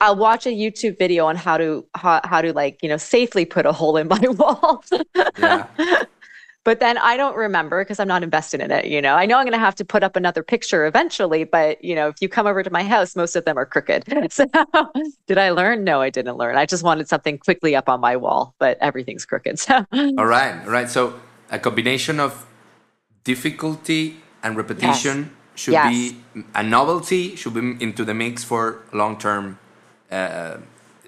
I'll 0.00 0.16
watch 0.16 0.46
a 0.46 0.50
YouTube 0.50 0.98
video 0.98 1.26
on 1.26 1.36
how 1.36 1.56
to 1.58 1.86
how, 1.94 2.20
how 2.24 2.40
to 2.42 2.52
like 2.52 2.82
you 2.82 2.88
know 2.88 2.96
safely 2.96 3.44
put 3.44 3.66
a 3.66 3.72
hole 3.72 3.96
in 3.96 4.08
my 4.08 4.18
wall. 4.28 4.82
Yeah. 5.38 5.66
But 6.64 6.80
then 6.80 6.96
I 6.98 7.16
don't 7.16 7.36
remember 7.36 7.84
because 7.84 8.00
I'm 8.00 8.08
not 8.08 8.22
invested 8.22 8.60
in 8.60 8.70
it. 8.70 8.86
You 8.86 9.00
know, 9.02 9.14
I 9.14 9.26
know 9.26 9.38
I'm 9.38 9.44
going 9.44 9.52
to 9.52 9.58
have 9.58 9.74
to 9.76 9.84
put 9.84 10.02
up 10.02 10.16
another 10.16 10.42
picture 10.42 10.86
eventually, 10.86 11.44
but 11.44 11.82
you 11.84 11.94
know, 11.94 12.08
if 12.08 12.16
you 12.20 12.28
come 12.28 12.46
over 12.46 12.62
to 12.62 12.70
my 12.70 12.82
house, 12.82 13.14
most 13.14 13.36
of 13.36 13.44
them 13.44 13.58
are 13.58 13.66
crooked. 13.66 14.04
So 14.34 14.46
did 15.26 15.38
I 15.38 15.50
learn? 15.50 15.84
No, 15.84 16.00
I 16.00 16.10
didn't 16.10 16.36
learn. 16.36 16.56
I 16.56 16.66
just 16.66 16.82
wanted 16.82 17.08
something 17.08 17.38
quickly 17.38 17.76
up 17.76 17.88
on 17.88 18.00
my 18.00 18.16
wall, 18.16 18.54
but 18.58 18.78
everything's 18.80 19.24
crooked. 19.24 19.58
So 19.58 19.86
All 19.92 20.26
right, 20.26 20.64
all 20.64 20.70
right. 20.70 20.88
So 20.90 21.20
a 21.50 21.58
combination 21.58 22.18
of 22.18 22.46
difficulty 23.22 24.16
and 24.42 24.56
repetition 24.56 25.36
should 25.54 25.74
yes. 25.74 25.90
be 25.90 26.16
a 26.54 26.62
novelty, 26.62 27.36
should 27.36 27.54
be 27.54 27.76
into 27.84 28.04
the 28.04 28.14
mix 28.14 28.42
for 28.42 28.82
long 28.92 29.18
term 29.18 29.58
uh, 30.10 30.56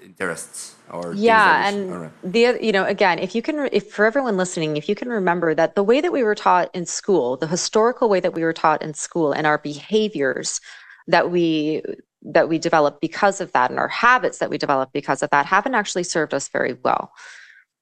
interests 0.01 0.76
or 0.91 1.13
yeah 1.13 1.67
and 1.67 2.01
right. 2.01 2.11
the 2.23 2.57
you 2.61 2.71
know 2.71 2.85
again 2.85 3.19
if 3.19 3.35
you 3.35 3.41
can 3.41 3.67
if 3.71 3.91
for 3.91 4.05
everyone 4.05 4.37
listening 4.37 4.77
if 4.77 4.87
you 4.87 4.95
can 4.95 5.09
remember 5.09 5.53
that 5.53 5.75
the 5.75 5.83
way 5.83 5.99
that 5.99 6.13
we 6.13 6.23
were 6.23 6.35
taught 6.35 6.73
in 6.73 6.85
school 6.85 7.35
the 7.35 7.47
historical 7.47 8.07
way 8.07 8.19
that 8.19 8.33
we 8.33 8.43
were 8.43 8.53
taught 8.53 8.81
in 8.81 8.93
school 8.93 9.31
and 9.33 9.45
our 9.45 9.57
behaviors 9.57 10.61
that 11.07 11.31
we 11.31 11.81
that 12.23 12.49
we 12.49 12.57
develop 12.59 12.99
because 12.99 13.41
of 13.41 13.51
that 13.53 13.69
and 13.69 13.79
our 13.79 13.87
habits 13.87 14.39
that 14.39 14.49
we 14.49 14.57
develop 14.57 14.91
because 14.91 15.23
of 15.23 15.29
that 15.29 15.45
haven't 15.45 15.75
actually 15.75 16.03
served 16.03 16.33
us 16.33 16.49
very 16.49 16.73
well. 16.83 17.11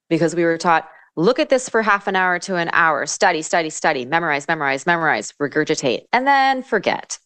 Because 0.10 0.36
we 0.36 0.44
were 0.44 0.58
taught 0.58 0.88
look 1.15 1.39
at 1.39 1.50
this 1.50 1.70
for 1.70 1.82
half 1.82 2.08
an 2.08 2.15
hour 2.15 2.38
to 2.39 2.56
an 2.56 2.70
hour. 2.74 3.06
Study 3.06 3.41
study 3.41 3.70
study. 3.70 4.06
Memorize 4.06 4.48
memorize 4.48 4.86
memorize. 4.86 5.34
Regurgitate. 5.41 6.02
And 6.13 6.28
then 6.28 6.62
forget. 6.63 7.18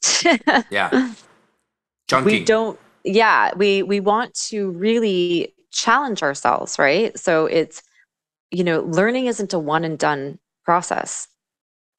Yeah. 0.70 1.14
Chunking. 2.10 2.40
we 2.40 2.44
don't 2.44 2.80
yeah 3.04 3.52
we 3.56 3.84
we 3.84 4.00
want 4.00 4.34
to 4.34 4.72
really 4.72 5.54
challenge 5.82 6.24
ourselves 6.24 6.80
right? 6.80 7.18
So 7.18 7.46
it's 7.46 7.82
you 8.52 8.64
know 8.64 8.82
learning 8.82 9.28
isn't 9.28 9.54
a 9.54 9.60
one 9.60 9.84
and 9.84 9.98
done 9.98 10.40
process. 10.64 11.28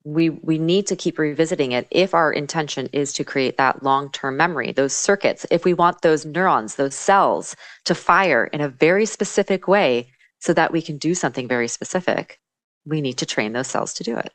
We 0.05 0.31
we 0.31 0.59
need 0.59 0.87
to 0.89 0.97
keep 0.97 1.19
revisiting 1.19 1.73
it 1.73 1.87
if 1.91 2.15
our 2.15 2.33
intention 2.33 2.89
is 2.93 3.13
to 3.15 3.25
create 3.25 3.59
that 3.59 3.83
long-term 3.83 4.37
memory 4.37 4.73
those 4.73 4.95
circuits 4.95 5.45
if 5.51 5.67
we 5.67 5.75
want 5.75 6.01
those 6.01 6.25
neurons 6.25 6.77
those 6.77 6.95
cells 6.95 7.55
to 7.85 7.95
fire 7.95 8.45
in 8.47 8.63
a 8.63 8.69
very 8.69 9.05
specific 9.05 9.69
way 9.69 10.09
so 10.39 10.55
that 10.55 10.73
we 10.73 10.81
can 10.81 10.97
do 10.97 11.15
something 11.15 11.47
very 11.47 11.69
specific 11.69 12.41
we 12.87 13.03
need 13.03 13.19
to 13.19 13.27
train 13.27 13.53
those 13.53 13.67
cells 13.67 13.93
to 13.93 14.03
do 14.03 14.17
it. 14.17 14.33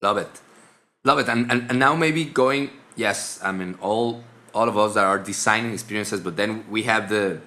Love 0.00 0.16
it. 0.16 0.30
Love 1.04 1.18
it. 1.18 1.28
And 1.28 1.52
and, 1.52 1.70
and 1.70 1.78
now 1.78 1.94
maybe 1.94 2.24
going 2.24 2.70
yes 2.96 3.38
i 3.42 3.52
mean 3.52 3.76
all 3.80 4.24
all 4.54 4.68
of 4.68 4.76
us 4.76 4.94
that 4.94 5.04
are 5.04 5.18
designing 5.18 5.72
experiences 5.72 6.20
but 6.20 6.36
then 6.36 6.64
we 6.70 6.82
have 6.84 7.08
the 7.08 7.38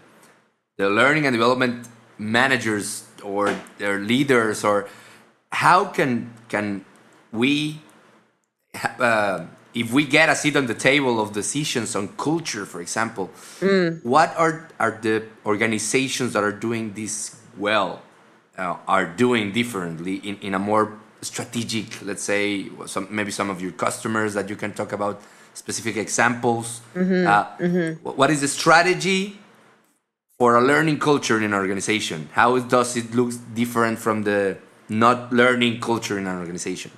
the 0.79 0.89
learning 0.89 1.25
and 1.27 1.33
development 1.33 1.87
managers 2.17 3.03
or 3.21 3.53
their 3.77 3.99
leaders 3.99 4.63
or 4.63 4.87
how 5.51 5.83
can 5.83 6.33
can 6.47 6.85
we, 7.31 7.81
uh, 8.97 9.45
if 9.73 9.91
we 9.91 10.05
get 10.05 10.29
a 10.29 10.35
seat 10.35 10.55
on 10.55 10.65
the 10.67 10.73
table 10.73 11.19
of 11.19 11.33
decisions 11.33 11.95
on 11.95 12.07
culture, 12.15 12.65
for 12.65 12.81
example, 12.81 13.29
mm. 13.59 14.03
what 14.03 14.33
are, 14.37 14.69
are 14.79 14.97
the 15.01 15.25
organizations 15.45 16.33
that 16.33 16.43
are 16.43 16.51
doing 16.51 16.93
this 16.93 17.35
well, 17.57 18.01
uh, 18.57 18.77
are 18.87 19.05
doing 19.05 19.51
differently 19.51 20.15
in, 20.15 20.37
in 20.39 20.53
a 20.53 20.59
more 20.59 20.97
strategic, 21.21 22.01
let's 22.03 22.23
say, 22.23 22.67
some, 22.85 23.07
maybe 23.11 23.31
some 23.31 23.49
of 23.49 23.61
your 23.61 23.73
customers 23.73 24.33
that 24.33 24.49
you 24.49 24.55
can 24.55 24.73
talk 24.73 24.93
about 24.93 25.21
specific 25.53 25.97
examples. 25.97 26.81
Mm-hmm. 26.95 27.27
Uh, 27.27 27.45
mm-hmm. 27.57 28.09
What 28.09 28.31
is 28.31 28.41
the 28.41 28.47
strategy 28.47 29.37
for 30.39 30.55
a 30.55 30.61
learning 30.61 30.99
culture 30.99 31.37
in 31.37 31.43
an 31.43 31.53
organization? 31.53 32.29
How 32.31 32.57
does 32.59 32.95
it 32.95 33.13
look 33.13 33.33
different 33.53 33.99
from 33.99 34.23
the 34.23 34.57
not 34.87 35.33
learning 35.33 35.81
culture 35.81 36.17
in 36.17 36.25
an 36.25 36.39
organization? 36.39 36.91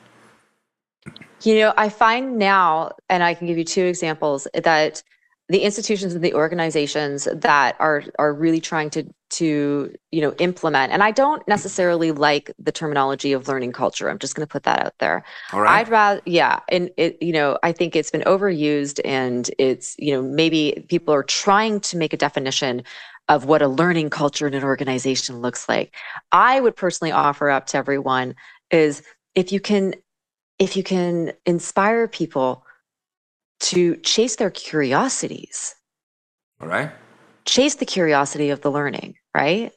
You 1.42 1.56
know, 1.56 1.74
I 1.76 1.90
find 1.90 2.38
now, 2.38 2.92
and 3.10 3.24
I 3.24 3.34
can 3.34 3.48
give 3.48 3.58
you 3.58 3.64
two 3.64 3.86
examples, 3.86 4.48
that 4.54 5.02
the 5.50 5.64
institutions 5.64 6.14
and 6.14 6.24
the 6.24 6.34
organizations 6.34 7.28
that 7.34 7.76
are 7.80 8.04
are 8.18 8.34
really 8.34 8.62
trying 8.62 8.90
to 8.92 9.04
to 9.32 9.94
you 10.12 10.22
know 10.22 10.34
implement 10.40 10.94
and 10.94 11.04
i 11.04 11.12
don't 11.12 11.46
necessarily 11.48 12.12
like 12.12 12.52
the 12.58 12.72
terminology 12.72 13.34
of 13.34 13.48
learning 13.48 13.72
culture 13.74 14.10
i'm 14.10 14.20
just 14.20 14.34
going 14.34 14.48
to 14.48 14.52
put 14.52 14.64
that 14.64 14.80
out 14.86 14.98
there 15.00 15.24
All 15.52 15.62
right. 15.62 15.80
i'd 15.80 15.90
rather 15.90 16.22
yeah 16.26 16.60
and 16.70 16.90
it 16.96 17.18
you 17.22 17.34
know 17.34 17.58
i 17.64 17.72
think 17.74 17.96
it's 17.96 18.12
been 18.12 18.22
overused 18.22 19.02
and 19.04 19.50
it's 19.58 19.96
you 20.00 20.14
know 20.14 20.22
maybe 20.22 20.86
people 20.88 21.14
are 21.14 21.24
trying 21.24 21.82
to 21.82 21.98
make 21.98 22.14
a 22.14 22.18
definition 22.18 22.84
of 23.32 23.46
what 23.46 23.62
a 23.62 23.68
learning 23.68 24.10
culture 24.10 24.46
in 24.46 24.54
an 24.54 24.64
organization 24.64 25.42
looks 25.42 25.68
like 25.68 25.96
i 26.32 26.60
would 26.60 26.76
personally 26.76 27.12
offer 27.12 27.50
up 27.50 27.66
to 27.66 27.78
everyone 27.78 28.36
is 28.70 29.02
if 29.36 29.52
you 29.52 29.60
can 29.60 29.94
if 30.62 30.78
you 30.78 30.84
can 30.84 31.34
inspire 31.48 32.08
people 32.08 32.64
to 33.62 33.96
chase 33.98 34.36
their 34.36 34.52
curiosities. 34.52 35.76
All 36.62 36.68
right. 36.68 36.92
Chase 37.46 37.76
the 37.76 37.86
curiosity 37.86 38.52
of 38.52 38.62
the 38.62 38.72
learning, 38.72 39.16
right? 39.36 39.72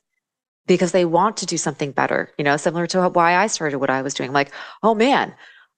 Because 0.66 0.92
they 0.92 1.06
want 1.06 1.38
to 1.38 1.46
do 1.46 1.56
something 1.56 1.92
better, 1.92 2.30
you 2.36 2.44
know, 2.44 2.58
similar 2.58 2.86
to 2.88 3.08
why 3.08 3.36
I 3.36 3.46
started 3.46 3.78
what 3.78 3.88
I 3.88 4.02
was 4.02 4.12
doing. 4.12 4.32
Like, 4.32 4.52
oh 4.82 4.94
man, 4.94 5.34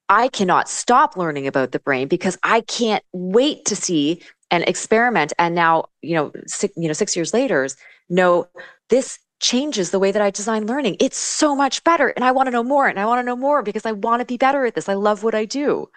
I 0.09 0.27
cannot 0.27 0.69
stop 0.69 1.17
learning 1.17 1.47
about 1.47 1.71
the 1.71 1.79
brain 1.79 2.09
because 2.09 2.37
I 2.43 2.62
can't 2.62 3.05
wait 3.12 3.65
to 3.67 3.77
see 3.77 4.23
and 4.50 4.64
experiment. 4.64 5.32
And 5.38 5.54
now, 5.54 5.87
you 6.02 6.14
know, 6.14 6.32
six, 6.46 6.74
you 6.76 6.87
know, 6.87 6.92
six 6.92 7.16
years 7.16 7.35
later, 7.35 7.66
know 8.09 8.48
this 8.88 9.18
changes 9.40 9.90
the 9.90 9.98
way 9.98 10.12
that 10.12 10.22
I 10.22 10.30
design 10.30 10.66
learning. 10.66 10.96
It's 11.00 11.18
so 11.18 11.54
much 11.54 11.85
better. 11.85 12.09
And 12.09 12.24
I 12.24 12.32
want 12.32 12.46
to 12.46 12.50
know 12.50 12.62
more. 12.62 12.88
And 12.88 12.98
I 12.98 13.06
want 13.06 13.18
to 13.18 13.26
know 13.26 13.37
more 13.37 13.62
because 13.62 13.85
I 13.85 13.92
want 13.92 14.20
to 14.20 14.26
be 14.26 14.37
better 14.37 14.64
at 14.64 14.74
this. 14.74 14.88
I 14.88 14.94
love 14.94 15.22
what 15.22 15.35
I 15.35 15.44
do. 15.44 15.88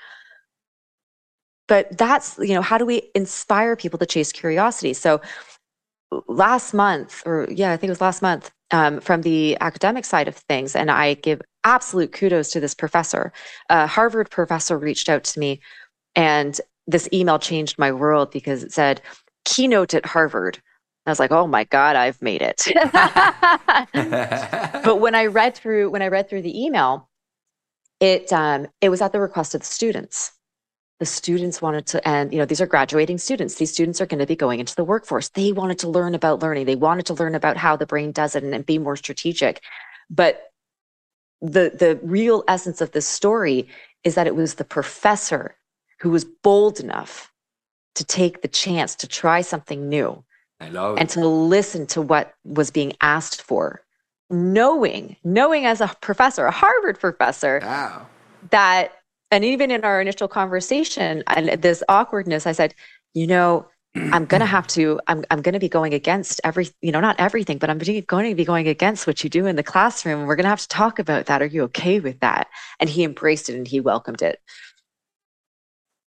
But 1.67 1.97
that's, 1.97 2.37
you 2.39 2.55
know, 2.55 2.61
how 2.63 2.77
do 2.77 2.85
we 2.85 3.11
inspire 3.13 3.75
people 3.75 3.99
to 3.99 4.05
chase 4.05 4.31
curiosity? 4.31 4.93
So 4.93 5.21
last 6.27 6.73
month, 6.73 7.21
or 7.25 7.47
yeah, 7.51 7.71
I 7.71 7.77
think 7.77 7.89
it 7.89 7.91
was 7.91 8.01
last 8.01 8.21
month, 8.21 8.51
um, 8.71 8.99
from 8.99 9.21
the 9.21 9.57
academic 9.61 10.05
side 10.05 10.27
of 10.27 10.35
things, 10.35 10.75
and 10.75 10.89
I 10.89 11.13
give 11.13 11.41
absolute 11.63 12.11
kudos 12.11 12.51
to 12.51 12.59
this 12.59 12.73
professor. 12.73 13.31
A 13.69 13.85
Harvard 13.85 14.31
professor 14.31 14.77
reached 14.77 15.09
out 15.09 15.23
to 15.25 15.39
me, 15.39 15.61
and 16.15 16.59
this 16.89 17.09
email 17.13 17.39
changed 17.39 17.77
my 17.77 17.91
world 17.91 18.31
because 18.31 18.63
it 18.63 18.71
said, 18.71 19.01
keynote 19.45 19.93
at 19.93 20.05
Harvard 20.05 20.61
I 21.09 21.11
was 21.11 21.19
like, 21.19 21.31
"Oh 21.31 21.47
my 21.47 21.63
god, 21.63 21.95
I've 21.95 22.21
made 22.21 22.41
it." 22.41 22.67
but 24.83 24.99
when 24.99 25.15
I 25.15 25.25
read 25.25 25.55
through 25.55 25.89
when 25.89 26.01
I 26.01 26.07
read 26.07 26.29
through 26.29 26.43
the 26.43 26.63
email, 26.63 27.09
it 27.99 28.31
um, 28.31 28.67
it 28.79 28.89
was 28.89 29.01
at 29.01 29.11
the 29.11 29.19
request 29.19 29.55
of 29.55 29.61
the 29.61 29.65
students. 29.65 30.31
The 30.99 31.05
students 31.05 31.61
wanted 31.61 31.87
to, 31.87 32.07
and 32.07 32.31
you 32.31 32.39
know, 32.39 32.45
these 32.45 32.61
are 32.61 32.67
graduating 32.67 33.17
students. 33.17 33.55
These 33.55 33.71
students 33.71 34.01
are 34.01 34.05
going 34.05 34.19
to 34.19 34.25
be 34.25 34.35
going 34.35 34.59
into 34.59 34.75
the 34.75 34.83
workforce. 34.83 35.29
They 35.29 35.53
wanted 35.53 35.79
to 35.79 35.89
learn 35.89 36.13
about 36.13 36.41
learning. 36.41 36.65
They 36.65 36.75
wanted 36.75 37.05
to 37.07 37.13
learn 37.13 37.35
about 37.35 37.57
how 37.57 37.77
the 37.77 37.85
brain 37.85 38.11
does 38.11 38.35
it 38.35 38.43
and, 38.43 38.53
and 38.53 38.65
be 38.65 38.77
more 38.77 38.97
strategic. 38.97 39.61
But 40.09 40.51
the 41.41 41.71
the 41.73 41.99
real 42.03 42.43
essence 42.47 42.81
of 42.81 42.91
this 42.91 43.07
story 43.07 43.67
is 44.03 44.15
that 44.15 44.27
it 44.27 44.35
was 44.35 44.55
the 44.55 44.65
professor 44.65 45.55
who 46.01 46.09
was 46.09 46.25
bold 46.25 46.79
enough 46.79 47.31
to 47.95 48.05
take 48.05 48.41
the 48.41 48.47
chance 48.47 48.95
to 48.95 49.07
try 49.07 49.41
something 49.41 49.89
new 49.89 50.23
and 50.95 51.09
to 51.09 51.27
listen 51.27 51.87
to 51.87 52.01
what 52.01 52.33
was 52.43 52.71
being 52.71 52.93
asked 53.01 53.41
for 53.41 53.81
knowing 54.29 55.15
knowing 55.23 55.65
as 55.65 55.81
a 55.81 55.87
professor 56.01 56.45
a 56.45 56.51
harvard 56.51 56.99
professor 56.99 57.59
wow. 57.63 58.05
that 58.51 58.93
and 59.31 59.43
even 59.43 59.71
in 59.71 59.83
our 59.83 59.99
initial 60.01 60.27
conversation 60.27 61.23
and 61.27 61.61
this 61.61 61.83
awkwardness 61.89 62.45
i 62.45 62.51
said 62.51 62.75
you 63.13 63.25
know 63.25 63.65
i'm 63.95 64.25
going 64.25 64.39
to 64.39 64.45
have 64.45 64.67
to 64.67 64.99
i'm, 65.07 65.25
I'm 65.31 65.41
going 65.41 65.53
to 65.53 65.59
be 65.59 65.67
going 65.67 65.95
against 65.95 66.39
every 66.43 66.69
you 66.81 66.91
know 66.91 66.99
not 66.99 67.15
everything 67.19 67.57
but 67.57 67.71
i'm 67.71 67.79
going 67.79 68.01
to 68.29 68.35
be 68.35 68.45
going 68.45 68.67
against 68.67 69.07
what 69.07 69.23
you 69.23 69.29
do 69.31 69.47
in 69.47 69.55
the 69.55 69.63
classroom. 69.63 70.19
And 70.19 70.27
we're 70.27 70.35
going 70.35 70.43
to 70.43 70.49
have 70.49 70.61
to 70.61 70.67
talk 70.67 70.99
about 70.99 71.25
that. 71.25 71.41
Are 71.41 71.47
you 71.47 71.63
okay 71.63 71.99
with 71.99 72.19
that? 72.19 72.47
And 72.79 72.89
he 72.89 73.03
embraced 73.03 73.49
it 73.49 73.55
and 73.55 73.67
he 73.67 73.79
welcomed 73.79 74.21
it 74.21 74.39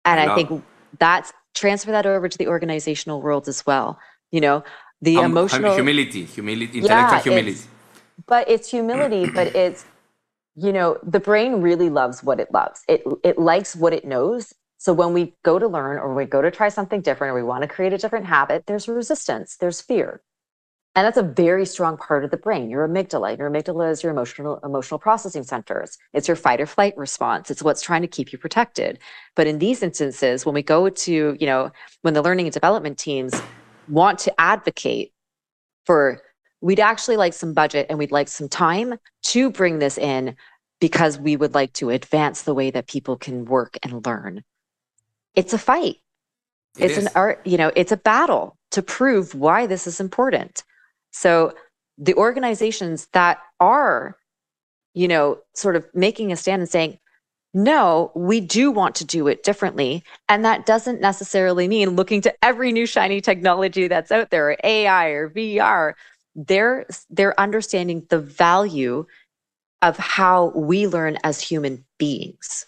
and 0.07 0.21
i, 0.21 0.33
I 0.33 0.35
think 0.35 0.64
that's 0.99 1.33
transfer 1.55 1.90
that 1.90 2.07
over 2.07 2.29
to 2.29 2.38
the 2.38 2.49
organizational 2.49 3.21
world 3.21 3.49
as 3.49 3.66
well 3.66 3.99
you 4.31 4.40
know? 4.40 4.64
The 5.03 5.19
um, 5.19 5.27
emotional 5.27 5.75
humility 5.75 6.25
humility 6.25 6.79
intellectual 6.79 7.16
yeah, 7.16 7.23
humility. 7.23 7.51
It's, 7.51 7.69
but 8.27 8.49
it's 8.49 8.71
humility 8.71 9.27
but 9.35 9.55
it's 9.55 9.85
you 10.55 10.73
know 10.73 10.99
the 11.03 11.21
brain 11.21 11.61
really 11.61 11.90
loves 11.90 12.23
what 12.23 12.40
it 12.40 12.51
loves. 12.53 12.83
It 12.88 13.03
it 13.23 13.38
likes 13.38 13.77
what 13.77 13.92
it 13.92 14.05
knows. 14.05 14.55
So 14.79 14.92
when 14.92 15.12
we 15.12 15.35
go 15.42 15.59
to 15.59 15.69
learn 15.69 15.99
or 15.99 16.14
we 16.14 16.25
go 16.25 16.40
to 16.42 16.51
try 16.51 16.69
something 16.69 17.01
different 17.01 17.33
or 17.33 17.35
we 17.35 17.43
want 17.43 17.62
to 17.62 17.68
create 17.68 17.93
a 17.93 17.99
different 17.99 18.26
habit 18.26 18.66
there's 18.66 18.89
resistance 18.89 19.57
there's 19.57 19.81
fear 19.81 20.22
and 20.97 21.05
that's 21.05 21.18
a 21.18 21.22
very 21.22 21.64
strong 21.64 21.97
part 21.97 22.24
of 22.24 22.30
the 22.32 22.36
brain 22.36 22.68
your 22.68 22.88
amygdala 22.88 23.38
your 23.38 23.51
amygdala 23.51 23.90
is 23.90 24.03
your 24.03 24.11
emotional 24.11 24.59
emotional 24.64 24.99
processing 24.99 25.44
centers 25.44 25.99
it's 26.12 26.26
your 26.26 26.36
fight 26.36 26.61
or 26.61 26.66
flight 26.66 26.97
response 26.97 27.51
it's 27.51 27.62
what's 27.62 27.82
trying 27.82 28.03
to 28.03 28.09
keep 28.09 28.32
you 28.32 28.38
protected 28.38 28.99
but 29.36 29.47
in 29.47 29.59
these 29.59 29.82
instances 29.82 30.44
when 30.44 30.55
we 30.55 30.62
go 30.62 30.88
to 30.88 31.36
you 31.38 31.47
know 31.47 31.70
when 32.03 32.14
the 32.14 32.22
learning 32.22 32.47
and 32.47 32.55
development 32.55 32.99
teams 32.99 33.40
want 33.88 34.18
to 34.18 34.40
advocate 34.40 35.12
for 35.84 36.20
we'd 36.61 36.80
actually 36.80 37.16
like 37.16 37.32
some 37.32 37.55
budget 37.55 37.86
and 37.88 37.99
we'd 37.99 38.11
like 38.11 38.28
some 38.28 38.49
time 38.49 38.94
to 39.22 39.51
bring 39.51 39.78
this 39.78 39.99
in 39.99 40.34
because 40.80 41.18
we 41.18 41.36
would 41.36 41.55
like 41.55 41.72
to 41.74 41.90
advance 41.90 42.42
the 42.42 42.55
way 42.55 42.70
that 42.70 42.86
people 42.86 43.16
can 43.16 43.44
work 43.44 43.78
and 43.82 44.05
learn. 44.05 44.42
It's 45.34 45.53
a 45.53 45.59
fight. 45.59 45.97
It 46.78 46.90
it's 46.90 46.99
is. 46.99 47.07
an 47.07 47.12
art, 47.14 47.40
you 47.47 47.57
know, 47.57 47.72
it's 47.74 47.92
a 47.92 47.97
battle 47.97 48.57
to 48.72 48.82
prove 48.82 49.34
why 49.34 49.66
this 49.66 49.86
is 49.86 50.01
important. 50.01 50.62
So 51.17 51.55
the 51.97 52.14
organizations 52.14 53.07
that 53.14 53.39
are, 53.59 54.19
you 54.93 55.09
know, 55.09 55.39
sort 55.55 55.75
of 55.75 55.87
making 55.95 56.31
a 56.31 56.37
stand 56.37 56.61
and 56.61 56.69
saying, 56.69 56.99
no, 57.55 58.12
we 58.14 58.39
do 58.39 58.71
want 58.71 58.97
to 58.97 59.05
do 59.07 59.27
it 59.29 59.43
differently. 59.43 60.05
And 60.29 60.45
that 60.45 60.67
doesn't 60.67 61.01
necessarily 61.01 61.69
mean 61.69 61.97
looking 61.97 62.21
to 62.21 62.45
every 62.45 62.71
new 62.71 62.85
shiny 62.85 63.23
technology 63.23 63.89
that's 63.89 64.12
out 64.12 64.29
there, 64.29 64.51
or 64.51 64.57
AI 64.62 65.07
or 65.07 65.31
VR. 65.31 65.95
They're, 66.35 66.85
they're 67.09 67.41
understanding 67.41 68.07
the 68.11 68.19
value 68.19 69.07
of 69.81 69.97
how 69.97 70.53
we 70.55 70.87
learn 70.87 71.17
as 71.25 71.41
human 71.41 71.87
beings. 71.99 72.67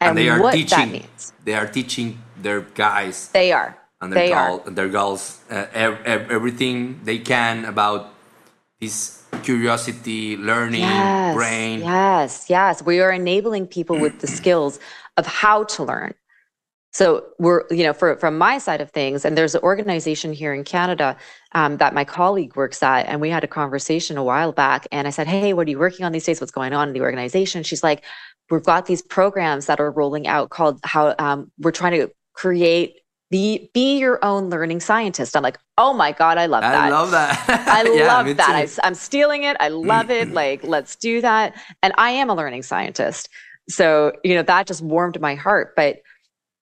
And, 0.00 0.10
and 0.10 0.18
they 0.18 0.28
are 0.28 0.52
teaching, 0.52 0.92
that 0.92 1.32
They 1.44 1.54
are 1.54 1.66
teaching 1.66 2.22
their 2.40 2.60
guys. 2.60 3.30
They 3.30 3.50
are. 3.50 3.79
And 4.00 4.12
their, 4.12 4.26
they 4.26 4.32
are. 4.32 4.58
their 4.70 4.88
girls 4.88 5.40
uh, 5.50 5.66
everything 5.74 7.00
they 7.04 7.18
can 7.18 7.66
about 7.66 8.14
this 8.80 9.24
curiosity, 9.42 10.36
learning, 10.36 10.80
yes, 10.80 11.34
brain. 11.34 11.80
Yes, 11.80 12.46
yes. 12.48 12.82
We 12.82 13.00
are 13.00 13.12
enabling 13.12 13.66
people 13.66 13.98
with 13.98 14.20
the 14.20 14.26
skills 14.26 14.80
of 15.16 15.26
how 15.26 15.64
to 15.64 15.84
learn. 15.84 16.14
So 16.92 17.26
we're, 17.38 17.64
you 17.70 17.84
know, 17.84 17.92
for, 17.92 18.16
from 18.16 18.36
my 18.36 18.58
side 18.58 18.80
of 18.80 18.90
things, 18.90 19.24
and 19.24 19.38
there's 19.38 19.54
an 19.54 19.62
organization 19.62 20.32
here 20.32 20.52
in 20.52 20.64
Canada 20.64 21.16
um, 21.52 21.76
that 21.76 21.94
my 21.94 22.04
colleague 22.04 22.56
works 22.56 22.82
at, 22.82 23.06
and 23.06 23.20
we 23.20 23.30
had 23.30 23.44
a 23.44 23.46
conversation 23.46 24.16
a 24.16 24.24
while 24.24 24.50
back, 24.50 24.88
and 24.90 25.06
I 25.06 25.10
said, 25.10 25.28
"Hey, 25.28 25.52
what 25.52 25.68
are 25.68 25.70
you 25.70 25.78
working 25.78 26.04
on 26.04 26.10
these 26.10 26.24
days? 26.24 26.40
What's 26.40 26.50
going 26.50 26.72
on 26.72 26.88
in 26.88 26.94
the 26.94 27.02
organization?" 27.02 27.62
She's 27.62 27.84
like, 27.84 28.02
"We've 28.50 28.64
got 28.64 28.86
these 28.86 29.02
programs 29.02 29.66
that 29.66 29.78
are 29.78 29.90
rolling 29.92 30.26
out 30.26 30.50
called 30.50 30.80
how 30.82 31.14
um, 31.20 31.52
we're 31.58 31.70
trying 31.70 31.92
to 32.00 32.10
create 32.32 32.96
be 33.30 33.70
be 33.72 33.98
your 33.98 34.22
own 34.24 34.50
learning 34.50 34.80
scientist. 34.80 35.36
I'm 35.36 35.42
like 35.42 35.58
oh 35.78 35.92
my 35.92 36.12
god 36.12 36.36
i 36.36 36.46
love 36.46 36.62
that. 36.62 36.74
i 36.74 36.90
love 36.90 37.10
that. 37.12 37.44
I 37.48 37.82
yeah, 37.94 38.06
love 38.06 38.36
that. 38.36 38.50
I, 38.50 38.86
i'm 38.86 38.94
stealing 38.94 39.44
it. 39.44 39.56
I 39.60 39.68
love 39.68 40.10
it. 40.10 40.28
Like 40.40 40.62
let's 40.64 40.96
do 40.96 41.20
that. 41.20 41.54
And 41.82 41.92
i 41.96 42.10
am 42.10 42.30
a 42.30 42.34
learning 42.34 42.62
scientist. 42.62 43.28
So 43.68 44.12
you 44.24 44.34
know 44.34 44.42
that 44.42 44.66
just 44.66 44.82
warmed 44.82 45.20
my 45.20 45.34
heart. 45.34 45.74
But 45.76 46.00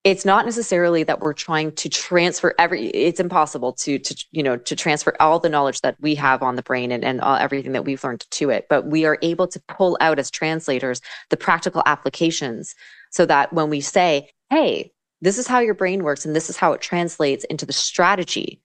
it's 0.05 0.25
not 0.25 0.45
necessarily 0.45 1.03
that 1.03 1.21
we're 1.21 1.33
trying 1.33 1.73
to 1.73 1.89
transfer 1.89 2.55
every 2.59 2.87
it's 2.87 3.21
impossible 3.21 3.73
to 3.73 3.99
to 3.99 4.27
you 4.31 4.43
know 4.43 4.57
to 4.57 4.77
transfer 4.77 5.15
all 5.21 5.39
the 5.39 5.49
knowledge 5.49 5.81
that 5.81 5.97
we 6.01 6.15
have 6.15 6.43
on 6.43 6.57
the 6.57 6.63
brain 6.63 6.93
and, 6.93 7.05
and 7.05 7.21
all, 7.21 7.37
everything 7.37 7.73
that 7.73 7.85
we've 7.85 8.03
learned 8.05 8.25
to 8.31 8.51
it. 8.51 8.67
But 8.69 8.87
we 8.87 9.05
are 9.05 9.19
able 9.23 9.49
to 9.49 9.61
pull 9.69 9.97
out 10.01 10.19
as 10.19 10.31
translators 10.31 11.01
the 11.31 11.37
practical 11.37 11.83
applications 11.87 12.75
so 13.11 13.27
that 13.27 13.53
when 13.53 13.71
we 13.71 13.81
say 13.81 14.31
hey 14.51 14.93
this 15.21 15.39
is 15.39 15.47
how 15.47 15.61
your 15.61 15.75
brain 15.75 16.05
works 16.05 16.25
and 16.25 16.35
this 16.35 16.49
is 16.49 16.57
how 16.57 16.73
it 16.73 16.81
translates 16.81 17.45
into 17.45 17.67
the 17.67 17.73
strategy. 17.73 18.61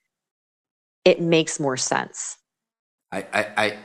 It 1.06 1.22
makes 1.22 1.60
more 1.60 1.78
sense. 1.78 2.38
I 3.12 3.26
i 3.34 3.46
i, 3.58 3.78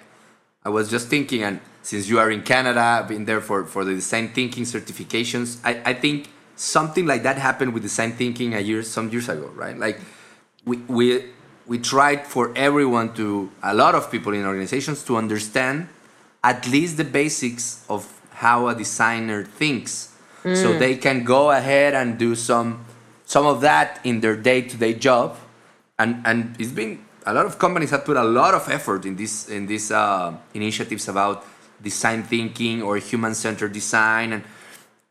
I 0.64 0.68
was 0.68 0.90
just 0.90 1.08
thinking 1.08 1.42
and 1.42 1.60
since 1.82 2.08
you 2.08 2.18
are 2.18 2.30
in 2.30 2.42
canada 2.42 2.80
I've 2.80 3.08
been 3.08 3.24
there 3.24 3.40
for 3.40 3.64
for 3.64 3.84
the 3.84 3.94
design 3.94 4.28
thinking 4.28 4.64
certifications 4.64 5.58
i 5.64 5.72
i 5.90 5.94
think 5.94 6.28
something 6.58 7.06
like 7.06 7.22
that 7.22 7.38
happened 7.38 7.72
with 7.72 7.82
design 7.82 8.12
thinking 8.12 8.54
a 8.54 8.60
year 8.60 8.82
some 8.82 9.08
years 9.10 9.28
ago 9.28 9.50
right? 9.54 9.78
Like 9.78 10.00
we 10.64 10.78
we 10.88 11.24
we 11.66 11.78
tried 11.78 12.26
for 12.26 12.52
everyone 12.56 13.14
to 13.14 13.50
a 13.62 13.74
lot 13.74 13.94
of 13.94 14.10
people 14.10 14.32
in 14.34 14.44
organizations 14.44 15.04
to 15.04 15.16
understand 15.16 15.88
at 16.42 16.66
least 16.68 16.96
the 16.96 17.04
basics 17.04 17.84
of 17.88 18.20
how 18.32 18.68
a 18.68 18.74
designer 18.74 19.44
thinks 19.44 20.07
mm. 20.44 20.56
so 20.56 20.78
they 20.78 20.96
can 20.96 21.24
go 21.24 21.50
ahead 21.50 21.94
and 21.94 22.18
do 22.18 22.34
some 22.34 22.84
some 23.24 23.46
of 23.46 23.60
that 23.60 24.00
in 24.04 24.20
their 24.20 24.36
day-to-day 24.36 24.94
job 24.94 25.36
and 25.98 26.22
and 26.24 26.56
it's 26.58 26.72
been 26.72 26.98
a 27.26 27.34
lot 27.34 27.44
of 27.44 27.58
companies 27.58 27.90
have 27.90 28.04
put 28.04 28.16
a 28.16 28.24
lot 28.24 28.54
of 28.54 28.68
effort 28.68 29.04
in 29.04 29.16
this 29.16 29.48
in 29.48 29.66
these 29.66 29.90
uh, 29.90 30.34
initiatives 30.54 31.08
about 31.08 31.44
design 31.82 32.22
thinking 32.22 32.82
or 32.82 32.96
human-centered 32.96 33.72
design 33.72 34.32
and 34.32 34.44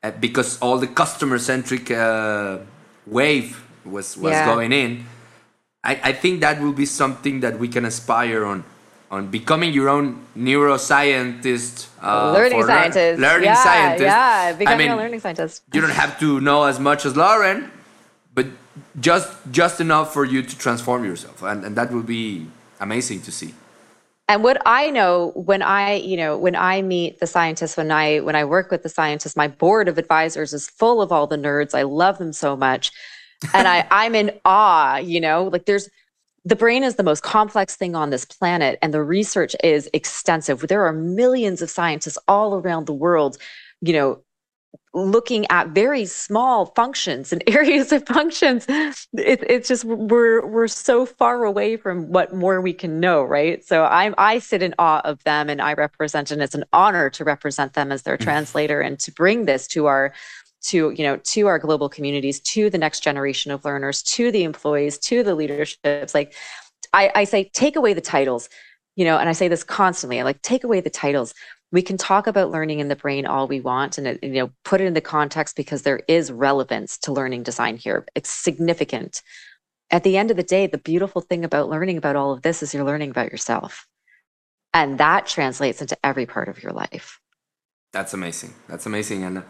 uh, 0.04 0.12
because 0.20 0.60
all 0.60 0.78
the 0.78 0.88
customer-centric 0.88 1.92
uh, 1.92 2.58
wave 3.06 3.64
was 3.86 4.18
was 4.18 4.32
yeah. 4.34 4.46
going 4.46 4.72
in 4.72 5.06
I, 5.84 6.00
I 6.04 6.12
think 6.12 6.42
that 6.42 6.60
will 6.60 6.74
be 6.74 6.86
something 6.86 7.40
that 7.42 7.58
we 7.60 7.68
can 7.68 7.86
aspire 7.86 8.46
on 8.46 8.64
on 9.10 9.28
becoming 9.28 9.74
your 9.74 9.90
own 9.90 10.26
neuroscientist, 10.38 11.88
uh, 12.02 12.34
learning 12.34 12.64
scientist, 12.64 13.22
learning 13.22 13.46
yeah, 13.46 13.64
scientist. 13.64 14.04
Yeah, 14.04 14.54
becoming 14.54 14.88
I 14.88 14.90
mean, 14.90 14.92
a 14.92 15.02
learning 15.02 15.20
scientist. 15.20 15.64
You 15.74 15.82
don't 15.82 15.92
have 15.92 16.20
to 16.20 16.42
know 16.42 16.64
as 16.64 16.80
much 16.80 17.06
as 17.06 17.16
Lauren, 17.16 17.72
but 18.34 18.48
just 19.00 19.30
just 19.52 19.80
enough 19.80 20.14
for 20.14 20.26
you 20.26 20.42
to 20.42 20.58
transform 20.58 21.06
yourself, 21.06 21.42
and, 21.42 21.64
and 21.64 21.76
that 21.76 21.92
will 21.92 22.04
be 22.04 22.48
amazing 22.80 23.22
to 23.22 23.32
see. 23.32 23.54
And 24.30 24.44
what 24.44 24.62
I 24.66 24.90
know 24.90 25.32
when 25.36 25.62
I, 25.62 25.94
you 25.94 26.18
know, 26.18 26.38
when 26.38 26.56
I 26.56 26.82
meet 26.82 27.22
the 27.22 27.28
scientists, 27.28 27.78
when 27.78 27.92
I 27.92 28.20
when 28.20 28.36
I 28.36 28.44
work 28.44 28.72
with 28.72 28.84
the 28.84 28.90
scientists, 28.90 29.38
my 29.38 29.48
board 29.48 29.88
of 29.88 29.98
advisors 29.98 30.52
is 30.52 30.70
full 30.70 31.02
of 31.02 31.14
all 31.14 31.28
the 31.28 31.38
nerds. 31.38 31.74
I 31.74 31.84
love 31.84 32.18
them 32.18 32.34
so 32.34 32.58
much, 32.58 32.92
and 33.54 33.70
I 33.70 33.88
I'm 33.90 34.16
in 34.16 34.32
awe. 34.44 34.98
You 34.98 35.22
know, 35.22 35.46
like 35.46 35.66
there's 35.66 35.90
the 36.48 36.56
brain 36.56 36.84
is 36.84 36.96
the 36.96 37.04
most 37.04 37.24
complex 37.24 37.76
thing 37.76 37.94
on 37.94 38.10
this 38.10 38.24
planet, 38.24 38.80
and 38.82 38.94
the 38.94 39.04
research 39.04 39.54
is 39.64 39.90
extensive. 39.94 40.62
There 40.62 40.86
are 40.86 40.94
millions 40.94 41.62
of 41.62 41.70
scientists 41.70 42.18
all 42.28 42.56
around 42.56 42.86
the 42.86 42.94
world, 42.94 43.38
you 43.82 43.92
know, 43.92 44.22
looking 44.94 45.46
at 45.50 45.70
very 45.70 46.06
small 46.06 46.68
functions 46.68 47.34
and 47.34 47.44
areas 47.48 47.92
of 47.92 48.08
functions. 48.08 48.66
It, 48.70 49.44
it's 49.50 49.68
just 49.68 49.84
we're 49.84 50.48
we're 50.48 50.70
so 50.70 51.06
far 51.06 51.44
away 51.44 51.76
from 51.76 52.14
what 52.14 52.34
more 52.34 52.62
we 52.62 52.72
can 52.72 53.02
know, 53.02 53.24
right? 53.24 53.64
So 53.66 53.84
I'm 53.84 54.16
I 54.18 54.40
sit 54.40 54.64
in 54.64 54.74
awe 54.80 55.02
of 55.04 55.22
them, 55.26 55.50
and 55.50 55.62
I 55.62 55.74
represent, 55.74 56.32
and 56.32 56.42
it's 56.42 56.56
an 56.56 56.64
honor 56.72 57.10
to 57.10 57.26
represent 57.26 57.74
them 57.74 57.92
as 57.92 58.04
their 58.04 58.18
mm. 58.18 58.24
translator 58.24 58.80
and 58.80 58.98
to 59.00 59.12
bring 59.12 59.46
this 59.46 59.68
to 59.70 59.88
our 59.88 60.14
to 60.68 60.92
you 60.92 61.04
know 61.04 61.18
to 61.18 61.48
our 61.48 61.60
global 61.60 61.90
communities 61.90 62.40
to 62.42 62.70
the 62.70 62.78
next 62.78 63.02
generation 63.02 63.52
of 63.52 63.66
learners 63.66 64.04
to 64.04 64.32
the 64.32 64.44
employees 64.44 64.98
to 64.98 65.24
the 65.24 65.36
leaderships 65.36 66.14
like 66.14 66.34
I, 66.94 67.12
I 67.16 67.24
say 67.24 67.50
take 67.54 67.76
away 67.76 67.94
the 67.94 68.02
titles 68.02 68.50
you 68.96 69.06
know 69.06 69.18
and 69.18 69.30
i 69.30 69.32
say 69.34 69.48
this 69.48 69.64
constantly 69.64 70.20
I 70.20 70.24
like 70.24 70.42
take 70.42 70.64
away 70.64 70.82
the 70.82 70.90
titles. 70.90 71.34
We 71.70 71.82
can 71.82 71.98
talk 71.98 72.28
about 72.28 72.50
learning 72.50 72.80
in 72.80 72.88
the 72.88 72.96
brain 72.96 73.26
all 73.26 73.48
we 73.48 73.60
want 73.60 73.98
and 73.98 74.18
you 74.22 74.30
know 74.30 74.52
put 74.64 74.82
it 74.82 74.86
in 74.86 74.94
the 74.94 75.02
context 75.02 75.56
because 75.56 75.82
there 75.82 76.02
is 76.08 76.32
relevance 76.32 76.98
to 77.00 77.12
learning 77.12 77.44
design 77.44 77.78
here. 77.78 78.06
It's 78.16 78.30
significant. 78.30 79.22
At 79.92 80.04
the 80.04 80.18
end 80.18 80.32
of 80.32 80.38
the 80.38 80.44
day 80.44 80.68
the 80.68 80.78
beautiful 80.78 81.22
thing 81.22 81.44
about 81.44 81.70
learning 81.70 81.98
about 81.98 82.16
all 82.16 82.32
of 82.32 82.42
this 82.42 82.64
is 82.64 82.74
you're 82.74 82.86
learning 82.86 83.12
about 83.12 83.32
yourself. 83.32 83.86
And 84.74 84.98
that 85.00 85.28
translates 85.28 85.82
into 85.82 85.98
every 86.04 86.26
part 86.26 86.50
of 86.50 86.62
your 86.62 86.72
life. 86.72 87.20
That's 87.94 88.14
amazing. 88.14 88.54
That's 88.68 88.86
amazing. 88.86 89.24
And 89.24 89.44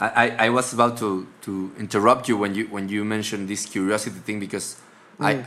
I, 0.00 0.46
I 0.46 0.48
was 0.50 0.72
about 0.72 0.98
to, 0.98 1.26
to 1.42 1.72
interrupt 1.78 2.28
you 2.28 2.36
when 2.36 2.54
you 2.54 2.66
when 2.66 2.88
you 2.88 3.04
mentioned 3.04 3.48
this 3.48 3.64
curiosity 3.64 4.18
thing 4.18 4.40
because 4.40 4.76
mm. 5.20 5.24
I, 5.24 5.44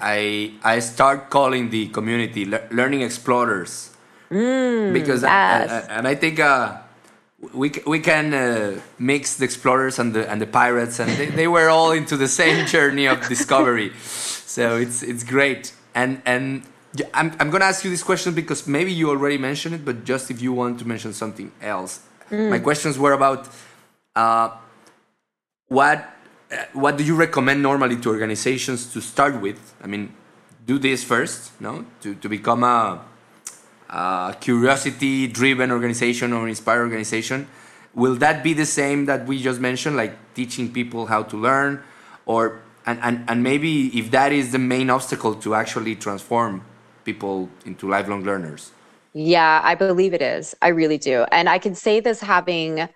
I 0.63 0.75
I 0.75 0.79
start 0.79 1.29
calling 1.29 1.69
the 1.69 1.89
community 1.89 2.45
le 2.45 2.61
learning 2.71 3.01
explorers 3.01 3.91
mm, 4.31 4.93
because 4.93 5.23
yes. 5.23 5.69
I, 5.69 5.75
I, 5.75 5.97
and 5.97 6.07
I 6.07 6.15
think 6.15 6.39
uh, 6.39 6.77
we 7.53 7.71
we 7.85 7.99
can 7.99 8.33
uh, 8.33 8.79
mix 8.97 9.35
the 9.35 9.43
explorers 9.43 9.99
and 9.99 10.13
the 10.13 10.29
and 10.31 10.41
the 10.41 10.47
pirates 10.47 10.99
and 10.99 11.11
they, 11.17 11.25
they 11.25 11.47
were 11.47 11.69
all 11.69 11.91
into 11.91 12.15
the 12.15 12.27
same 12.27 12.65
journey 12.73 13.05
of 13.05 13.27
discovery 13.27 13.91
so 13.99 14.77
it's 14.77 15.03
it's 15.03 15.23
great 15.23 15.73
and 15.93 16.21
and 16.25 16.63
I'm 17.13 17.35
I'm 17.39 17.49
gonna 17.49 17.65
ask 17.65 17.83
you 17.83 17.91
this 17.91 18.03
question 18.03 18.33
because 18.33 18.65
maybe 18.65 18.93
you 18.93 19.09
already 19.09 19.37
mentioned 19.37 19.75
it 19.75 19.83
but 19.83 20.05
just 20.05 20.31
if 20.31 20.41
you 20.41 20.53
want 20.53 20.79
to 20.79 20.87
mention 20.87 21.11
something 21.11 21.51
else 21.61 21.99
mm. 22.31 22.49
my 22.49 22.59
questions 22.59 22.97
were 22.97 23.11
about 23.11 23.49
uh, 24.17 24.49
what 25.69 25.99
uh, 26.49 26.55
what 26.73 26.97
do 26.97 27.03
you 27.03 27.15
recommend 27.15 27.61
normally 27.61 27.97
to 28.03 28.09
organizations 28.09 28.91
to 28.93 28.99
start 29.01 29.39
with? 29.45 29.59
I 29.83 29.87
mean, 29.87 30.13
do 30.65 30.79
this 30.79 31.03
first, 31.03 31.51
no, 31.61 31.85
to 32.01 32.15
to 32.15 32.27
become 32.29 32.63
a, 32.63 32.99
a 33.89 34.35
curiosity-driven 34.39 35.71
organization 35.71 36.33
or 36.33 36.47
inspired 36.47 36.83
organization. 36.89 37.47
Will 37.93 38.17
that 38.25 38.43
be 38.43 38.53
the 38.53 38.65
same 38.65 39.05
that 39.05 39.25
we 39.29 39.41
just 39.41 39.59
mentioned, 39.59 39.95
like 39.97 40.13
teaching 40.33 40.71
people 40.71 41.07
how 41.07 41.23
to 41.23 41.35
learn, 41.37 41.81
or 42.25 42.61
and, 42.85 42.99
and, 43.01 43.15
and 43.27 43.43
maybe 43.43 43.87
if 43.99 44.11
that 44.11 44.31
is 44.31 44.51
the 44.51 44.59
main 44.59 44.89
obstacle 44.89 45.33
to 45.35 45.53
actually 45.53 45.95
transform 45.95 46.61
people 47.03 47.49
into 47.65 47.89
lifelong 47.89 48.23
learners? 48.23 48.71
Yeah, 49.13 49.61
I 49.63 49.73
believe 49.75 50.13
it 50.13 50.21
is. 50.21 50.55
I 50.61 50.69
really 50.69 50.99
do. 50.99 51.25
And 51.31 51.49
I 51.49 51.57
can 51.57 51.75
say 51.75 51.99
this 51.99 52.21
having 52.21 52.87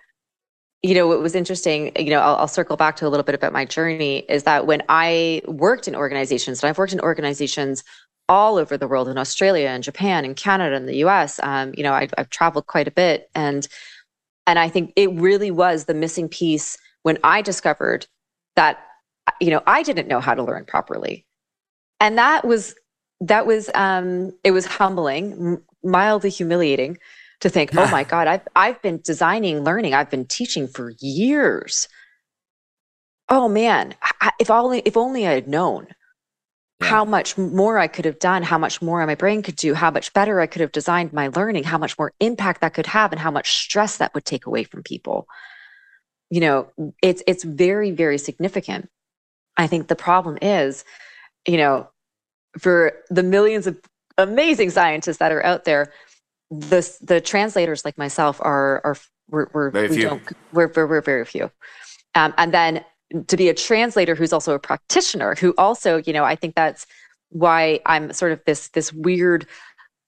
you 0.82 0.94
know, 0.94 1.06
what 1.06 1.20
was 1.20 1.34
interesting, 1.34 1.92
you 1.96 2.10
know, 2.10 2.18
I'll, 2.18 2.36
I'll, 2.36 2.48
circle 2.48 2.76
back 2.76 2.96
to 2.96 3.06
a 3.06 3.08
little 3.08 3.22
bit 3.22 3.36
about 3.36 3.52
my 3.52 3.64
journey 3.64 4.18
is 4.28 4.42
that 4.42 4.66
when 4.66 4.82
I 4.88 5.40
worked 5.46 5.86
in 5.86 5.94
organizations, 5.94 6.62
and 6.62 6.68
I've 6.68 6.78
worked 6.78 6.92
in 6.92 7.00
organizations 7.00 7.84
all 8.28 8.56
over 8.56 8.76
the 8.76 8.88
world 8.88 9.08
in 9.08 9.16
Australia 9.16 9.68
and 9.68 9.84
Japan 9.84 10.24
and 10.24 10.34
Canada 10.34 10.74
and 10.74 10.88
the 10.88 11.04
US, 11.04 11.38
um, 11.42 11.72
you 11.76 11.84
know, 11.84 11.92
I've, 11.92 12.12
I've 12.18 12.30
traveled 12.30 12.66
quite 12.66 12.88
a 12.88 12.90
bit. 12.90 13.30
And, 13.34 13.66
and 14.46 14.58
I 14.58 14.68
think 14.68 14.92
it 14.96 15.12
really 15.12 15.52
was 15.52 15.84
the 15.84 15.94
missing 15.94 16.28
piece 16.28 16.76
when 17.02 17.18
I 17.22 17.42
discovered 17.42 18.06
that, 18.56 18.78
you 19.40 19.50
know, 19.50 19.62
I 19.66 19.84
didn't 19.84 20.08
know 20.08 20.20
how 20.20 20.34
to 20.34 20.42
learn 20.42 20.64
properly. 20.64 21.26
And 22.00 22.18
that 22.18 22.44
was, 22.44 22.74
that 23.20 23.46
was, 23.46 23.70
um, 23.74 24.32
it 24.42 24.50
was 24.50 24.66
humbling, 24.66 25.62
mildly 25.84 26.30
humiliating 26.30 26.98
to 27.42 27.50
think, 27.50 27.74
oh 27.76 27.90
my 27.90 28.04
God, 28.04 28.28
I've, 28.28 28.48
I've 28.56 28.80
been 28.82 29.00
designing 29.02 29.64
learning, 29.64 29.94
I've 29.94 30.10
been 30.10 30.24
teaching 30.24 30.66
for 30.66 30.92
years. 31.00 31.88
Oh 33.28 33.48
man, 33.48 33.94
if 34.38 34.50
only, 34.50 34.80
if 34.84 34.96
only 34.96 35.26
I 35.26 35.32
had 35.32 35.48
known 35.48 35.88
yeah. 36.80 36.86
how 36.86 37.04
much 37.04 37.36
more 37.36 37.78
I 37.78 37.88
could 37.88 38.04
have 38.04 38.20
done, 38.20 38.42
how 38.44 38.58
much 38.58 38.80
more 38.80 39.04
my 39.06 39.16
brain 39.16 39.42
could 39.42 39.56
do, 39.56 39.74
how 39.74 39.90
much 39.90 40.12
better 40.12 40.40
I 40.40 40.46
could 40.46 40.60
have 40.60 40.72
designed 40.72 41.12
my 41.12 41.28
learning, 41.28 41.64
how 41.64 41.78
much 41.78 41.98
more 41.98 42.12
impact 42.20 42.60
that 42.60 42.74
could 42.74 42.86
have, 42.86 43.10
and 43.10 43.20
how 43.20 43.30
much 43.30 43.52
stress 43.52 43.96
that 43.96 44.14
would 44.14 44.24
take 44.24 44.46
away 44.46 44.64
from 44.64 44.82
people. 44.82 45.26
You 46.30 46.40
know, 46.40 46.68
it's 47.02 47.22
it's 47.26 47.44
very, 47.44 47.90
very 47.90 48.18
significant. 48.18 48.88
I 49.56 49.66
think 49.66 49.88
the 49.88 49.96
problem 49.96 50.38
is, 50.40 50.84
you 51.46 51.56
know, 51.56 51.88
for 52.58 52.92
the 53.10 53.22
millions 53.22 53.66
of 53.66 53.80
amazing 54.16 54.70
scientists 54.70 55.18
that 55.18 55.32
are 55.32 55.44
out 55.44 55.64
there, 55.64 55.92
the 56.52 56.98
the 57.00 57.20
translators 57.20 57.84
like 57.84 57.96
myself 57.96 58.40
are 58.42 58.80
are 58.84 58.96
we're, 59.30 59.46
we're 59.54 59.70
very 59.70 59.88
we 59.88 59.96
few. 59.96 60.20
We're, 60.52 60.70
we're, 60.74 60.86
we're 60.86 61.00
very 61.00 61.24
few. 61.24 61.50
Um, 62.14 62.34
and 62.36 62.52
then 62.52 62.84
to 63.26 63.36
be 63.36 63.48
a 63.48 63.54
translator 63.54 64.14
who's 64.14 64.32
also 64.32 64.54
a 64.54 64.58
practitioner 64.58 65.34
who 65.34 65.54
also 65.58 65.98
you 65.98 66.12
know 66.12 66.24
i 66.24 66.34
think 66.34 66.54
that's 66.54 66.86
why 67.28 67.80
i'm 67.86 68.12
sort 68.12 68.32
of 68.32 68.40
this 68.46 68.68
this 68.68 68.92
weird 68.92 69.46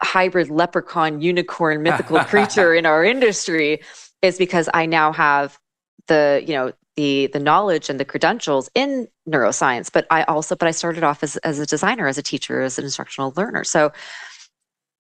hybrid 0.03 0.51
leprechaun 0.51 1.21
unicorn 1.21 1.83
mythical 1.83 2.19
creature 2.25 2.75
in 2.75 2.87
our 2.87 3.05
industry 3.05 3.83
is 4.23 4.39
because 4.39 4.69
i 4.73 4.87
now 4.87 5.13
have 5.13 5.59
the 6.07 6.43
you 6.47 6.55
know 6.55 6.73
the 6.97 7.29
the 7.33 7.39
knowledge 7.39 7.91
and 7.91 8.01
the 8.01 8.05
credentials 8.05 8.71
in 8.75 9.07
neuroscience 9.29 9.91
but 9.93 10.07
i 10.11 10.23
also 10.25 10.57
but 10.57 10.67
i 10.67 10.71
started 10.71 11.03
off 11.03 11.23
as, 11.23 11.37
as 11.39 11.59
a 11.59 11.67
designer 11.67 12.07
as 12.07 12.17
a 12.17 12.23
teacher 12.23 12.63
as 12.63 12.79
an 12.79 12.85
instructional 12.85 13.35
learner 13.37 13.65
so 13.65 13.93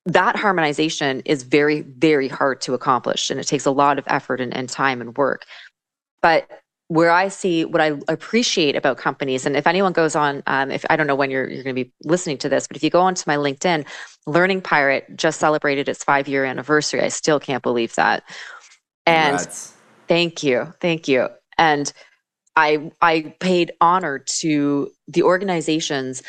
that 0.06 0.36
harmonization 0.36 1.20
is 1.24 1.42
very 1.42 1.80
very 1.80 2.28
hard 2.28 2.60
to 2.60 2.74
accomplish 2.74 3.30
and 3.30 3.40
it 3.40 3.46
takes 3.46 3.66
a 3.66 3.70
lot 3.70 3.98
of 3.98 4.04
effort 4.06 4.40
and, 4.40 4.54
and 4.54 4.68
time 4.68 5.00
and 5.00 5.16
work 5.16 5.46
but 6.20 6.48
where 6.88 7.10
I 7.10 7.28
see 7.28 7.64
what 7.64 7.80
I 7.80 7.92
appreciate 8.08 8.76
about 8.76 8.98
companies, 8.98 9.46
and 9.46 9.56
if 9.56 9.66
anyone 9.66 9.92
goes 9.92 10.14
on, 10.14 10.42
um, 10.46 10.70
if 10.70 10.84
I 10.90 10.96
don't 10.96 11.06
know 11.06 11.14
when 11.14 11.30
you're 11.30 11.48
you're 11.48 11.62
going 11.62 11.74
to 11.74 11.84
be 11.84 11.92
listening 12.04 12.38
to 12.38 12.48
this, 12.48 12.66
but 12.66 12.76
if 12.76 12.84
you 12.84 12.90
go 12.90 13.00
onto 13.00 13.24
my 13.26 13.36
LinkedIn, 13.36 13.86
Learning 14.26 14.60
Pirate 14.60 15.16
just 15.16 15.40
celebrated 15.40 15.88
its 15.88 16.04
five 16.04 16.28
year 16.28 16.44
anniversary. 16.44 17.00
I 17.00 17.08
still 17.08 17.40
can't 17.40 17.62
believe 17.62 17.94
that. 17.94 18.22
And 19.06 19.40
thank 20.08 20.42
you, 20.42 20.72
thank 20.80 21.08
you. 21.08 21.28
And 21.56 21.90
I 22.54 22.90
I 23.00 23.34
paid 23.40 23.72
honor 23.80 24.18
to 24.40 24.90
the 25.08 25.22
organizations, 25.22 26.22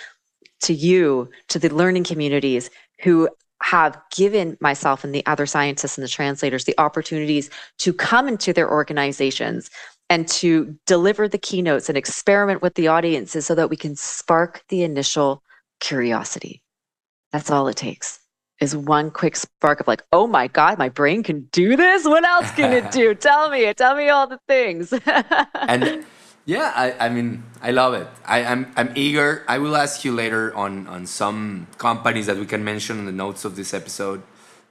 to 0.62 0.74
you, 0.74 1.30
to 1.50 1.60
the 1.60 1.70
learning 1.70 2.06
communities 2.06 2.70
who 3.02 3.30
have 3.66 4.00
given 4.16 4.56
myself 4.62 5.04
and 5.04 5.14
the 5.16 5.26
other 5.26 5.48
scientists 5.48 5.98
and 5.98 6.04
the 6.04 6.08
translators 6.08 6.66
the 6.66 6.80
opportunities 6.80 7.50
to 7.80 7.92
come 7.92 8.28
into 8.28 8.54
their 8.54 8.70
organizations 8.70 9.72
and 10.08 10.28
to 10.28 10.78
deliver 10.86 11.28
the 11.28 11.40
keynotes 11.40 11.90
and 11.90 11.98
experiment 11.98 12.62
with 12.62 12.76
the 12.76 12.88
audiences 12.88 13.44
so 13.44 13.56
that 13.56 13.72
we 13.72 13.76
can 13.76 13.96
spark 13.96 14.64
the 14.70 14.84
initial 14.84 15.42
curiosity. 15.80 16.62
That's 17.32 17.50
all 17.50 17.68
it 17.68 17.76
takes 17.76 18.20
is 18.62 18.78
one 18.78 19.12
quick 19.12 19.36
spark 19.36 19.80
of 19.80 19.88
like, 19.88 20.04
oh 20.14 20.28
my 20.28 20.48
God, 20.48 20.78
my 20.78 20.88
brain 20.88 21.24
can 21.24 21.42
do 21.52 21.76
this. 21.76 22.06
What 22.06 22.24
else 22.24 22.50
can 22.52 22.72
it 22.72 22.92
do? 22.92 23.14
tell 23.30 23.50
me, 23.50 23.74
tell 23.74 23.96
me 23.96 24.10
all 24.10 24.28
the 24.28 24.40
things. 24.48 24.94
and 25.56 26.06
yeah, 26.46 26.72
I, 26.76 27.08
I 27.08 27.10
mean, 27.10 27.44
I 27.62 27.72
love 27.72 27.94
it. 27.96 28.08
I, 28.24 28.40
am 28.40 28.72
I'm, 28.78 28.90
I'm 28.90 28.94
eager. 28.96 29.44
I 29.48 29.58
will 29.58 29.76
ask 29.76 30.06
you 30.06 30.12
later 30.14 30.56
on 30.56 30.88
on 30.88 31.08
some 31.08 31.68
companies 31.78 32.28
that 32.28 32.38
we 32.38 32.46
can 32.46 32.64
mention 32.64 33.00
in 33.00 33.06
the 33.06 33.12
notes 33.12 33.46
of 33.46 33.56
this 33.56 33.74
episode 33.74 34.22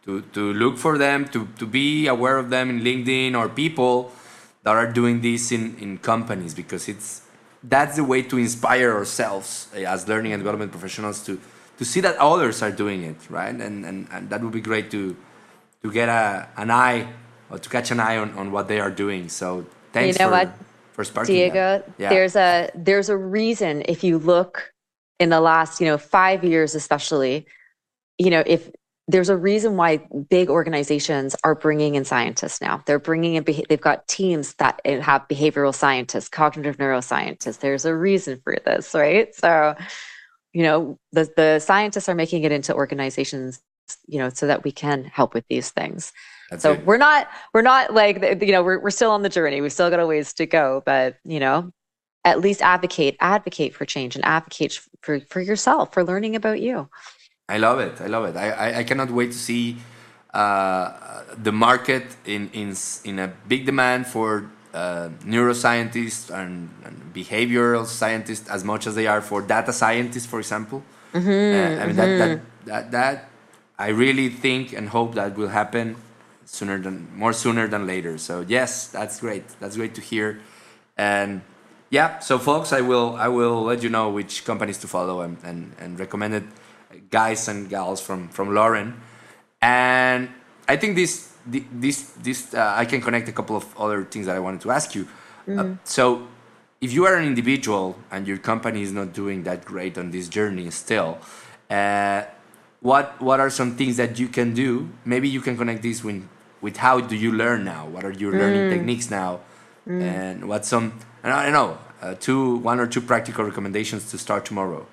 to, 0.04 0.22
to 0.32 0.52
look 0.52 0.78
for 0.78 0.98
them, 0.98 1.26
to, 1.28 1.48
to 1.58 1.66
be 1.66 2.06
aware 2.06 2.38
of 2.38 2.50
them 2.50 2.70
in 2.70 2.80
LinkedIn 2.80 3.36
or 3.36 3.48
people 3.48 4.12
that 4.62 4.76
are 4.76 4.90
doing 4.90 5.20
this 5.20 5.52
in, 5.52 5.76
in 5.78 5.98
companies 5.98 6.54
because 6.54 6.88
it's 6.88 7.22
that's 7.62 7.96
the 7.96 8.04
way 8.04 8.22
to 8.22 8.36
inspire 8.36 8.92
ourselves 8.92 9.68
as 9.74 10.06
learning 10.06 10.32
and 10.32 10.40
development 10.40 10.70
professionals 10.70 11.24
to 11.24 11.40
to 11.78 11.84
see 11.84 12.00
that 12.00 12.16
others 12.16 12.62
are 12.62 12.70
doing 12.70 13.04
it 13.04 13.16
right 13.30 13.54
and 13.54 13.84
and, 13.84 14.06
and 14.10 14.30
that 14.30 14.42
would 14.42 14.52
be 14.52 14.60
great 14.60 14.90
to 14.90 15.16
to 15.82 15.90
get 15.90 16.08
a 16.08 16.48
an 16.56 16.70
eye 16.70 17.08
or 17.50 17.58
to 17.58 17.68
catch 17.68 17.90
an 17.90 18.00
eye 18.00 18.18
on, 18.18 18.32
on 18.34 18.52
what 18.52 18.68
they 18.68 18.80
are 18.80 18.90
doing 18.90 19.28
so 19.28 19.64
thanks 19.92 20.18
you 20.18 20.24
know 20.24 20.30
for, 20.30 20.44
what 20.44 20.52
for 20.94 21.04
sparking 21.04 21.34
diego 21.34 21.82
yeah. 21.98 22.08
there's 22.08 22.36
a 22.36 22.70
there's 22.74 23.08
a 23.08 23.16
reason 23.16 23.82
if 23.86 24.02
you 24.02 24.18
look 24.18 24.72
in 25.18 25.28
the 25.28 25.40
last 25.40 25.80
you 25.80 25.86
know 25.86 25.98
five 25.98 26.42
years 26.44 26.74
especially 26.74 27.46
you 28.18 28.30
know 28.30 28.42
if 28.46 28.70
there's 29.06 29.28
a 29.28 29.36
reason 29.36 29.76
why 29.76 29.98
big 30.30 30.48
organizations 30.48 31.36
are 31.44 31.54
bringing 31.54 31.94
in 31.94 32.04
scientists 32.04 32.60
now. 32.60 32.82
They're 32.86 32.98
bringing 32.98 33.34
in, 33.34 33.44
they've 33.68 33.80
got 33.80 34.08
teams 34.08 34.54
that 34.54 34.80
have 34.86 35.28
behavioral 35.28 35.74
scientists, 35.74 36.28
cognitive 36.28 36.78
neuroscientists. 36.78 37.58
There's 37.58 37.84
a 37.84 37.94
reason 37.94 38.40
for 38.42 38.56
this, 38.64 38.94
right? 38.94 39.34
So, 39.34 39.74
you 40.54 40.62
know, 40.62 40.98
the, 41.12 41.30
the 41.36 41.58
scientists 41.58 42.08
are 42.08 42.14
making 42.14 42.44
it 42.44 42.52
into 42.52 42.74
organizations, 42.74 43.60
you 44.06 44.18
know, 44.18 44.30
so 44.30 44.46
that 44.46 44.64
we 44.64 44.72
can 44.72 45.04
help 45.04 45.34
with 45.34 45.44
these 45.48 45.70
things. 45.70 46.12
That's 46.54 46.62
so 46.62 46.76
good. 46.76 46.86
we're 46.86 46.96
not, 46.98 47.28
we're 47.52 47.62
not 47.62 47.92
like, 47.92 48.22
you 48.40 48.52
know, 48.52 48.62
we're, 48.62 48.78
we're 48.78 48.90
still 48.90 49.10
on 49.10 49.22
the 49.22 49.28
journey. 49.28 49.60
We've 49.60 49.72
still 49.72 49.90
got 49.90 50.00
a 50.00 50.06
ways 50.06 50.32
to 50.34 50.46
go, 50.46 50.82
but, 50.86 51.16
you 51.24 51.40
know, 51.40 51.72
at 52.24 52.40
least 52.40 52.62
advocate, 52.62 53.16
advocate 53.20 53.74
for 53.74 53.84
change 53.84 54.16
and 54.16 54.24
advocate 54.24 54.80
for, 55.02 55.20
for 55.28 55.40
yourself, 55.40 55.92
for 55.92 56.04
learning 56.04 56.36
about 56.36 56.60
you. 56.60 56.88
I 57.48 57.58
love 57.58 57.80
it. 57.80 58.00
I 58.00 58.06
love 58.06 58.24
it. 58.24 58.36
I, 58.36 58.50
I, 58.50 58.78
I 58.78 58.84
cannot 58.84 59.10
wait 59.10 59.32
to 59.32 59.38
see 59.38 59.76
uh, 60.32 61.22
the 61.36 61.52
market 61.52 62.16
in, 62.24 62.50
in, 62.52 62.74
in 63.04 63.18
a 63.18 63.28
big 63.48 63.66
demand 63.66 64.06
for 64.06 64.50
uh, 64.72 65.08
neuroscientists 65.22 66.30
and, 66.30 66.70
and, 66.84 67.12
behavioral 67.14 67.86
scientists 67.86 68.48
as 68.48 68.64
much 68.64 68.88
as 68.88 68.96
they 68.96 69.06
are 69.06 69.20
for 69.20 69.40
data 69.40 69.72
scientists, 69.72 70.26
for 70.26 70.40
example. 70.40 70.82
Mm-hmm, 71.12 71.28
uh, 71.30 71.82
I 71.82 71.86
mean, 71.86 71.94
mm-hmm. 71.94 71.96
that, 71.96 72.18
that, 72.18 72.38
mm-hmm. 72.38 72.68
that, 72.68 72.90
that 72.90 73.28
I 73.78 73.88
really 73.88 74.28
think 74.28 74.72
and 74.72 74.88
hope 74.88 75.14
that 75.14 75.36
will 75.36 75.48
happen 75.48 75.96
sooner 76.46 76.78
than 76.78 77.08
more 77.16 77.32
sooner 77.32 77.68
than 77.68 77.86
later. 77.86 78.18
So 78.18 78.44
yes, 78.46 78.88
that's 78.88 79.20
great. 79.20 79.48
That's 79.60 79.76
great 79.76 79.94
to 79.94 80.00
hear. 80.00 80.40
And 80.96 81.42
yeah, 81.90 82.18
so 82.18 82.38
folks, 82.38 82.72
I 82.72 82.80
will 82.80 83.14
I 83.16 83.28
will 83.28 83.62
let 83.62 83.82
you 83.82 83.88
know 83.88 84.10
which 84.10 84.44
companies 84.44 84.78
to 84.78 84.88
follow 84.88 85.20
and, 85.20 85.38
and, 85.44 85.72
and 85.78 85.98
recommend 85.98 86.34
it 86.34 86.44
guys 87.10 87.48
and 87.48 87.68
gals 87.68 88.00
from 88.00 88.28
from 88.28 88.54
Lauren, 88.54 89.00
and 89.62 90.28
I 90.68 90.76
think 90.76 90.96
this 90.96 91.32
this 91.46 92.14
this 92.22 92.54
uh, 92.54 92.74
I 92.76 92.84
can 92.84 93.00
connect 93.00 93.28
a 93.28 93.32
couple 93.32 93.56
of 93.56 93.66
other 93.78 94.04
things 94.04 94.26
that 94.26 94.36
I 94.36 94.40
wanted 94.40 94.60
to 94.62 94.70
ask 94.70 94.94
you. 94.94 95.06
Uh, 95.46 95.50
mm-hmm. 95.50 95.74
so, 95.84 96.26
if 96.80 96.92
you 96.92 97.06
are 97.06 97.16
an 97.16 97.26
individual 97.26 97.96
and 98.10 98.26
your 98.26 98.38
company 98.38 98.82
is 98.82 98.92
not 98.92 99.12
doing 99.12 99.44
that 99.44 99.64
great 99.64 99.98
on 99.98 100.10
this 100.10 100.28
journey 100.28 100.70
still, 100.70 101.18
uh, 101.70 102.22
what 102.80 103.20
what 103.20 103.40
are 103.40 103.50
some 103.50 103.76
things 103.76 103.96
that 103.98 104.18
you 104.18 104.28
can 104.28 104.52
do? 104.54 104.88
Maybe 105.04 105.28
you 105.28 105.40
can 105.40 105.56
connect 105.56 105.82
this 105.82 106.02
with 106.02 106.26
with 106.64 106.78
how 106.78 106.98
do 106.98 107.14
you 107.14 107.30
learn 107.30 107.62
now? 107.62 107.86
What 107.86 108.04
are 108.06 108.10
your 108.10 108.32
mm. 108.32 108.38
learning 108.38 108.70
techniques 108.70 109.10
now? 109.10 109.40
Mm. 109.86 110.02
And 110.02 110.48
what 110.48 110.64
some 110.64 110.98
and 111.22 111.30
I 111.32 111.44
don't 111.44 111.52
know 111.52 111.78
uh, 112.00 112.14
two 112.18 112.56
one 112.56 112.80
or 112.80 112.86
two 112.86 113.02
practical 113.02 113.44
recommendations 113.44 114.10
to 114.10 114.16
start 114.18 114.46
tomorrow. 114.46 114.86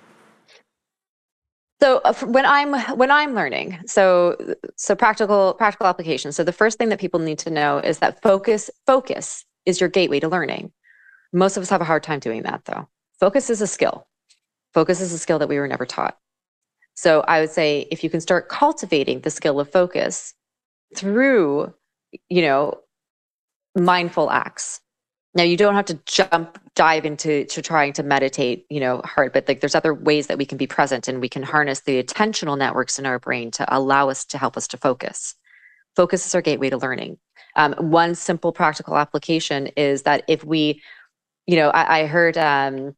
So 1.82 2.02
uh, 2.04 2.14
when 2.26 2.46
I'm 2.46 2.74
when 2.98 3.10
I'm 3.10 3.34
learning, 3.34 3.80
so 3.86 4.04
so 4.76 4.96
practical 4.96 5.54
practical 5.54 5.88
application. 5.88 6.34
So 6.34 6.44
the 6.44 6.58
first 6.62 6.78
thing 6.78 6.90
that 6.90 7.00
people 7.00 7.22
need 7.22 7.40
to 7.40 7.50
know 7.50 7.80
is 7.80 8.00
that 8.00 8.22
focus 8.22 8.70
focus 8.86 9.46
is 9.66 9.80
your 9.80 9.90
gateway 9.90 10.20
to 10.20 10.28
learning. 10.28 10.74
Most 11.32 11.56
of 11.56 11.64
us 11.64 11.70
have 11.70 11.82
a 11.82 11.90
hard 11.92 12.04
time 12.04 12.20
doing 12.20 12.44
that 12.44 12.66
though. 12.66 12.90
Focus 13.20 13.50
is 13.50 13.62
a 13.62 13.68
skill. 13.68 14.08
Focus 14.74 15.00
is 15.00 15.14
a 15.14 15.18
skill 15.18 15.40
that 15.40 15.48
we 15.48 15.58
were 15.58 15.70
never 15.70 15.86
taught. 15.86 16.18
So 16.96 17.22
I 17.22 17.40
would 17.40 17.50
say 17.50 17.88
if 17.90 18.04
you 18.04 18.10
can 18.10 18.20
start 18.20 18.50
cultivating 18.50 19.22
the 19.22 19.30
skill 19.30 19.60
of 19.60 19.72
focus 19.72 20.34
through, 20.96 21.74
you 22.30 22.42
know, 22.42 22.80
mindful 23.76 24.30
acts, 24.30 24.82
now 25.34 25.44
you 25.44 25.58
don't 25.58 25.76
have 25.76 25.86
to 25.86 26.00
jump 26.06 26.60
dive 26.76 27.06
into 27.06 27.46
to 27.46 27.62
trying 27.62 27.94
to 27.94 28.04
meditate 28.04 28.66
you 28.70 28.80
know 28.80 29.02
hard 29.04 29.34
but 29.34 29.48
like 29.48 29.60
there's 29.60 29.76
other 29.76 29.94
ways 29.94 30.28
that 30.28 30.38
we 30.38 30.46
can 30.46 30.58
be 30.58 30.68
present 30.68 31.08
and 31.08 31.22
we 31.22 31.30
can 31.30 31.44
harness 31.44 31.82
the 31.82 32.02
attentional 32.02 32.58
networks 32.58 32.98
in 33.00 33.06
our 33.06 33.20
brain 33.20 33.52
to 33.52 33.66
allow 33.76 34.10
us 34.10 34.26
to 34.26 34.38
help 34.38 34.58
us 34.58 34.68
to 34.68 34.78
focus. 34.78 35.36
Focus 35.96 36.26
is 36.26 36.34
our 36.34 36.42
gateway 36.42 36.70
to 36.70 36.78
learning. 36.78 37.18
Um, 37.58 37.74
one 37.74 38.16
simple 38.16 38.54
practical 38.54 38.98
application 38.98 39.68
is 39.76 40.04
that 40.04 40.24
if 40.28 40.44
we 40.44 40.82
you 41.48 41.56
know 41.56 41.70
i, 41.70 42.02
I 42.02 42.06
heard 42.06 42.38
um, 42.38 42.96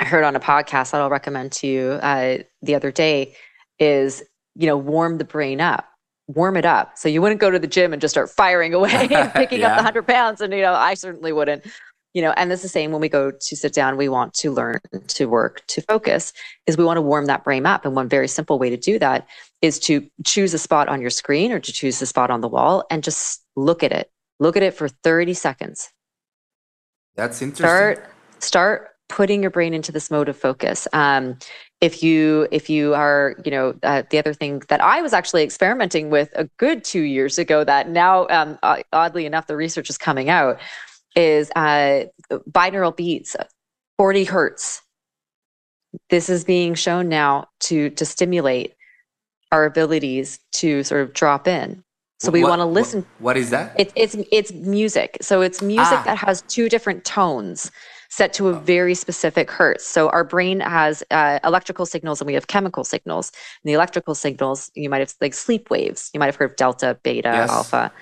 i 0.00 0.04
heard 0.04 0.24
on 0.24 0.36
a 0.36 0.40
podcast 0.40 0.90
that 0.90 1.00
i'll 1.00 1.10
recommend 1.10 1.52
to 1.52 1.66
you 1.66 1.90
uh, 2.02 2.38
the 2.62 2.74
other 2.74 2.90
day 2.90 3.36
is 3.78 4.22
you 4.54 4.66
know 4.66 4.76
warm 4.76 5.18
the 5.18 5.24
brain 5.24 5.60
up 5.60 5.86
warm 6.28 6.56
it 6.56 6.64
up. 6.64 6.98
So 6.98 7.08
you 7.08 7.22
wouldn't 7.22 7.40
go 7.40 7.50
to 7.50 7.58
the 7.58 7.66
gym 7.66 7.92
and 7.92 8.00
just 8.00 8.12
start 8.12 8.30
firing 8.30 8.74
away 8.74 8.92
and 9.10 9.32
picking 9.34 9.60
yeah. 9.60 9.72
up 9.72 9.76
the 9.78 9.82
hundred 9.82 10.06
pounds. 10.06 10.40
And 10.40 10.52
you 10.52 10.62
know, 10.62 10.74
I 10.74 10.94
certainly 10.94 11.32
wouldn't. 11.32 11.66
you 12.14 12.22
know, 12.22 12.32
and 12.32 12.50
it's 12.50 12.62
the 12.62 12.68
same 12.68 12.92
when 12.92 13.00
we 13.00 13.08
go 13.08 13.30
to 13.30 13.56
sit 13.56 13.72
down, 13.72 13.96
we 13.96 14.08
want 14.08 14.34
to 14.34 14.50
learn 14.50 14.80
to 15.08 15.26
work, 15.26 15.62
to 15.68 15.82
focus, 15.82 16.32
is 16.66 16.76
we 16.76 16.84
want 16.84 16.96
to 16.96 17.02
warm 17.02 17.26
that 17.26 17.44
brain 17.44 17.66
up. 17.66 17.84
And 17.84 17.94
one 17.94 18.08
very 18.08 18.28
simple 18.28 18.58
way 18.58 18.70
to 18.70 18.76
do 18.76 18.98
that 18.98 19.28
is 19.62 19.78
to 19.80 20.08
choose 20.24 20.54
a 20.54 20.58
spot 20.58 20.88
on 20.88 21.00
your 21.00 21.10
screen 21.10 21.52
or 21.52 21.60
to 21.60 21.72
choose 21.72 22.00
a 22.00 22.06
spot 22.06 22.30
on 22.30 22.40
the 22.40 22.48
wall 22.48 22.84
and 22.90 23.04
just 23.04 23.42
look 23.54 23.82
at 23.82 23.92
it. 23.92 24.10
Look 24.38 24.56
at 24.56 24.62
it 24.62 24.74
for 24.74 24.88
30 24.88 25.34
seconds. 25.34 25.90
That's 27.14 27.40
interesting. 27.40 27.66
Start, 27.66 28.10
start 28.38 28.95
putting 29.08 29.42
your 29.42 29.50
brain 29.50 29.74
into 29.74 29.92
this 29.92 30.10
mode 30.10 30.28
of 30.28 30.36
focus. 30.36 30.88
Um, 30.92 31.38
if 31.80 32.02
you 32.02 32.48
if 32.50 32.70
you 32.70 32.94
are 32.94 33.36
you 33.44 33.50
know 33.50 33.74
uh, 33.82 34.02
the 34.08 34.18
other 34.18 34.32
thing 34.32 34.62
that 34.70 34.82
i 34.82 35.02
was 35.02 35.12
actually 35.12 35.42
experimenting 35.42 36.08
with 36.08 36.30
a 36.34 36.44
good 36.56 36.82
two 36.82 37.02
years 37.02 37.38
ago 37.38 37.64
that 37.64 37.90
now 37.90 38.26
um, 38.28 38.58
oddly 38.94 39.26
enough 39.26 39.46
the 39.46 39.54
research 39.54 39.90
is 39.90 39.98
coming 39.98 40.30
out 40.30 40.58
is 41.16 41.50
uh, 41.54 42.04
binaural 42.50 42.96
beats 42.96 43.36
40 43.98 44.24
hertz. 44.24 44.82
This 46.10 46.28
is 46.28 46.44
being 46.44 46.74
shown 46.74 47.08
now 47.08 47.48
to 47.60 47.90
to 47.90 48.04
stimulate 48.04 48.74
our 49.50 49.64
abilities 49.64 50.38
to 50.52 50.82
sort 50.82 51.02
of 51.02 51.14
drop 51.14 51.48
in. 51.48 51.82
So 52.18 52.30
we 52.30 52.42
want 52.42 52.60
to 52.60 52.66
listen 52.66 53.06
what 53.18 53.36
is 53.36 53.50
that? 53.50 53.78
It, 53.78 53.92
it's 53.94 54.16
it's 54.30 54.52
music. 54.52 55.16
So 55.22 55.40
it's 55.40 55.62
music 55.62 55.98
ah. 55.98 56.02
that 56.04 56.18
has 56.18 56.42
two 56.42 56.68
different 56.68 57.04
tones 57.04 57.70
set 58.16 58.32
to 58.32 58.48
a 58.48 58.52
oh. 58.52 58.58
very 58.60 58.94
specific 58.94 59.50
hertz. 59.50 59.86
So 59.86 60.08
our 60.08 60.24
brain 60.24 60.60
has 60.60 61.04
uh, 61.10 61.38
electrical 61.44 61.84
signals 61.84 62.18
and 62.18 62.26
we 62.26 62.32
have 62.32 62.46
chemical 62.46 62.82
signals. 62.82 63.30
And 63.62 63.68
the 63.68 63.74
electrical 63.74 64.14
signals, 64.14 64.70
you 64.74 64.88
might 64.88 65.00
have 65.00 65.12
like 65.20 65.34
sleep 65.34 65.68
waves. 65.68 66.10
You 66.14 66.20
might 66.20 66.26
have 66.26 66.36
heard 66.36 66.52
of 66.52 66.56
delta, 66.56 66.98
beta, 67.02 67.28
yes. 67.28 67.50
alpha. 67.50 67.92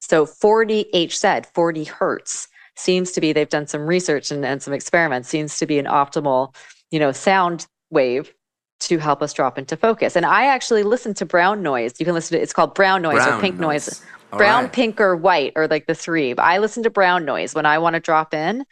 So 0.00 0.26
40 0.26 0.86
HZ, 0.92 1.46
40 1.54 1.84
hertz 1.84 2.48
seems 2.74 3.12
to 3.12 3.20
be, 3.20 3.32
they've 3.32 3.48
done 3.48 3.68
some 3.68 3.86
research 3.86 4.32
and, 4.32 4.44
and 4.44 4.60
some 4.60 4.74
experiments, 4.74 5.28
seems 5.28 5.56
to 5.58 5.66
be 5.66 5.78
an 5.78 5.86
optimal, 5.86 6.52
you 6.90 6.98
know, 6.98 7.12
sound 7.12 7.68
wave 7.90 8.34
to 8.80 8.98
help 8.98 9.22
us 9.22 9.32
drop 9.32 9.56
into 9.56 9.76
focus. 9.76 10.16
And 10.16 10.26
I 10.26 10.46
actually 10.46 10.82
listen 10.82 11.14
to 11.14 11.24
brown 11.24 11.62
noise. 11.62 11.92
You 12.00 12.04
can 12.04 12.14
listen 12.14 12.36
to 12.36 12.42
it's 12.42 12.52
called 12.52 12.74
brown 12.74 13.02
noise 13.02 13.22
brown 13.22 13.38
or 13.38 13.40
pink 13.40 13.60
noise. 13.60 13.86
noise. 13.86 14.02
brown, 14.36 14.64
right. 14.64 14.72
pink, 14.72 15.00
or 15.00 15.14
white 15.14 15.52
are 15.54 15.68
like 15.68 15.86
the 15.86 15.94
three. 15.94 16.32
But 16.32 16.42
I 16.42 16.58
listen 16.58 16.82
to 16.82 16.90
brown 16.90 17.24
noise 17.24 17.54
when 17.54 17.66
I 17.66 17.78
want 17.78 17.94
to 17.94 18.00
drop 18.00 18.34
in 18.34 18.64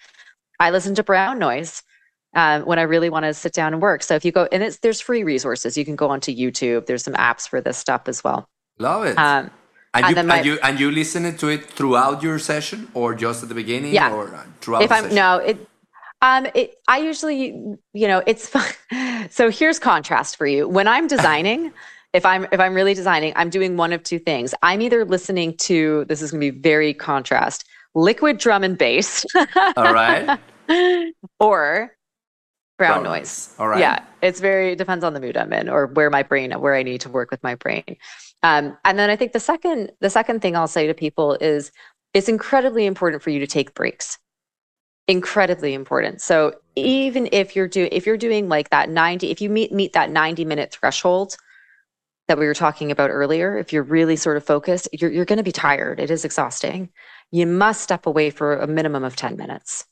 I 0.62 0.70
listen 0.70 0.94
to 0.94 1.02
brown 1.02 1.38
noise 1.38 1.82
um, 2.34 2.62
when 2.62 2.78
I 2.78 2.82
really 2.82 3.10
want 3.10 3.24
to 3.24 3.34
sit 3.34 3.52
down 3.52 3.72
and 3.72 3.82
work. 3.82 4.02
So 4.02 4.14
if 4.14 4.24
you 4.24 4.32
go, 4.32 4.48
and 4.52 4.62
it's, 4.62 4.78
there's 4.78 5.00
free 5.00 5.24
resources. 5.24 5.76
You 5.76 5.84
can 5.84 5.96
go 5.96 6.08
onto 6.08 6.34
YouTube. 6.34 6.86
There's 6.86 7.02
some 7.02 7.14
apps 7.14 7.48
for 7.48 7.60
this 7.60 7.76
stuff 7.76 8.02
as 8.06 8.22
well. 8.22 8.48
Love 8.78 9.04
it. 9.06 9.18
Um, 9.18 9.50
and, 9.94 10.06
and, 10.06 10.16
you, 10.16 10.22
my, 10.22 10.36
and, 10.36 10.46
you, 10.46 10.58
and 10.62 10.80
you 10.80 10.90
listen 10.90 11.36
to 11.36 11.48
it 11.48 11.64
throughout 11.68 12.22
your 12.22 12.38
session 12.38 12.88
or 12.94 13.14
just 13.14 13.42
at 13.42 13.48
the 13.48 13.54
beginning 13.54 13.92
yeah. 13.92 14.12
or 14.12 14.46
throughout 14.60 14.82
if 14.82 14.92
I'm, 14.92 15.02
session? 15.02 15.16
No, 15.16 15.36
it, 15.38 15.68
um, 16.22 16.46
it, 16.54 16.76
I 16.86 16.98
usually, 16.98 17.46
you 17.92 18.08
know, 18.08 18.22
it's 18.26 18.48
fun. 18.48 18.70
So 19.30 19.50
here's 19.50 19.78
contrast 19.78 20.36
for 20.36 20.46
you. 20.46 20.68
When 20.68 20.88
I'm 20.88 21.06
designing, 21.16 21.72
if 22.12 22.26
I'm 22.26 22.46
if 22.52 22.60
I'm 22.60 22.74
really 22.74 22.92
designing, 22.92 23.32
I'm 23.36 23.50
doing 23.50 23.76
one 23.76 23.92
of 23.92 24.02
two 24.02 24.18
things. 24.18 24.52
I'm 24.62 24.82
either 24.82 25.04
listening 25.04 25.56
to 25.58 26.04
this 26.06 26.20
is 26.20 26.30
going 26.32 26.40
to 26.40 26.52
be 26.52 26.58
very 26.58 26.92
contrast, 26.92 27.64
liquid 27.94 28.38
drum 28.38 28.64
and 28.64 28.76
bass. 28.76 29.24
All 29.76 29.94
right. 29.94 30.38
or 31.40 31.96
brown, 32.78 33.02
brown 33.02 33.18
noise. 33.18 33.54
All 33.58 33.68
right. 33.68 33.80
Yeah, 33.80 34.04
it's 34.20 34.40
very 34.40 34.72
it 34.72 34.78
depends 34.78 35.04
on 35.04 35.14
the 35.14 35.20
mood 35.20 35.36
I'm 35.36 35.52
in 35.52 35.68
or 35.68 35.86
where 35.86 36.10
my 36.10 36.22
brain 36.22 36.52
where 36.52 36.74
I 36.74 36.82
need 36.82 37.00
to 37.02 37.08
work 37.08 37.30
with 37.30 37.42
my 37.42 37.54
brain. 37.54 37.96
Um, 38.42 38.76
and 38.84 38.98
then 38.98 39.10
I 39.10 39.16
think 39.16 39.32
the 39.32 39.40
second 39.40 39.92
the 40.00 40.10
second 40.10 40.40
thing 40.40 40.56
I'll 40.56 40.68
say 40.68 40.86
to 40.86 40.94
people 40.94 41.36
is 41.40 41.70
it's 42.14 42.28
incredibly 42.28 42.86
important 42.86 43.22
for 43.22 43.30
you 43.30 43.38
to 43.40 43.46
take 43.46 43.74
breaks. 43.74 44.18
Incredibly 45.08 45.74
important. 45.74 46.20
So 46.20 46.54
even 46.76 47.28
if 47.32 47.56
you're 47.56 47.68
doing 47.68 47.88
if 47.92 48.06
you're 48.06 48.16
doing 48.16 48.48
like 48.48 48.70
that 48.70 48.88
90 48.88 49.30
if 49.30 49.40
you 49.40 49.50
meet 49.50 49.72
meet 49.72 49.92
that 49.92 50.10
90 50.10 50.44
minute 50.44 50.72
threshold 50.72 51.36
that 52.28 52.38
we 52.38 52.46
were 52.46 52.54
talking 52.54 52.90
about 52.90 53.10
earlier, 53.10 53.58
if 53.58 53.72
you're 53.72 53.82
really 53.82 54.16
sort 54.16 54.36
of 54.36 54.44
focused, 54.44 54.88
you're 54.92 55.10
you're 55.10 55.24
going 55.24 55.38
to 55.38 55.42
be 55.42 55.52
tired. 55.52 55.98
It 56.00 56.10
is 56.10 56.24
exhausting. 56.24 56.90
You 57.30 57.46
must 57.46 57.82
step 57.82 58.06
away 58.06 58.30
for 58.30 58.56
a 58.58 58.66
minimum 58.66 59.04
of 59.04 59.16
10 59.16 59.36
minutes 59.36 59.86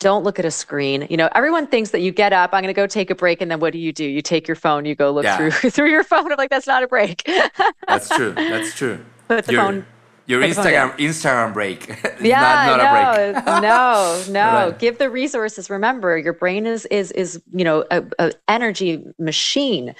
don't 0.00 0.22
look 0.22 0.38
at 0.38 0.44
a 0.44 0.50
screen. 0.50 1.06
You 1.10 1.16
know, 1.16 1.28
everyone 1.34 1.66
thinks 1.66 1.90
that 1.90 2.00
you 2.00 2.12
get 2.12 2.32
up, 2.32 2.50
I'm 2.52 2.62
going 2.62 2.72
to 2.72 2.78
go 2.78 2.86
take 2.86 3.10
a 3.10 3.14
break, 3.14 3.40
and 3.40 3.50
then 3.50 3.60
what 3.60 3.72
do 3.72 3.78
you 3.78 3.92
do? 3.92 4.04
You 4.04 4.22
take 4.22 4.46
your 4.46 4.54
phone, 4.54 4.84
you 4.84 4.94
go 4.94 5.10
look 5.10 5.24
yeah. 5.24 5.36
through 5.36 5.50
through 5.70 5.90
your 5.90 6.04
phone. 6.04 6.30
I'm 6.30 6.38
like, 6.38 6.50
that's 6.50 6.66
not 6.66 6.82
a 6.82 6.88
break. 6.88 7.28
that's 7.88 8.08
true. 8.08 8.32
That's 8.32 8.74
true. 8.74 9.04
Put 9.26 9.46
the 9.46 9.52
your, 9.52 9.62
phone. 9.62 9.86
Your 10.26 10.42
Instagram 10.42 10.96
Instagram 10.98 11.52
break. 11.52 11.88
yeah, 12.20 12.40
not, 12.76 13.42
not 13.44 13.62
no, 13.62 14.24
no, 14.26 14.32
no. 14.32 14.68
Right. 14.68 14.78
Give 14.78 14.98
the 14.98 15.10
resources. 15.10 15.70
Remember, 15.70 16.16
your 16.16 16.34
brain 16.34 16.66
is 16.66 16.86
is 16.86 17.10
is 17.12 17.42
you 17.52 17.64
know 17.64 17.84
a, 17.90 18.04
a 18.18 18.32
energy 18.46 19.02
machine. 19.18 19.94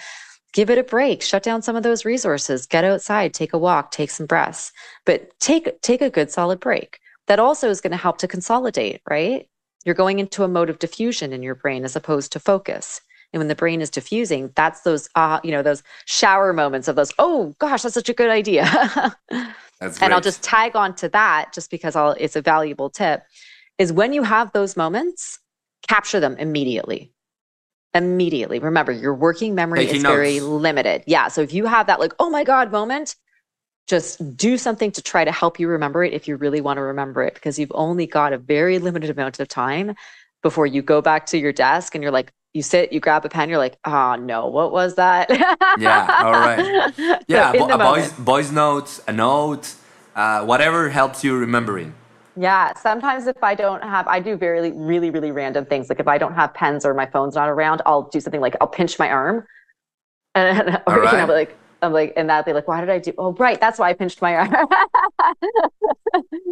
Give 0.55 0.71
it 0.71 0.79
a 0.79 0.83
break. 0.83 1.23
Shut 1.23 1.43
down 1.43 1.61
some 1.61 1.77
of 1.77 1.83
those 1.83 2.05
resources. 2.05 2.67
Get 2.67 2.85
outside. 2.85 3.35
Take 3.35 3.53
a 3.53 3.59
walk. 3.59 3.91
Take 3.91 4.11
some 4.11 4.27
breaths. 4.27 4.73
But 5.05 5.39
take 5.41 5.81
take 5.83 6.03
a 6.03 6.11
good 6.11 6.31
solid 6.31 6.61
break. 6.61 7.01
That 7.27 7.39
also 7.39 7.69
is 7.69 7.81
going 7.81 7.91
to 7.91 7.99
help 7.99 8.19
to 8.19 8.29
consolidate, 8.29 9.03
right? 9.09 9.47
You're 9.85 9.95
going 9.95 10.19
into 10.19 10.45
a 10.45 10.49
mode 10.49 10.71
of 10.71 10.79
diffusion 10.79 11.33
in 11.33 11.43
your 11.43 11.55
brain 11.55 11.85
as 11.85 11.97
opposed 11.97 12.33
to 12.33 12.41
focus. 12.41 13.01
And 13.33 13.41
when 13.41 13.49
the 13.49 13.55
brain 13.55 13.81
is 13.81 13.91
diffusing, 13.91 14.51
that's 14.55 14.83
those, 14.83 15.09
uh, 15.15 15.39
you 15.45 15.51
know, 15.51 15.63
those 15.63 15.83
shower 16.07 16.53
moments 16.53 16.89
of 16.89 16.97
those, 16.97 17.13
oh 17.19 17.55
gosh, 17.59 17.83
that's 17.83 17.95
such 17.95 18.09
a 18.09 18.15
good 18.15 18.31
idea. 18.31 18.65
that's 19.31 19.99
great. 19.99 20.03
and 20.03 20.15
I'll 20.15 20.21
just 20.21 20.43
tag 20.43 20.75
on 20.75 20.95
to 20.97 21.09
that 21.11 21.53
just 21.53 21.71
because 21.71 21.95
I'll, 21.95 22.13
it's 22.13 22.37
a 22.37 22.43
valuable 22.43 22.89
tip 22.89 23.23
is 23.77 23.93
when 23.93 24.13
you 24.13 24.23
have 24.23 24.53
those 24.53 24.77
moments, 24.77 25.39
capture 25.87 26.21
them 26.21 26.37
immediately. 26.39 27.13
Immediately. 27.95 28.59
Remember, 28.59 28.93
your 28.93 29.15
working 29.15 29.55
memory 29.55 29.81
Taking 29.81 29.97
is 29.97 30.03
notes. 30.03 30.15
very 30.15 30.41
limited. 30.41 31.05
Yeah. 31.07 31.29
So 31.29 31.41
if 31.43 31.53
you 31.53 31.67
have 31.67 31.87
that, 31.87 32.01
like, 32.01 32.13
oh 32.19 32.29
my 32.31 32.45
God 32.45 32.73
moment, 32.73 33.15
just 33.89 34.37
do 34.37 34.59
something 34.59 34.93
to 34.93 35.03
try 35.03 35.25
to 35.25 35.33
help 35.33 35.59
you 35.59 35.67
remember 35.67 36.05
it 36.05 36.13
if 36.13 36.29
you 36.29 36.37
really 36.37 36.61
want 36.61 36.77
to 36.77 36.83
remember 36.83 37.23
it 37.23 37.35
because 37.35 37.59
you've 37.59 37.73
only 37.75 38.07
got 38.07 38.33
a 38.33 38.39
very 38.39 38.79
limited 38.79 39.11
amount 39.11 39.41
of 39.41 39.49
time 39.49 39.95
before 40.43 40.67
you 40.67 40.83
go 40.83 41.01
back 41.01 41.27
to 41.27 41.39
your 41.39 41.53
desk 41.53 41.95
and 41.95 42.03
you're 42.03 42.13
like 42.13 42.31
you 42.53 42.63
sit 42.63 42.93
you 42.93 43.01
grab 43.01 43.25
a 43.25 43.29
pen 43.29 43.49
you're 43.49 43.59
like 43.59 43.79
oh 43.85 44.15
no 44.17 44.47
what 44.47 44.73
was 44.73 44.95
that? 44.97 45.29
Yeah 45.79 46.23
all 46.23 46.33
right. 46.33 47.23
Yeah 47.29 47.53
so 47.53 47.69
a 47.71 47.79
voice, 47.79 48.13
voice 48.13 48.51
notes 48.53 49.01
a 49.09 49.13
note 49.13 49.75
uh, 50.15 50.45
whatever 50.45 50.91
helps 50.91 51.25
you 51.25 51.37
remembering. 51.37 51.95
Yeah 52.37 52.75
sometimes 52.75 53.27
if 53.27 53.43
i 53.43 53.55
don't 53.55 53.83
have 53.83 54.07
i 54.07 54.21
do 54.21 54.37
very 54.37 54.71
really 54.71 55.11
really 55.11 55.33
random 55.33 55.65
things. 55.65 55.89
Like 55.89 56.01
if 56.01 56.09
i 56.09 56.19
don't 56.19 56.35
have 56.35 56.53
pens 56.53 56.85
or 56.85 56.93
my 56.93 57.07
phone's 57.07 57.35
not 57.35 57.49
around 57.49 57.81
i'll 57.87 58.03
do 58.03 58.21
something 58.21 58.41
like 58.41 58.55
i'll 58.61 58.69
pinch 58.69 58.99
my 58.99 59.09
arm. 59.09 59.47
And 60.35 60.81
or, 60.87 61.01
right. 61.01 61.13
you 61.13 61.27
know, 61.27 61.33
like 61.33 61.57
I'm 61.81 61.93
like, 61.93 62.13
and 62.17 62.29
that 62.29 62.45
be 62.45 62.53
like, 62.53 62.67
why 62.67 62.81
did 62.81 62.91
I 62.91 62.99
do? 62.99 63.13
Oh, 63.19 63.33
right, 63.35 63.61
that's 63.61 63.79
why 63.79 63.91
I 63.91 63.93
pinched 63.93 64.21
my 64.21 64.35
arm. 64.35 64.51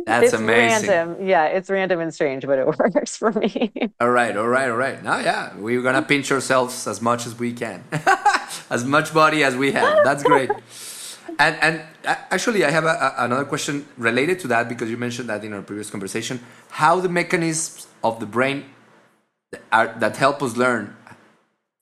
that's 0.07 0.27
it's 0.27 0.33
amazing. 0.35 0.89
Random. 0.89 1.27
Yeah, 1.27 1.47
it's 1.47 1.69
random 1.69 2.01
and 2.01 2.15
strange, 2.15 2.47
but 2.47 2.59
it 2.59 2.67
works 2.79 3.17
for 3.17 3.33
me. 3.33 3.73
all 4.01 4.11
right, 4.11 4.37
all 4.37 4.47
right, 4.47 4.69
all 4.69 4.77
right. 4.77 5.03
Now, 5.03 5.19
yeah, 5.19 5.55
we're 5.57 5.83
gonna 5.83 6.03
pinch 6.03 6.31
ourselves 6.31 6.87
as 6.87 7.01
much 7.03 7.27
as 7.27 7.37
we 7.39 7.53
can, 7.53 7.83
as 8.71 8.85
much 8.85 9.13
body 9.13 9.43
as 9.43 9.57
we 9.57 9.73
have. 9.73 10.05
That's 10.05 10.23
great. 10.23 10.51
and 11.39 11.57
and 11.61 11.83
actually, 12.05 12.65
I 12.65 12.71
have 12.71 12.85
a, 12.85 13.15
a, 13.19 13.25
another 13.25 13.45
question 13.45 13.87
related 13.97 14.39
to 14.41 14.49
that 14.49 14.69
because 14.69 14.89
you 14.91 14.97
mentioned 14.97 15.29
that 15.29 15.43
in 15.45 15.53
our 15.53 15.63
previous 15.63 15.91
conversation. 15.91 16.41
How 16.71 17.01
the 17.01 17.09
mechanisms 17.09 17.89
of 18.05 18.21
the 18.21 18.27
brain 18.27 18.67
are, 19.73 19.89
that 19.99 20.17
help 20.19 20.41
us 20.43 20.57
learn, 20.57 20.97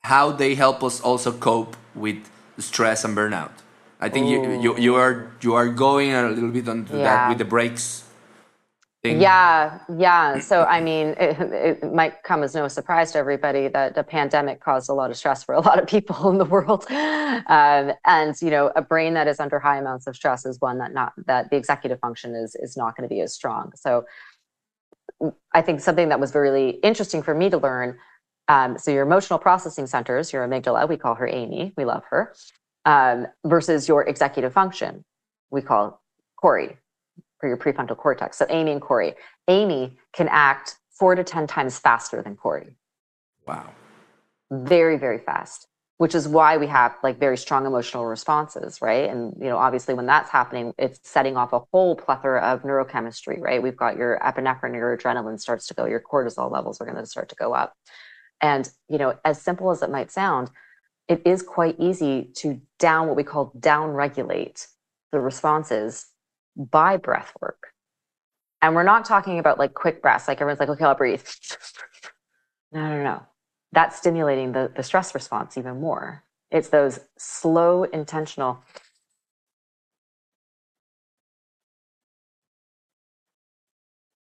how 0.02 0.32
they 0.32 0.54
help 0.54 0.82
us 0.82 1.00
also 1.00 1.30
cope 1.30 1.76
with 1.94 2.30
stress 2.58 3.04
and 3.04 3.16
burnout. 3.16 3.52
I 4.00 4.08
think 4.08 4.28
you, 4.28 4.60
you 4.60 4.78
you 4.78 4.94
are 4.96 5.32
you 5.40 5.54
are 5.54 5.68
going 5.68 6.12
a 6.12 6.28
little 6.28 6.50
bit 6.50 6.68
on 6.68 6.86
yeah. 6.90 7.02
that 7.02 7.28
with 7.30 7.38
the 7.38 7.44
breaks. 7.44 8.02
Thing. 9.02 9.20
Yeah, 9.20 9.80
yeah. 9.94 10.38
So 10.40 10.64
I 10.64 10.80
mean, 10.80 11.08
it, 11.20 11.38
it, 11.82 11.92
might 11.92 12.22
come 12.22 12.42
as 12.42 12.54
no 12.54 12.68
surprise 12.68 13.12
to 13.12 13.18
everybody 13.18 13.68
that 13.68 13.94
the 13.94 14.02
pandemic 14.02 14.60
caused 14.62 14.88
a 14.88 14.94
lot 14.94 15.10
of 15.10 15.16
stress 15.18 15.44
for 15.44 15.54
a 15.54 15.60
lot 15.60 15.78
of 15.78 15.86
people 15.86 16.30
in 16.30 16.38
the 16.38 16.46
world, 16.46 16.86
um, 16.90 17.92
and 18.06 18.34
you 18.40 18.50
know, 18.50 18.72
a 18.74 18.80
brain 18.80 19.12
that 19.12 19.28
is 19.28 19.40
under 19.40 19.58
high 19.58 19.76
amounts 19.76 20.06
of 20.06 20.16
stress 20.16 20.46
is 20.46 20.58
one 20.60 20.78
that 20.78 20.94
not 20.94 21.12
that 21.26 21.50
the 21.50 21.56
executive 21.56 22.00
function 22.00 22.34
is 22.34 22.56
is 22.56 22.78
not 22.78 22.96
going 22.96 23.06
to 23.06 23.14
be 23.14 23.20
as 23.20 23.34
strong. 23.34 23.72
So 23.76 24.06
I 25.52 25.62
think 25.62 25.80
something 25.80 26.08
that 26.08 26.20
was 26.20 26.34
really 26.34 26.70
interesting 26.82 27.22
for 27.22 27.34
me 27.34 27.50
to 27.50 27.58
learn 27.58 27.98
um, 28.48 28.78
so 28.78 28.90
your 28.90 29.02
emotional 29.02 29.38
processing 29.38 29.86
centers, 29.86 30.32
your 30.32 30.46
amygdala, 30.46 30.88
we 30.88 30.96
call 30.96 31.14
her 31.14 31.26
Amy, 31.28 31.72
we 31.76 31.84
love 31.84 32.02
her, 32.10 32.34
um, 32.84 33.26
versus 33.44 33.88
your 33.88 34.02
executive 34.06 34.52
function, 34.52 35.04
we 35.50 35.62
call 35.62 36.02
Corey, 36.36 36.76
for 37.40 37.48
your 37.48 37.56
prefrontal 37.56 37.96
cortex. 37.96 38.36
So 38.38 38.46
Amy 38.50 38.72
and 38.72 38.80
Corey. 38.80 39.14
Amy 39.48 39.96
can 40.12 40.28
act 40.28 40.76
four 40.90 41.14
to 41.14 41.24
10 41.24 41.46
times 41.46 41.78
faster 41.78 42.22
than 42.22 42.36
Corey. 42.36 42.76
Wow. 43.46 43.70
Very, 44.50 44.98
very 44.98 45.18
fast. 45.18 45.66
which 45.98 46.14
is 46.14 46.26
why 46.26 46.56
we 46.56 46.66
have 46.66 46.96
like 47.02 47.18
very 47.18 47.36
strong 47.36 47.66
emotional 47.66 48.04
responses 48.04 48.80
right 48.82 49.08
and 49.08 49.34
you 49.38 49.48
know 49.48 49.56
obviously 49.56 49.94
when 49.94 50.06
that's 50.06 50.30
happening 50.30 50.72
it's 50.78 50.98
setting 51.08 51.36
off 51.36 51.52
a 51.52 51.60
whole 51.72 51.94
plethora 51.94 52.40
of 52.40 52.62
neurochemistry 52.62 53.40
right 53.40 53.62
we've 53.62 53.76
got 53.76 53.96
your 53.96 54.18
epinephrine 54.22 54.74
your 54.74 54.96
adrenaline 54.96 55.38
starts 55.38 55.66
to 55.66 55.74
go 55.74 55.84
your 55.86 56.00
cortisol 56.00 56.50
levels 56.50 56.80
are 56.80 56.84
going 56.84 56.96
to 56.96 57.06
start 57.06 57.28
to 57.28 57.36
go 57.36 57.54
up 57.54 57.74
and 58.40 58.70
you 58.88 58.98
know 58.98 59.18
as 59.24 59.40
simple 59.40 59.70
as 59.70 59.82
it 59.82 59.90
might 59.90 60.10
sound 60.10 60.50
it 61.08 61.22
is 61.26 61.42
quite 61.42 61.78
easy 61.78 62.30
to 62.34 62.60
down 62.78 63.06
what 63.06 63.16
we 63.16 63.22
call 63.22 63.52
down 63.60 63.90
regulate 63.90 64.66
the 65.12 65.20
responses 65.20 66.06
by 66.56 66.96
breath 66.96 67.32
work 67.40 67.72
and 68.62 68.74
we're 68.74 68.82
not 68.82 69.04
talking 69.04 69.38
about 69.38 69.58
like 69.58 69.74
quick 69.74 70.00
breaths 70.02 70.28
like 70.28 70.40
everyone's 70.40 70.60
like 70.60 70.68
okay 70.68 70.84
i'll 70.84 70.94
breathe 70.94 71.22
no 72.72 72.88
no 72.88 73.02
no 73.02 73.26
that's 73.74 73.96
stimulating 73.96 74.52
the, 74.52 74.70
the 74.74 74.82
stress 74.82 75.14
response 75.14 75.58
even 75.58 75.80
more. 75.80 76.22
It's 76.50 76.68
those 76.68 77.00
slow, 77.18 77.82
intentional. 77.82 78.62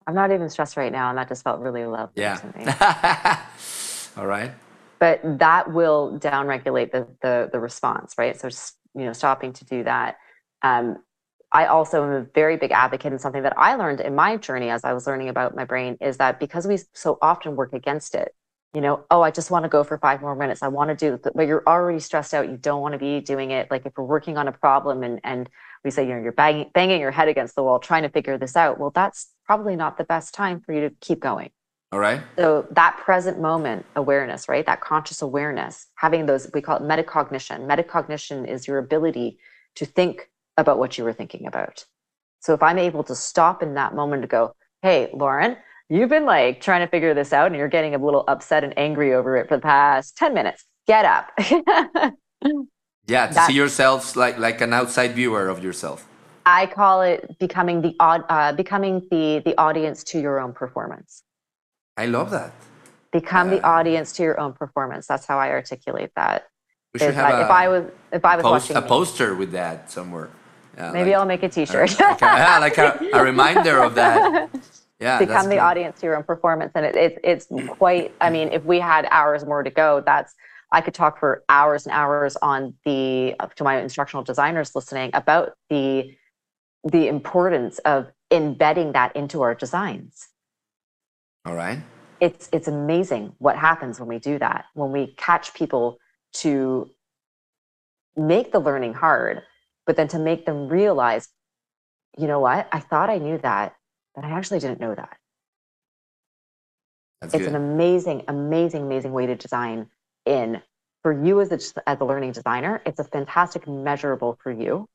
I'm 0.07 0.15
not 0.15 0.31
even 0.31 0.51
stressed 0.51 0.77
right 0.77 0.93
now, 0.93 1.09
and 1.09 1.17
that 1.17 1.29
just 1.29 1.43
felt 1.43 1.61
really 1.61 1.87
lovely 1.87 2.23
yeah. 2.23 2.37
to 2.37 2.47
me. 2.59 2.65
All 4.21 4.27
right. 4.27 4.53
But 4.99 5.21
that 5.39 5.73
will 5.73 6.19
downregulate 6.21 6.93
the, 6.93 7.09
the 7.23 7.49
the 7.51 7.59
response, 7.59 8.15
right? 8.19 8.39
So 8.39 8.51
just 8.51 8.77
you 8.95 9.07
know, 9.07 9.15
stopping 9.15 9.55
to 9.55 9.65
do 9.65 9.83
that. 9.85 10.19
Um, 10.63 10.99
I 11.53 11.67
also 11.67 12.05
am 12.05 12.13
a 12.13 12.27
very 12.35 12.59
big 12.59 12.71
advocate, 12.71 13.13
and 13.13 13.21
something 13.21 13.43
that 13.43 13.55
I 13.57 13.77
learned 13.77 14.01
in 14.01 14.15
my 14.15 14.37
journey 14.37 14.69
as 14.69 14.85
I 14.85 14.93
was 14.93 15.07
learning 15.07 15.31
about 15.31 15.57
my 15.57 15.65
brain 15.65 15.97
is 16.03 16.19
that 16.19 16.39
because 16.39 16.67
we 16.67 16.79
so 16.93 17.17
often 17.23 17.57
work 17.57 17.73
against 17.73 18.15
it, 18.15 18.35
you 18.75 18.83
know, 18.83 19.05
oh, 19.11 19.23
I 19.23 19.31
just 19.31 19.51
want 19.51 19.63
to 19.63 19.71
go 19.71 19.85
for 19.85 19.97
five 19.97 20.21
more 20.21 20.37
minutes. 20.37 20.63
I 20.63 20.69
want 20.69 20.91
to 20.91 20.95
do 20.97 21.19
but 21.35 21.47
you're 21.47 21.65
already 21.67 21.99
stressed 21.99 22.35
out. 22.35 22.51
You 22.51 22.59
don't 22.59 22.83
want 22.83 22.93
to 22.93 22.99
be 22.99 23.21
doing 23.21 23.53
it. 23.53 23.71
Like 23.71 23.87
if 23.87 23.95
we're 23.97 24.05
working 24.05 24.37
on 24.37 24.49
a 24.49 24.53
problem 24.53 25.03
and 25.03 25.19
and 25.25 25.49
we 25.83 25.91
say, 25.91 26.07
you 26.07 26.15
know, 26.15 26.21
you're 26.21 26.33
banging 26.33 26.71
banging 26.75 27.01
your 27.01 27.11
head 27.11 27.29
against 27.29 27.55
the 27.55 27.63
wall 27.63 27.79
trying 27.79 28.03
to 28.03 28.11
figure 28.11 28.37
this 28.37 28.55
out. 28.55 28.79
Well, 28.79 28.91
that's 28.95 29.29
probably 29.47 29.77
not 29.77 29.97
the 29.97 30.05
best 30.05 30.35
time 30.35 30.61
for 30.61 30.75
you 30.75 30.83
to 30.83 30.91
keep 31.01 31.21
going. 31.21 31.51
All 31.93 31.99
right. 31.99 32.23
So 32.39 32.67
that 32.71 32.99
present 32.99 33.41
moment 33.41 33.85
awareness, 33.97 34.49
right? 34.49 34.65
That 34.65 34.81
conscious 34.81 35.23
awareness, 35.23 35.89
having 35.97 36.27
those, 36.27 36.49
we 36.55 36.61
call 36.61 36.77
it 36.77 36.83
metacognition. 36.83 37.67
Metacognition 37.67 38.49
is 38.49 38.69
your 38.69 38.79
ability 38.79 39.39
to 39.75 39.85
think 39.85 40.31
about 40.57 40.79
what 40.79 40.97
you 40.97 41.05
were 41.05 41.13
thinking 41.13 41.47
about. 41.47 41.85
So 42.41 42.55
if 42.55 42.63
I'm 42.63 42.79
able 42.79 43.03
to 43.05 43.15
stop 43.17 43.63
in 43.63 43.75
that 43.75 43.95
moment 43.95 44.23
to 44.23 44.29
go, 44.29 44.55
hey, 44.83 45.11
Lauren, 45.13 45.57
you've 45.89 46.09
been 46.09 46.25
like 46.25 46.61
trying 46.61 46.81
to 46.81 46.87
figure 46.87 47.13
this 47.13 47.33
out 47.33 47.49
and 47.49 47.57
you're 47.57 47.69
getting 47.69 47.95
a 47.95 47.99
little 47.99 48.25
upset 48.29 48.63
and 48.63 48.73
angry 48.79 49.13
over 49.13 49.37
it 49.37 49.49
for 49.49 49.57
the 49.57 49.63
past 49.63 50.17
10 50.17 50.33
minutes 50.33 50.65
get 50.87 51.05
up 51.05 51.31
yeah 53.07 53.27
to 53.27 53.35
see 53.43 53.53
yourself 53.53 54.17
like 54.17 54.39
like 54.39 54.61
an 54.61 54.73
outside 54.73 55.13
viewer 55.13 55.49
of 55.49 55.63
yourself 55.63 56.07
i 56.47 56.65
call 56.65 57.03
it 57.03 57.39
becoming 57.39 57.83
the 57.83 57.95
odd 58.01 58.25
uh, 58.29 58.53
becoming 58.53 59.07
the 59.11 59.43
the 59.45 59.57
audience 59.59 60.03
to 60.03 60.21
your 60.21 60.41
own 60.41 60.53
performance 60.53 61.23
i 61.97 62.07
love 62.07 62.31
that. 62.31 62.53
Become 63.13 63.49
uh, 63.49 63.57
the 63.57 63.63
audience 63.65 64.13
to 64.15 64.23
your 64.23 64.39
own 64.39 64.53
performance. 64.53 65.07
That's 65.07 65.27
how 65.27 65.39
i 65.39 65.51
articulate 65.51 66.13
that. 66.17 66.49
We 66.95 67.01
should 67.01 67.15
have 67.15 67.35
a, 67.35 67.45
if 67.45 67.51
i 67.51 67.69
was 67.69 67.85
if 68.13 68.25
i 68.25 68.37
was 68.37 68.43
post, 68.43 68.71
watching 68.71 68.77
a 68.77 68.83
poster 68.83 69.35
with 69.35 69.53
that 69.53 69.91
somewhere. 69.91 70.31
Yeah, 70.77 70.93
maybe 70.93 71.11
like, 71.11 71.19
i'll 71.19 71.27
make 71.27 71.43
a 71.43 71.49
t-shirt. 71.49 71.99
like, 72.01 72.23
a, 72.23 72.25
yeah, 72.25 72.59
like 72.59 72.79
a, 72.79 72.99
a 73.13 73.23
reminder 73.31 73.83
of 73.83 73.95
that. 73.97 74.51
Yeah, 75.01 75.19
become 75.19 75.49
the 75.49 75.59
audience 75.59 75.99
to 76.01 76.07
your 76.07 76.17
own 76.17 76.25
performance. 76.25 76.73
And 76.75 76.85
it, 76.85 76.95
it, 76.95 77.19
it's 77.25 77.47
quite, 77.71 78.15
I 78.21 78.29
mean, 78.29 78.49
if 78.53 78.65
we 78.65 78.79
had 78.79 79.09
hours 79.11 79.47
more 79.47 79.63
to 79.63 79.71
go, 79.71 80.03
that's, 80.05 80.35
I 80.73 80.83
could 80.83 80.93
talk 80.93 81.19
for 81.19 81.43
hours 81.49 81.87
and 81.87 81.95
hours 81.95 82.37
on 82.43 82.75
the, 82.85 83.35
to 83.57 83.65
my 83.65 83.81
instructional 83.81 84.23
designers 84.23 84.75
listening 84.75 85.11
about 85.15 85.55
the, 85.71 86.15
the 86.85 87.09
importance 87.09 87.79
of 87.81 88.09
embedding 88.31 88.93
that 88.93 89.17
into 89.17 89.41
our 89.41 89.55
designs. 89.55 90.29
All 91.51 91.57
right. 91.57 91.81
It's, 92.21 92.49
it's 92.53 92.69
amazing 92.69 93.35
what 93.39 93.57
happens 93.57 93.99
when 93.99 94.09
we 94.09 94.19
do 94.19 94.39
that, 94.39 94.67
when 94.75 94.93
we 94.93 95.15
catch 95.17 95.53
people 95.55 95.99
to 96.35 96.91
make 98.17 98.53
the 98.53 98.61
learning 98.61 98.95
hard, 98.95 99.43
but 99.87 99.97
then 99.97 100.09
to 100.09 100.19
make 100.19 100.47
them 100.47 100.69
realize, 100.69 101.29
you 102.17 102.27
know 102.27 102.41
what, 102.41 102.69
I 102.73 102.81
thought 102.81 103.11
I 103.11 103.19
knew 103.19 103.39
that 103.39 103.75
but 104.15 104.25
I 104.25 104.31
actually 104.31 104.59
didn't 104.59 104.81
know 104.81 104.95
that. 104.95 105.17
That's 107.21 107.35
it's 107.35 107.45
good. 107.45 107.55
an 107.55 107.57
amazing, 107.57 108.25
amazing, 108.29 108.83
amazing 108.83 109.13
way 109.13 109.27
to 109.27 109.37
design 109.37 109.87
in 110.27 110.63
for 111.03 111.25
you 111.25 111.41
as 111.41 111.51
a, 111.53 111.89
as 111.89 111.99
a 112.01 112.05
learning 112.05 112.33
designer. 112.33 112.83
It's 112.87 112.99
a 112.99 113.05
fantastic 113.05 113.69
measurable 113.69 114.39
for 114.43 114.51
you. 114.51 114.89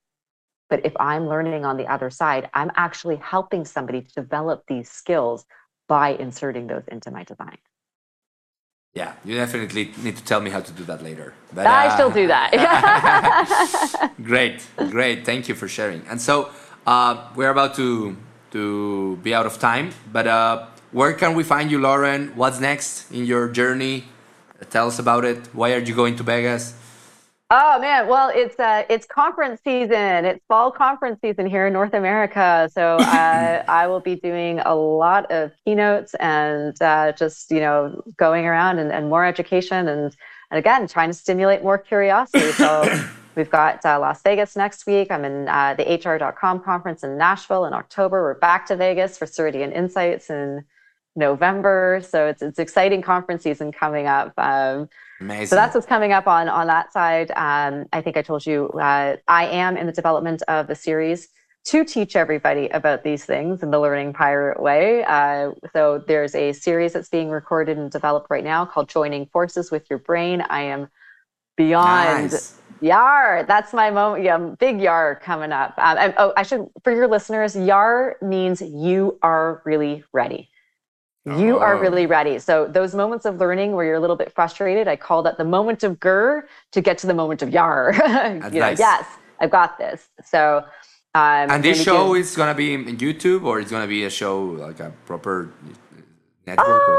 But 0.69 0.85
if 0.85 0.93
I'm 0.99 1.27
learning 1.27 1.63
on 1.63 1.77
the 1.77 1.87
other 1.87 2.09
side, 2.09 2.49
I'm 2.53 2.71
actually 2.75 3.17
helping 3.17 3.65
somebody 3.65 4.01
to 4.01 4.13
develop 4.13 4.63
these 4.67 4.89
skills 4.89 5.45
by 5.87 6.09
inserting 6.09 6.67
those 6.67 6.83
into 6.87 7.11
my 7.11 7.23
design. 7.23 7.57
Yeah, 8.93 9.13
you 9.25 9.35
definitely 9.35 9.91
need 10.01 10.15
to 10.15 10.23
tell 10.23 10.39
me 10.39 10.49
how 10.49 10.61
to 10.61 10.71
do 10.71 10.85
that 10.85 11.03
later. 11.03 11.33
But, 11.53 11.67
I 11.67 11.87
uh, 11.87 11.95
still 11.95 12.09
do 12.09 12.27
that. 12.27 12.51
great, 14.23 14.65
great. 14.77 15.25
Thank 15.25 15.49
you 15.49 15.55
for 15.55 15.67
sharing. 15.67 16.01
And 16.07 16.21
so 16.21 16.49
uh, 16.87 17.27
we're 17.35 17.49
about 17.49 17.75
to 17.75 18.15
to 18.51 19.17
be 19.17 19.33
out 19.33 19.45
of 19.45 19.59
time. 19.59 19.91
But 20.13 20.27
uh, 20.27 20.67
where 20.93 21.11
can 21.11 21.35
we 21.35 21.43
find 21.43 21.69
you, 21.69 21.79
Lauren? 21.79 22.31
What's 22.37 22.61
next 22.61 23.11
in 23.11 23.25
your 23.25 23.49
journey? 23.49 24.05
Tell 24.69 24.87
us 24.87 24.97
about 24.97 25.25
it. 25.25 25.49
Why 25.51 25.73
are 25.73 25.79
you 25.79 25.93
going 25.93 26.15
to 26.15 26.23
Vegas? 26.23 26.73
Oh 27.51 27.79
man, 27.79 28.07
well 28.07 28.31
it's 28.33 28.59
uh, 28.59 28.83
it's 28.89 29.05
conference 29.05 29.61
season. 29.63 30.25
It's 30.25 30.43
fall 30.47 30.71
conference 30.71 31.19
season 31.21 31.45
here 31.45 31.67
in 31.67 31.73
North 31.73 31.93
America. 31.93 32.69
So 32.73 32.97
uh, 32.97 33.63
I 33.67 33.85
will 33.87 33.99
be 33.99 34.15
doing 34.15 34.59
a 34.59 34.75
lot 34.75 35.31
of 35.31 35.51
keynotes 35.63 36.15
and 36.15 36.79
uh, 36.81 37.11
just 37.11 37.51
you 37.51 37.59
know 37.59 38.03
going 38.17 38.45
around 38.45 38.79
and, 38.79 38.91
and 38.91 39.09
more 39.09 39.23
education 39.23 39.87
and 39.87 40.15
and 40.49 40.57
again 40.57 40.87
trying 40.87 41.09
to 41.09 41.13
stimulate 41.13 41.61
more 41.63 41.77
curiosity. 41.77 42.51
So 42.53 42.83
We've 43.35 43.49
got 43.49 43.85
uh, 43.85 43.99
Las 43.99 44.21
Vegas 44.21 44.55
next 44.55 44.85
week. 44.85 45.11
I'm 45.11 45.25
in 45.25 45.49
uh, 45.49 45.75
the 45.77 45.83
HR.com 45.83 46.61
conference 46.61 47.03
in 47.03 47.17
Nashville 47.17 47.65
in 47.65 47.73
October. 47.73 48.23
We're 48.23 48.39
back 48.39 48.65
to 48.67 48.77
Vegas 48.77 49.17
for 49.17 49.25
Ceridian 49.25 49.75
Insights 49.75 50.29
in 50.29 50.63
November. 51.17 52.01
So 52.07 52.27
it's 52.27 52.41
it's 52.41 52.59
exciting 52.59 53.01
conference 53.01 53.43
season 53.43 53.71
coming 53.71 54.07
up. 54.07 54.33
Um, 54.37 54.89
Amazing. 55.21 55.47
So 55.47 55.55
that's 55.55 55.73
what's 55.73 55.87
coming 55.87 56.11
up 56.11 56.27
on 56.27 56.49
on 56.49 56.67
that 56.67 56.91
side. 56.91 57.31
Um, 57.31 57.85
I 57.93 58.01
think 58.01 58.17
I 58.17 58.21
told 58.21 58.45
you 58.45 58.67
uh, 58.69 59.15
I 59.27 59.47
am 59.47 59.77
in 59.77 59.85
the 59.85 59.93
development 59.93 60.43
of 60.47 60.67
the 60.67 60.75
series 60.75 61.29
to 61.65 61.83
teach 61.83 62.15
everybody 62.15 62.67
about 62.69 63.03
these 63.03 63.25
things 63.25 63.63
in 63.63 63.71
the 63.71 63.79
learning 63.79 64.13
pirate 64.13 64.61
way. 64.61 65.03
Uh, 65.05 65.51
so 65.73 66.03
there's 66.07 66.35
a 66.35 66.53
series 66.53 66.93
that's 66.93 67.09
being 67.09 67.29
recorded 67.29 67.77
and 67.77 67.89
developed 67.89 68.27
right 68.29 68.43
now 68.43 68.65
called 68.65 68.87
Joining 68.87 69.25
Forces 69.27 69.71
with 69.71 69.89
Your 69.89 69.99
Brain. 69.99 70.41
I 70.41 70.61
am 70.61 70.89
beyond 71.57 72.33
nice. 72.33 72.59
Yar, 72.81 73.45
that's 73.47 73.73
my 73.73 73.89
moment. 73.89 74.23
Yeah, 74.23 74.37
big 74.37 74.81
yar 74.81 75.15
coming 75.23 75.51
up. 75.51 75.73
Um, 75.77 75.97
and, 75.97 76.13
oh, 76.17 76.33
I 76.37 76.43
should, 76.43 76.67
for 76.83 76.93
your 76.93 77.07
listeners, 77.07 77.55
yar 77.55 78.17
means 78.21 78.61
you 78.61 79.17
are 79.23 79.61
really 79.65 80.03
ready. 80.11 80.49
You 81.25 81.57
are 81.57 81.77
really 81.77 82.05
ready. 82.05 82.37
So 82.37 82.67
those 82.67 82.93
moments 82.93 83.25
of 83.25 83.37
learning 83.37 83.71
where 83.71 83.83
you're 83.83 83.95
a 83.95 83.99
little 83.99 84.15
bit 84.15 84.31
frustrated, 84.31 84.87
I 84.87 84.95
call 84.95 85.23
that 85.23 85.37
the 85.37 85.43
moment 85.43 85.83
of 85.83 85.99
gur 85.99 86.47
to 86.71 86.81
get 86.81 86.99
to 86.99 87.07
the 87.07 87.15
moment 87.15 87.41
of 87.41 87.49
yar. 87.49 87.93
you 88.07 88.39
know, 88.39 88.49
nice. 88.49 88.77
yes, 88.77 89.07
I've 89.39 89.49
got 89.49 89.79
this. 89.79 90.07
So, 90.23 90.63
um, 91.15 91.49
and 91.49 91.63
this 91.63 91.81
show 91.81 92.13
is 92.13 92.35
gonna 92.35 92.53
be 92.53 92.75
in 92.75 92.85
YouTube, 92.97 93.43
or 93.43 93.59
it's 93.59 93.71
gonna 93.71 93.87
be 93.87 94.03
a 94.03 94.09
show 94.09 94.43
like 94.43 94.79
a 94.79 94.91
proper 95.05 95.51
network. 96.45 96.89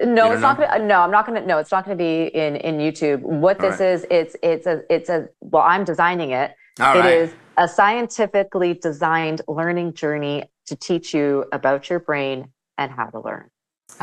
Uh, 0.00 0.04
no, 0.04 0.30
it's 0.30 0.40
not 0.40 0.58
gonna. 0.58 0.84
No, 0.84 1.00
I'm 1.00 1.10
not 1.10 1.26
gonna. 1.26 1.44
No, 1.44 1.58
it's 1.58 1.72
not 1.72 1.84
gonna 1.84 1.96
be 1.96 2.26
in 2.26 2.54
in 2.56 2.78
YouTube. 2.78 3.20
What 3.20 3.58
this 3.58 3.80
right. 3.80 3.88
is, 3.88 4.06
it's 4.10 4.36
it's 4.44 4.66
a 4.68 4.82
it's 4.90 5.08
a. 5.08 5.28
Well, 5.40 5.62
I'm 5.62 5.84
designing 5.84 6.30
it. 6.30 6.54
All 6.78 6.96
it 6.96 7.00
right. 7.00 7.14
is 7.14 7.34
a 7.56 7.66
scientifically 7.66 8.74
designed 8.74 9.42
learning 9.48 9.94
journey 9.94 10.44
to 10.66 10.76
teach 10.76 11.12
you 11.12 11.46
about 11.52 11.90
your 11.90 11.98
brain 11.98 12.48
and 12.78 12.92
how 12.92 13.06
to 13.06 13.20
learn 13.20 13.50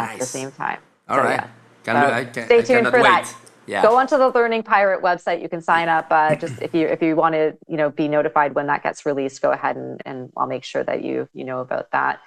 nice. 0.02 0.14
at 0.14 0.20
the 0.20 0.26
same 0.26 0.52
time. 0.52 0.80
All 1.08 1.18
so, 1.18 1.24
right. 1.24 1.48
Yeah. 1.86 2.24
Can, 2.24 2.34
so, 2.34 2.46
stay 2.46 2.62
tuned 2.62 2.88
for 2.88 2.98
wait. 2.98 3.04
that. 3.04 3.34
Yeah. 3.66 3.84
Go 3.84 3.98
onto 3.98 4.18
the 4.18 4.30
Learning 4.30 4.64
Pirate 4.64 5.04
website. 5.04 5.42
You 5.42 5.50
can 5.50 5.62
sign 5.62 5.90
up. 5.90 6.08
Uh, 6.10 6.36
just 6.36 6.60
if 6.62 6.74
you 6.74 6.88
if 6.88 7.02
you 7.02 7.16
want 7.16 7.34
to, 7.34 7.56
you 7.68 7.78
know, 7.78 7.90
be 7.90 8.08
notified 8.08 8.56
when 8.56 8.68
that 8.68 8.84
gets 8.84 9.06
released, 9.06 9.42
go 9.42 9.52
ahead 9.52 9.76
and 9.76 10.02
and 10.06 10.32
I'll 10.36 10.48
make 10.48 10.64
sure 10.64 10.84
that 10.84 11.04
you 11.04 11.30
you 11.34 11.44
know 11.44 11.60
about 11.60 11.92
that. 11.92 12.20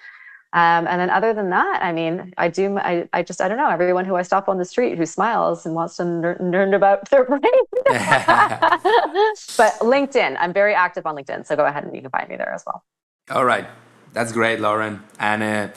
Um, 0.55 0.87
and 0.87 1.01
then 1.01 1.09
other 1.09 1.33
than 1.33 1.49
that, 1.49 1.83
I 1.83 1.93
mean, 1.93 2.35
I 2.37 2.49
do, 2.49 2.77
I, 2.77 3.09
I 3.14 3.23
just, 3.23 3.41
I 3.41 3.49
don't 3.49 3.57
know, 3.57 3.70
everyone 3.70 4.05
who 4.05 4.16
I 4.16 4.23
stop 4.23 4.51
on 4.51 4.59
the 4.59 4.66
street 4.66 4.99
who 4.99 5.07
smiles 5.07 5.64
and 5.64 5.75
wants 5.75 5.97
to 5.97 6.05
learn 6.05 6.75
about 6.75 7.09
their 7.11 7.25
brain. 7.25 7.41
but 7.87 9.73
LinkedIn, 9.81 10.37
I'm 10.39 10.53
very 10.53 10.75
active 10.75 11.07
on 11.07 11.16
LinkedIn. 11.16 11.47
So 11.47 11.57
go 11.57 11.64
ahead 11.64 11.85
and 11.85 11.97
you 11.97 12.03
can 12.03 12.11
find 12.11 12.29
me 12.29 12.37
there 12.37 12.53
as 12.53 12.64
well. 12.66 12.85
All 13.31 13.47
right. 13.47 13.66
That's 14.12 14.31
great, 14.31 14.61
Lauren. 14.61 15.03
And 15.18 15.43
uh, 15.43 15.68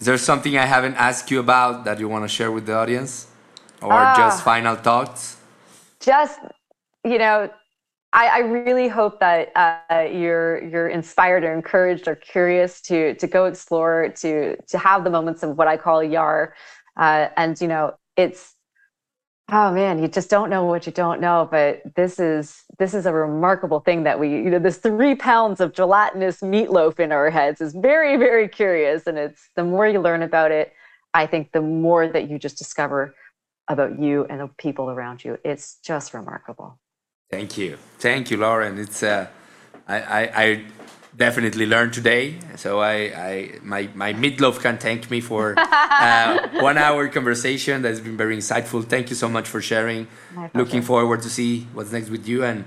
is 0.00 0.06
there 0.06 0.18
something 0.18 0.56
I 0.56 0.66
haven't 0.66 0.94
asked 0.94 1.30
you 1.30 1.40
about 1.40 1.84
that 1.84 1.98
you 1.98 2.08
want 2.08 2.24
to 2.24 2.28
share 2.28 2.52
with 2.52 2.66
the 2.66 2.74
audience? 2.74 3.26
Or 3.82 3.92
uh, 3.92 4.16
just 4.16 4.44
final 4.44 4.76
thoughts? 4.76 5.36
Just 6.00 6.38
you 7.04 7.18
know, 7.18 7.50
I, 8.12 8.26
I 8.26 8.38
really 8.40 8.88
hope 8.88 9.20
that 9.20 9.52
uh, 9.56 10.08
you're 10.10 10.64
you're 10.64 10.88
inspired 10.88 11.44
or 11.44 11.52
encouraged 11.52 12.08
or 12.08 12.14
curious 12.14 12.80
to 12.82 13.14
to 13.14 13.26
go 13.26 13.44
explore, 13.46 14.08
to 14.16 14.56
to 14.56 14.78
have 14.78 15.04
the 15.04 15.10
moments 15.10 15.42
of 15.42 15.56
what 15.58 15.68
I 15.68 15.76
call 15.76 16.02
yar, 16.02 16.54
uh, 16.96 17.28
and 17.36 17.60
you 17.60 17.68
know, 17.68 17.94
it's 18.16 18.54
oh 19.50 19.72
man, 19.72 20.00
you 20.00 20.08
just 20.08 20.30
don't 20.30 20.50
know 20.50 20.64
what 20.64 20.86
you 20.86 20.92
don't 20.92 21.20
know. 21.20 21.48
But 21.50 21.82
this 21.94 22.18
is 22.18 22.64
this 22.78 22.94
is 22.94 23.06
a 23.06 23.12
remarkable 23.12 23.80
thing 23.80 24.04
that 24.04 24.18
we 24.18 24.28
you 24.30 24.50
know 24.50 24.58
this 24.58 24.78
three 24.78 25.14
pounds 25.14 25.60
of 25.60 25.72
gelatinous 25.72 26.40
meatloaf 26.40 27.00
in 27.00 27.12
our 27.12 27.30
heads 27.30 27.60
is 27.60 27.74
very 27.74 28.16
very 28.16 28.48
curious, 28.48 29.06
and 29.06 29.18
it's 29.18 29.48
the 29.56 29.64
more 29.64 29.86
you 29.86 30.00
learn 30.00 30.22
about 30.22 30.50
it, 30.50 30.72
I 31.14 31.26
think 31.26 31.52
the 31.52 31.62
more 31.62 32.08
that 32.08 32.28
you 32.28 32.38
just 32.38 32.58
discover 32.58 33.14
about 33.68 33.98
you 33.98 34.24
and 34.30 34.40
the 34.40 34.48
people 34.58 34.90
around 34.90 35.24
you. 35.24 35.38
It's 35.44 35.76
just 35.84 36.14
remarkable. 36.14 36.78
Thank 37.30 37.58
you. 37.58 37.76
Thank 37.98 38.30
you, 38.30 38.38
Lauren. 38.38 38.78
It's 38.78 39.02
uh, 39.02 39.26
I, 39.86 40.00
I, 40.00 40.42
I 40.42 40.64
definitely 41.18 41.66
learned 41.66 41.92
today. 41.92 42.38
So 42.56 42.80
I, 42.80 42.94
I 43.28 43.52
my, 43.62 43.88
my 43.94 44.12
meatloaf 44.14 44.60
can 44.60 44.78
thank 44.78 45.10
me 45.10 45.20
for 45.20 45.54
uh, 45.58 46.48
one 46.60 46.78
hour 46.78 47.08
conversation 47.08 47.82
that's 47.82 48.00
been 48.00 48.16
very 48.16 48.36
insightful. 48.36 48.84
Thank 48.84 49.10
you 49.10 49.16
so 49.16 49.28
much 49.28 49.46
for 49.48 49.60
sharing. 49.60 50.06
Looking 50.54 50.82
forward 50.82 51.22
to 51.22 51.30
see 51.30 51.66
what's 51.74 51.92
next 51.92 52.08
with 52.08 52.26
you. 52.26 52.44
And 52.44 52.64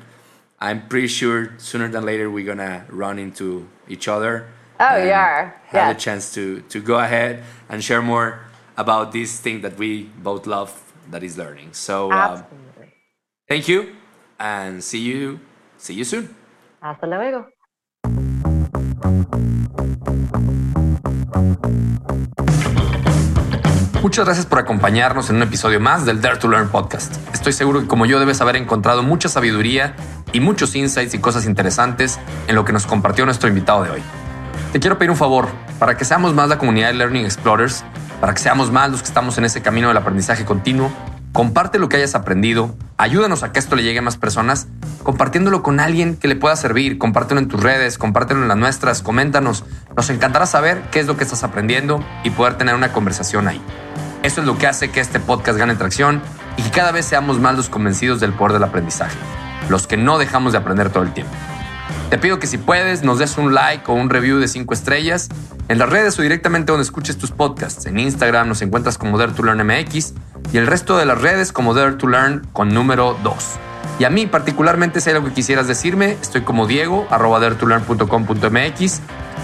I'm 0.59 0.87
pretty 0.87 1.07
sure 1.07 1.55
sooner 1.57 1.87
than 1.87 2.05
later 2.05 2.29
we're 2.29 2.45
gonna 2.45 2.85
run 2.89 3.17
into 3.17 3.67
each 3.87 4.07
other. 4.07 4.47
Oh, 4.79 4.97
yeah. 4.97 5.51
Have 5.65 5.73
yeah. 5.73 5.89
a 5.91 5.95
chance 5.95 6.33
to 6.33 6.61
to 6.69 6.81
go 6.81 6.99
ahead 6.99 7.43
and 7.69 7.83
share 7.83 8.01
more 8.01 8.45
about 8.77 9.11
this 9.11 9.39
thing 9.39 9.61
that 9.61 9.77
we 9.77 10.09
both 10.21 10.45
love, 10.45 10.71
that 11.09 11.23
is 11.23 11.37
learning. 11.37 11.73
So 11.73 12.11
um, 12.11 12.43
thank 13.47 13.67
you 13.67 13.95
and 14.39 14.83
see 14.83 14.99
you 14.99 15.39
see 15.77 15.93
you 15.93 16.03
soon. 16.03 16.35
Hasta 16.81 17.05
luego. 17.05 17.61
Muchas 24.01 24.25
gracias 24.25 24.45
por 24.47 24.59
acompañarnos 24.59 25.29
en 25.29 25.37
un 25.37 25.43
episodio 25.43 25.79
más 25.79 26.05
del 26.05 26.21
Dare 26.21 26.37
to 26.37 26.47
Learn 26.47 26.69
podcast. 26.69 27.15
Estoy 27.33 27.53
seguro 27.53 27.81
que 27.81 27.87
como 27.87 28.05
yo 28.05 28.19
debes 28.19 28.41
haber 28.41 28.55
encontrado 28.55 29.03
mucha 29.03 29.29
sabiduría 29.29 29.95
y 30.33 30.39
muchos 30.39 30.75
insights 30.75 31.13
y 31.13 31.19
cosas 31.19 31.45
interesantes 31.45 32.19
en 32.47 32.55
lo 32.55 32.65
que 32.65 32.73
nos 32.73 32.85
compartió 32.85 33.25
nuestro 33.25 33.47
invitado 33.47 33.83
de 33.83 33.91
hoy. 33.91 34.01
Te 34.73 34.79
quiero 34.79 34.97
pedir 34.97 35.11
un 35.11 35.17
favor, 35.17 35.49
para 35.79 35.97
que 35.97 36.05
seamos 36.05 36.33
más 36.33 36.49
la 36.49 36.57
comunidad 36.57 36.87
de 36.87 36.95
Learning 36.95 37.25
Explorers, 37.25 37.83
para 38.19 38.33
que 38.33 38.39
seamos 38.39 38.71
más 38.71 38.89
los 38.89 39.01
que 39.01 39.07
estamos 39.07 39.37
en 39.37 39.45
ese 39.45 39.61
camino 39.61 39.87
del 39.87 39.97
aprendizaje 39.97 40.45
continuo, 40.45 40.91
Comparte 41.34 41.79
lo 41.79 41.88
que 41.88 41.95
hayas 41.95 42.13
aprendido, 42.13 42.75
ayúdanos 42.97 43.43
a 43.43 43.53
que 43.53 43.59
esto 43.59 43.77
le 43.77 43.84
llegue 43.84 43.99
a 43.99 44.01
más 44.01 44.17
personas, 44.17 44.67
compartiéndolo 45.01 45.63
con 45.63 45.79
alguien 45.79 46.17
que 46.17 46.27
le 46.27 46.36
pueda 46.36 46.57
servir, 46.57 46.97
compártelo 46.97 47.39
en 47.39 47.47
tus 47.47 47.63
redes, 47.63 47.97
compártelo 47.97 48.41
en 48.41 48.49
las 48.49 48.57
nuestras, 48.57 49.01
coméntanos. 49.01 49.63
Nos 49.95 50.09
encantará 50.09 50.45
saber 50.45 50.82
qué 50.91 50.99
es 50.99 51.07
lo 51.07 51.15
que 51.15 51.23
estás 51.23 51.45
aprendiendo 51.45 52.03
y 52.25 52.32
poder 52.32 52.55
tener 52.57 52.75
una 52.75 52.91
conversación 52.91 53.47
ahí. 53.47 53.61
Eso 54.23 54.41
es 54.41 54.47
lo 54.47 54.57
que 54.57 54.67
hace 54.67 54.91
que 54.91 54.99
este 54.99 55.21
podcast 55.21 55.57
gane 55.57 55.75
tracción 55.75 56.21
y 56.57 56.63
que 56.63 56.71
cada 56.71 56.91
vez 56.91 57.05
seamos 57.05 57.39
más 57.39 57.55
los 57.55 57.69
convencidos 57.69 58.19
del 58.19 58.34
poder 58.34 58.51
del 58.51 58.65
aprendizaje, 58.65 59.17
los 59.69 59.88
que 59.88 59.95
no 59.95 60.17
dejamos 60.17 60.51
de 60.51 60.57
aprender 60.57 60.89
todo 60.89 61.03
el 61.03 61.13
tiempo. 61.13 61.32
Te 62.12 62.18
pido 62.18 62.39
que 62.39 62.47
si 62.47 62.57
puedes 62.57 63.03
nos 63.03 63.20
des 63.20 63.38
un 63.38 63.53
like 63.53 63.89
o 63.89 63.93
un 63.93 64.09
review 64.09 64.39
de 64.39 64.49
5 64.49 64.74
estrellas 64.74 65.30
en 65.70 65.80
las 65.80 65.89
redes 65.89 66.20
o 66.20 66.22
directamente 66.22 66.74
donde 66.74 66.84
escuches 66.84 67.18
tus 67.18 67.32
podcasts. 67.32 67.86
En 67.86 67.97
Instagram 67.97 68.49
nos 68.49 68.62
encuentras 68.62 68.97
como 68.97 69.18
Dare 69.18 69.32
to 69.32 69.43
Learn 69.43 69.66
MX 69.66 70.14
y 70.51 70.57
el 70.57 70.68
resto 70.68 70.97
de 70.97 71.05
las 71.05 71.22
redes 71.22 71.53
como 71.53 71.74
Dare 71.74 71.93
to 71.93 72.09
Learn 72.09 72.45
con 72.51 72.74
número 72.74 73.18
2. 73.24 73.34
Y 73.99 74.03
a 74.03 74.09
mí 74.09 74.28
particularmente 74.28 74.99
si 74.99 75.09
hay 75.09 75.16
algo 75.16 75.30
que 75.30 75.36
quisieras 75.36 75.68
decirme, 75.68 76.18
estoy 76.22 76.41
como 76.41 76.68
Diego, 76.68 77.07
arroba 77.09 77.39
daretolearn.com.mx 77.39 78.99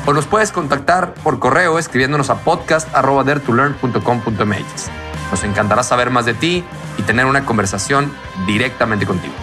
o 0.06 0.12
nos 0.12 0.26
puedes 0.26 0.52
contactar 0.52 1.14
por 1.14 1.40
correo 1.40 1.80
escribiéndonos 1.80 2.30
a 2.30 2.36
podcast 2.44 2.94
arroba 2.94 3.24
daretolearn.com.mx. 3.24 4.90
Nos 5.32 5.44
encantará 5.46 5.84
saber 5.84 6.10
más 6.10 6.26
de 6.26 6.34
ti 6.34 6.66
y 6.98 7.02
tener 7.04 7.28
una 7.28 7.46
conversación 7.46 8.12
directamente 8.46 9.06
contigo. 9.06 9.36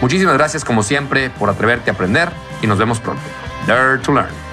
Muchísimas 0.00 0.34
gracias 0.34 0.64
como 0.64 0.82
siempre 0.82 1.30
por 1.30 1.50
atreverte 1.50 1.90
a 1.90 1.94
aprender 1.94 2.30
y 2.62 2.66
nos 2.66 2.78
vemos 2.78 3.00
pronto. 3.00 3.22
Dare 3.66 3.98
to 3.98 4.12
Learn. 4.12 4.47